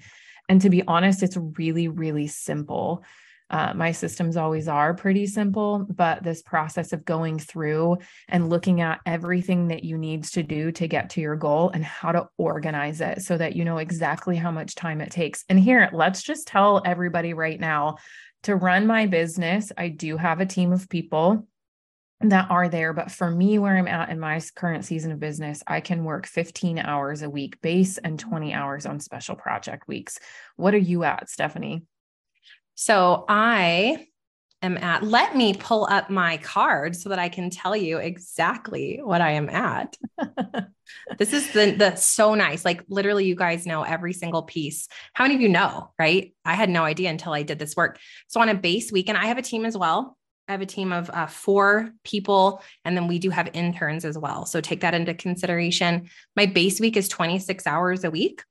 And 0.48 0.60
to 0.60 0.70
be 0.70 0.82
honest 0.86 1.22
it's 1.22 1.36
really 1.36 1.88
really 1.88 2.28
simple 2.28 3.04
uh, 3.50 3.74
my 3.74 3.90
systems 3.92 4.36
always 4.36 4.68
are 4.68 4.94
pretty 4.94 5.26
simple, 5.26 5.86
but 5.90 6.22
this 6.22 6.40
process 6.40 6.92
of 6.92 7.04
going 7.04 7.38
through 7.38 7.98
and 8.28 8.48
looking 8.48 8.80
at 8.80 9.00
everything 9.04 9.68
that 9.68 9.84
you 9.84 9.98
need 9.98 10.24
to 10.24 10.42
do 10.42 10.70
to 10.72 10.86
get 10.86 11.10
to 11.10 11.20
your 11.20 11.36
goal 11.36 11.70
and 11.70 11.84
how 11.84 12.12
to 12.12 12.28
organize 12.38 13.00
it 13.00 13.22
so 13.22 13.36
that 13.36 13.56
you 13.56 13.64
know 13.64 13.78
exactly 13.78 14.36
how 14.36 14.50
much 14.50 14.76
time 14.76 15.00
it 15.00 15.10
takes. 15.10 15.44
And 15.48 15.58
here, 15.58 15.90
let's 15.92 16.22
just 16.22 16.46
tell 16.46 16.80
everybody 16.84 17.34
right 17.34 17.58
now 17.58 17.96
to 18.44 18.56
run 18.56 18.86
my 18.86 19.06
business, 19.06 19.70
I 19.76 19.88
do 19.88 20.16
have 20.16 20.40
a 20.40 20.46
team 20.46 20.72
of 20.72 20.88
people 20.88 21.46
that 22.20 22.50
are 22.50 22.68
there. 22.68 22.92
But 22.92 23.10
for 23.10 23.30
me, 23.30 23.58
where 23.58 23.76
I'm 23.76 23.88
at 23.88 24.10
in 24.10 24.20
my 24.20 24.40
current 24.54 24.84
season 24.84 25.12
of 25.12 25.20
business, 25.20 25.62
I 25.66 25.80
can 25.80 26.04
work 26.04 26.26
15 26.26 26.78
hours 26.78 27.22
a 27.22 27.30
week 27.30 27.60
base 27.60 27.98
and 27.98 28.18
20 28.18 28.52
hours 28.54 28.86
on 28.86 29.00
special 29.00 29.36
project 29.36 29.88
weeks. 29.88 30.18
What 30.56 30.74
are 30.74 30.78
you 30.78 31.04
at, 31.04 31.28
Stefanie? 31.28 31.82
So 32.80 33.26
I 33.28 34.06
am 34.62 34.78
at, 34.78 35.02
let 35.02 35.36
me 35.36 35.52
pull 35.52 35.86
up 35.90 36.08
my 36.08 36.38
card 36.38 36.96
so 36.96 37.10
that 37.10 37.18
I 37.18 37.28
can 37.28 37.50
tell 37.50 37.76
you 37.76 37.98
exactly 37.98 39.00
what 39.02 39.20
I 39.20 39.32
am 39.32 39.50
at. 39.50 39.98
this 41.18 41.34
is 41.34 41.52
the, 41.52 41.72
the 41.72 41.96
so 41.96 42.34
nice. 42.34 42.64
Like 42.64 42.82
literally, 42.88 43.26
you 43.26 43.34
guys 43.34 43.66
know 43.66 43.82
every 43.82 44.14
single 44.14 44.44
piece. 44.44 44.88
How 45.12 45.24
many 45.24 45.34
of 45.34 45.42
you 45.42 45.50
know, 45.50 45.92
right? 45.98 46.34
I 46.46 46.54
had 46.54 46.70
no 46.70 46.82
idea 46.82 47.10
until 47.10 47.34
I 47.34 47.42
did 47.42 47.58
this 47.58 47.76
work. 47.76 47.98
So 48.28 48.40
on 48.40 48.48
a 48.48 48.54
base 48.54 48.90
week, 48.90 49.10
and 49.10 49.18
I 49.18 49.26
have 49.26 49.36
a 49.36 49.42
team 49.42 49.66
as 49.66 49.76
well. 49.76 50.16
I 50.48 50.52
have 50.52 50.62
a 50.62 50.66
team 50.66 50.90
of 50.90 51.10
uh, 51.10 51.26
four 51.26 51.90
people, 52.02 52.62
and 52.86 52.96
then 52.96 53.08
we 53.08 53.18
do 53.18 53.28
have 53.28 53.50
interns 53.52 54.06
as 54.06 54.16
well. 54.16 54.46
So 54.46 54.62
take 54.62 54.80
that 54.80 54.94
into 54.94 55.12
consideration. 55.12 56.08
My 56.34 56.46
base 56.46 56.80
week 56.80 56.96
is 56.96 57.10
26 57.10 57.66
hours 57.66 58.04
a 58.04 58.10
week. 58.10 58.42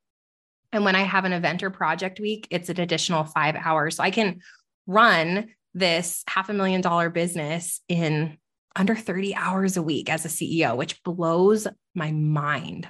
And 0.72 0.86
when 0.86 0.96
I 0.96 1.02
have 1.02 1.26
an 1.26 1.34
event 1.34 1.64
or 1.64 1.70
project 1.70 2.20
week, 2.20 2.48
it's 2.50 2.70
an 2.70 2.80
additional 2.80 3.24
five 3.24 3.56
hours. 3.56 3.96
So 3.96 4.04
I 4.04 4.12
can 4.12 4.42
run 4.86 5.50
this 5.74 6.24
half 6.28 6.50
a 6.50 6.54
million 6.54 6.82
dollar 6.82 7.10
business 7.10 7.82
in 7.88 8.38
under 8.76 8.96
30 8.96 9.36
hours 9.36 9.78
a 9.78 9.84
week 9.84 10.10
as 10.10 10.26
a 10.26 10.30
CEO, 10.30 10.76
which 10.76 11.02
blows 11.04 11.68
my 11.96 12.12
mind. 12.12 12.88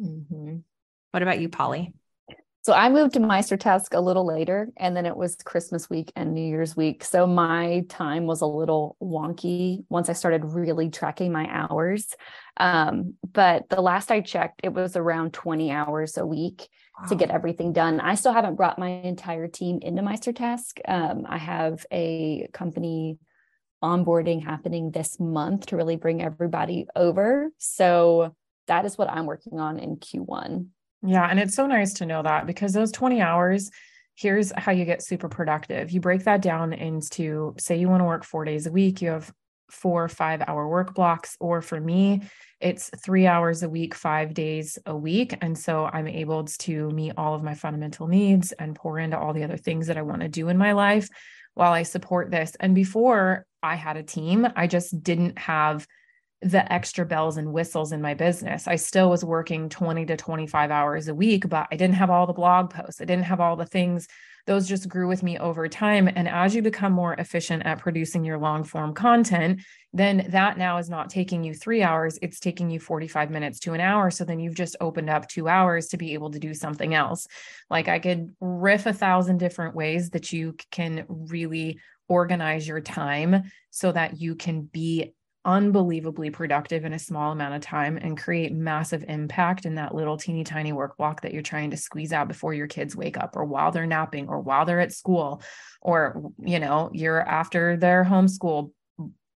Mm-hmm. 0.00 0.58
What 1.10 1.22
about 1.22 1.40
you, 1.40 1.48
Polly? 1.48 1.92
So 2.62 2.74
I 2.74 2.90
moved 2.90 3.14
to 3.14 3.20
MeisterTask 3.20 3.96
a 3.96 4.00
little 4.00 4.26
later, 4.26 4.68
and 4.76 4.94
then 4.94 5.06
it 5.06 5.16
was 5.16 5.36
Christmas 5.36 5.88
week 5.88 6.12
and 6.14 6.34
New 6.34 6.46
Year's 6.46 6.76
week. 6.76 7.02
So 7.02 7.26
my 7.26 7.86
time 7.88 8.26
was 8.26 8.42
a 8.42 8.46
little 8.46 8.96
wonky 9.02 9.84
once 9.88 10.10
I 10.10 10.12
started 10.12 10.44
really 10.44 10.90
tracking 10.90 11.32
my 11.32 11.48
hours. 11.50 12.14
Um, 12.58 13.14
but 13.32 13.70
the 13.70 13.80
last 13.80 14.10
I 14.10 14.20
checked, 14.20 14.60
it 14.64 14.74
was 14.74 14.96
around 14.96 15.32
20 15.32 15.70
hours 15.70 16.18
a 16.18 16.26
week 16.26 16.68
to 17.08 17.14
get 17.14 17.30
everything 17.30 17.72
done. 17.72 18.00
I 18.00 18.16
still 18.16 18.32
haven't 18.32 18.56
brought 18.56 18.78
my 18.78 18.88
entire 18.88 19.46
team 19.46 19.78
into 19.82 20.02
MeisterTask. 20.02 20.80
Um, 20.86 21.26
I 21.28 21.38
have 21.38 21.86
a 21.92 22.48
company 22.52 23.18
onboarding 23.82 24.42
happening 24.42 24.90
this 24.90 25.20
month 25.20 25.66
to 25.66 25.76
really 25.76 25.96
bring 25.96 26.22
everybody 26.22 26.86
over. 26.96 27.50
So 27.58 28.34
that 28.66 28.84
is 28.84 28.98
what 28.98 29.08
I'm 29.08 29.26
working 29.26 29.60
on 29.60 29.78
in 29.78 29.96
Q1. 29.96 30.66
Yeah. 31.02 31.28
And 31.28 31.38
it's 31.38 31.54
so 31.54 31.66
nice 31.66 31.94
to 31.94 32.06
know 32.06 32.22
that 32.22 32.46
because 32.46 32.72
those 32.72 32.90
20 32.90 33.20
hours, 33.20 33.70
here's 34.16 34.52
how 34.56 34.72
you 34.72 34.84
get 34.84 35.02
super 35.02 35.28
productive. 35.28 35.92
You 35.92 36.00
break 36.00 36.24
that 36.24 36.42
down 36.42 36.72
into, 36.72 37.54
say, 37.58 37.76
you 37.76 37.88
want 37.88 38.00
to 38.00 38.06
work 38.06 38.24
four 38.24 38.44
days 38.44 38.66
a 38.66 38.72
week, 38.72 39.00
you 39.00 39.10
have 39.10 39.32
four 39.70 40.08
five 40.08 40.42
hour 40.46 40.68
work 40.68 40.94
blocks. 40.94 41.36
Or 41.40 41.62
for 41.62 41.80
me, 41.80 42.22
it's 42.60 42.90
three 43.04 43.26
hours 43.26 43.62
a 43.62 43.68
week, 43.68 43.94
five 43.94 44.34
days 44.34 44.78
a 44.86 44.96
week. 44.96 45.36
And 45.40 45.56
so 45.56 45.86
I'm 45.86 46.08
able 46.08 46.44
to 46.44 46.90
meet 46.90 47.12
all 47.16 47.34
of 47.34 47.42
my 47.42 47.54
fundamental 47.54 48.08
needs 48.08 48.52
and 48.52 48.74
pour 48.74 48.98
into 48.98 49.18
all 49.18 49.32
the 49.32 49.44
other 49.44 49.56
things 49.56 49.86
that 49.86 49.98
I 49.98 50.02
want 50.02 50.22
to 50.22 50.28
do 50.28 50.48
in 50.48 50.58
my 50.58 50.72
life 50.72 51.08
while 51.54 51.72
I 51.72 51.82
support 51.82 52.30
this. 52.30 52.56
And 52.60 52.74
before 52.74 53.44
I 53.62 53.74
had 53.74 53.96
a 53.96 54.02
team, 54.02 54.46
I 54.56 54.66
just 54.66 55.02
didn't 55.02 55.38
have 55.38 55.86
the 56.40 56.72
extra 56.72 57.04
bells 57.04 57.36
and 57.36 57.52
whistles 57.52 57.90
in 57.90 58.00
my 58.00 58.14
business. 58.14 58.68
I 58.68 58.76
still 58.76 59.10
was 59.10 59.24
working 59.24 59.68
20 59.68 60.06
to 60.06 60.16
25 60.16 60.70
hours 60.70 61.08
a 61.08 61.14
week, 61.14 61.48
but 61.48 61.66
I 61.70 61.76
didn't 61.76 61.96
have 61.96 62.10
all 62.10 62.26
the 62.26 62.32
blog 62.32 62.70
posts. 62.70 63.00
I 63.00 63.04
didn't 63.04 63.24
have 63.24 63.40
all 63.40 63.56
the 63.56 63.66
things. 63.66 64.06
Those 64.46 64.68
just 64.68 64.88
grew 64.88 65.08
with 65.08 65.22
me 65.22 65.36
over 65.36 65.68
time. 65.68 66.08
And 66.08 66.28
as 66.28 66.54
you 66.54 66.62
become 66.62 66.92
more 66.92 67.12
efficient 67.14 67.66
at 67.66 67.80
producing 67.80 68.24
your 68.24 68.38
long 68.38 68.62
form 68.64 68.94
content, 68.94 69.60
then 69.92 70.26
that 70.30 70.56
now 70.56 70.78
is 70.78 70.88
not 70.88 71.10
taking 71.10 71.42
you 71.42 71.54
three 71.54 71.82
hours, 71.82 72.18
it's 72.22 72.40
taking 72.40 72.70
you 72.70 72.78
45 72.78 73.30
minutes 73.30 73.58
to 73.60 73.74
an 73.74 73.80
hour. 73.80 74.10
So 74.10 74.24
then 74.24 74.38
you've 74.38 74.54
just 74.54 74.76
opened 74.80 75.10
up 75.10 75.28
two 75.28 75.48
hours 75.48 75.88
to 75.88 75.96
be 75.96 76.14
able 76.14 76.30
to 76.30 76.38
do 76.38 76.54
something 76.54 76.94
else. 76.94 77.26
Like 77.68 77.88
I 77.88 77.98
could 77.98 78.34
riff 78.40 78.86
a 78.86 78.92
thousand 78.92 79.38
different 79.38 79.74
ways 79.74 80.10
that 80.10 80.32
you 80.32 80.54
can 80.70 81.04
really 81.08 81.80
organize 82.08 82.66
your 82.66 82.80
time 82.80 83.50
so 83.70 83.92
that 83.92 84.18
you 84.20 84.34
can 84.34 84.62
be 84.62 85.14
unbelievably 85.48 86.28
productive 86.28 86.84
in 86.84 86.92
a 86.92 86.98
small 86.98 87.32
amount 87.32 87.54
of 87.54 87.62
time 87.62 87.96
and 87.96 88.20
create 88.20 88.52
massive 88.52 89.02
impact 89.08 89.64
in 89.64 89.76
that 89.76 89.94
little 89.94 90.18
teeny 90.18 90.44
tiny 90.44 90.72
work 90.72 90.94
block 90.98 91.22
that 91.22 91.32
you're 91.32 91.40
trying 91.40 91.70
to 91.70 91.76
squeeze 91.76 92.12
out 92.12 92.28
before 92.28 92.52
your 92.52 92.66
kids 92.66 92.94
wake 92.94 93.16
up 93.16 93.34
or 93.34 93.46
while 93.46 93.72
they're 93.72 93.86
napping 93.86 94.28
or 94.28 94.40
while 94.40 94.66
they're 94.66 94.78
at 94.78 94.92
school 94.92 95.42
or 95.80 96.30
you 96.38 96.60
know 96.60 96.90
you're 96.92 97.22
after 97.22 97.78
their 97.78 98.04
homeschool 98.04 98.70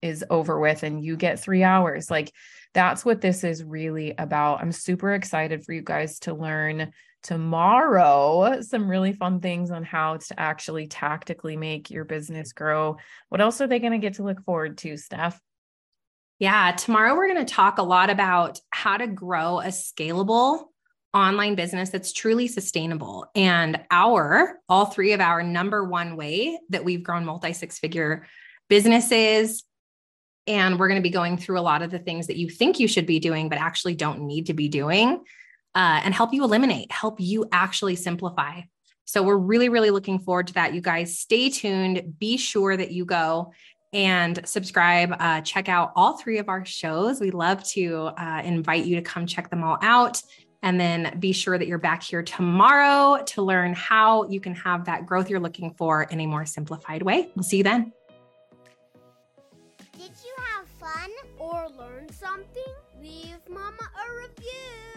is 0.01 0.25
over 0.31 0.59
with 0.59 0.83
and 0.83 1.05
you 1.05 1.15
get 1.15 1.41
3 1.41 1.63
hours. 1.63 2.11
Like 2.11 2.33
that's 2.73 3.05
what 3.05 3.21
this 3.21 3.45
is 3.45 3.63
really 3.63 4.15
about. 4.17 4.63
I'm 4.63 4.73
super 4.73 5.13
excited 5.13 5.63
for 5.63 5.75
you 5.75 5.83
guys 5.83 6.21
to 6.21 6.33
learn 6.33 6.93
tomorrow 7.23 8.63
some 8.63 8.89
really 8.89 9.13
fun 9.13 9.41
things 9.41 9.71
on 9.71 9.83
how 9.83 10.17
to 10.17 10.41
actually 10.41 10.87
tactically 10.87 11.57
make 11.57 11.91
your 11.91 12.05
business 12.05 12.55
grow. 12.55 12.97
What 13.29 13.43
else 13.43 13.61
are 13.61 13.67
they 13.67 13.81
going 13.81 13.93
to 13.93 13.99
get 13.99 14.15
to 14.15 14.23
look 14.23 14.43
forward 14.45 14.79
to 14.79 14.95
Stef 14.95 15.39
yeah, 16.39 16.73
tomorrow 16.73 17.17
we're 17.17 17.33
going 17.33 17.45
to 17.45 17.53
talk 17.53 17.79
a 17.79 17.83
lot 17.83 18.11
about 18.11 18.61
how 18.71 18.97
to 18.97 19.07
grow 19.07 19.61
a 19.61 19.69
scalable 19.69 20.67
online 21.13 21.55
business 21.55 21.91
that's 21.91 22.13
truly 22.13 22.47
sustainable. 22.47 23.27
And 23.35 23.81
our, 23.91 24.61
all 24.69 24.87
three 24.87 25.13
of 25.13 25.21
our 25.21 25.43
number 25.43 25.83
one 25.85 26.17
way 26.17 26.59
that 26.71 26.85
we've 26.85 27.03
grown 27.03 27.25
multi 27.25 27.53
six 27.53 27.79
figure 27.79 28.27
businesses. 28.69 29.65
And 30.47 30.79
we're 30.79 30.89
going 30.89 31.01
to 31.01 31.03
be 31.03 31.11
going 31.11 31.39
through 31.39 31.59
a 31.59 31.61
lot 31.61 31.83
of 31.83 31.91
the 31.91 31.99
things 31.99 32.29
that 32.29 32.37
you 32.37 32.49
think 32.49 32.79
you 32.79 32.89
should 32.89 33.07
be 33.07 33.19
doing, 33.19 33.49
but 33.49 33.59
actually 33.59 33.95
don't 33.95 34.23
need 34.23 34.47
to 34.47 34.55
be 34.55 34.69
doing, 34.69 35.23
uh, 35.75 36.01
and 36.05 36.15
help 36.15 36.33
you 36.33 36.45
eliminate, 36.45 36.91
help 36.93 37.21
you 37.21 37.47
actually 37.53 37.97
simplify. 37.97 38.61
So 39.05 39.23
we're 39.23 39.37
really, 39.37 39.71
really 39.71 39.91
looking 39.91 40.19
forward 40.19 40.47
to 40.49 40.55
that. 40.55 40.75
You 40.75 40.81
guys 40.81 41.19
stay 41.19 41.51
tuned. 41.51 42.19
Be 42.19 42.37
sure 42.37 42.77
that 42.77 42.93
you 42.93 43.05
go 43.05 43.53
and 43.93 44.41
subscribe. 44.47 45.15
Uh, 45.19 45.41
check 45.41 45.69
out 45.69 45.93
all 45.97 46.17
three 46.17 46.39
of 46.39 46.49
our 46.49 46.65
shows. 46.65 47.21
We 47.21 47.31
love 47.31 47.63
to 47.71 48.11
uh, 48.17 48.43
invite 48.45 48.85
you 48.85 48.97
to 48.97 49.03
come 49.03 49.27
check 49.27 49.51
them 49.51 49.65
all 49.65 49.79
out. 49.83 50.23
And 50.63 50.81
then 50.81 51.17
be 51.21 51.33
sure 51.33 51.57
that 51.57 51.69
you're 51.69 51.79
back 51.79 52.03
here 52.03 52.23
tomorrow 52.23 53.23
to 53.23 53.43
learn 53.43 53.75
how 53.75 54.29
you 54.29 54.41
can 54.41 54.55
have 54.57 54.87
that 54.87 55.07
growth 55.07 55.31
you're 55.31 55.41
looking 55.41 55.73
for 55.75 56.03
in 56.03 56.21
a 56.21 56.27
more 56.27 56.45
simplified 56.45 57.03
way. 57.03 57.31
We'll 57.37 57.45
see 57.45 57.59
you 57.59 57.63
then. 57.63 57.93
Did 59.93 60.11
you 60.25 60.35
have 60.55 60.69
fun 60.69 61.11
or 61.39 61.69
learn 61.79 62.09
something? 62.13 62.63
Leave 63.01 63.39
Mama 63.49 63.71
a 63.79 64.17
review. 64.17 64.88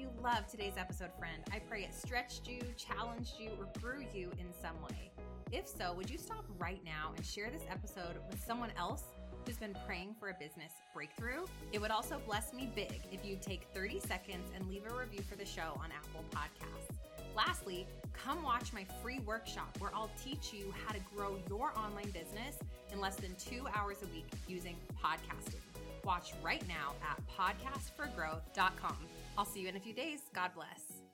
You 0.00 0.08
loved 0.22 0.48
today's 0.48 0.78
episode, 0.78 1.10
friend. 1.18 1.42
I 1.52 1.58
pray 1.58 1.82
it 1.82 1.94
stretched 1.94 2.48
you, 2.48 2.60
challenged 2.74 3.34
you, 3.38 3.50
or 3.58 3.68
grew 3.80 4.02
you 4.14 4.30
in 4.38 4.46
some 4.62 4.80
way. 4.82 5.10
If 5.52 5.68
so, 5.68 5.92
would 5.92 6.08
you 6.08 6.16
stop 6.16 6.46
right 6.58 6.82
now 6.82 7.12
and 7.14 7.26
share 7.26 7.50
this 7.50 7.64
episode 7.70 8.16
with 8.30 8.42
someone 8.42 8.72
else 8.78 9.02
who's 9.44 9.58
been 9.58 9.76
praying 9.86 10.14
for 10.18 10.30
a 10.30 10.34
business 10.40 10.72
breakthrough? 10.94 11.44
It 11.72 11.82
would 11.82 11.90
also 11.90 12.18
bless 12.26 12.54
me 12.54 12.70
big 12.74 13.02
if 13.12 13.26
you 13.26 13.36
take 13.42 13.66
30 13.74 14.00
seconds 14.00 14.50
and 14.56 14.66
leave 14.70 14.84
a 14.90 14.94
review 14.94 15.20
for 15.20 15.36
the 15.36 15.44
show 15.44 15.78
on 15.82 15.90
Apple 15.92 16.24
Podcasts. 16.30 16.96
Lastly, 17.36 17.86
come 18.14 18.42
watch 18.42 18.72
my 18.72 18.86
free 19.02 19.18
workshop 19.20 19.76
where 19.80 19.90
I'll 19.94 20.10
teach 20.24 20.54
you 20.54 20.72
how 20.86 20.94
to 20.94 21.00
grow 21.14 21.36
your 21.50 21.72
online 21.78 22.10
business 22.10 22.58
in 22.90 23.00
less 23.00 23.16
than 23.16 23.34
two 23.34 23.66
hours 23.74 23.98
a 24.02 24.06
week 24.14 24.28
using 24.48 24.76
podcasting. 25.04 25.60
Watch 26.04 26.32
right 26.42 26.66
now 26.66 26.94
at 27.02 27.20
podcastforgrowth.com. 27.28 28.96
I'll 29.38 29.44
see 29.44 29.60
you 29.60 29.68
in 29.68 29.76
a 29.76 29.80
few 29.80 29.94
days. 29.94 30.20
God 30.34 30.50
bless. 30.54 31.09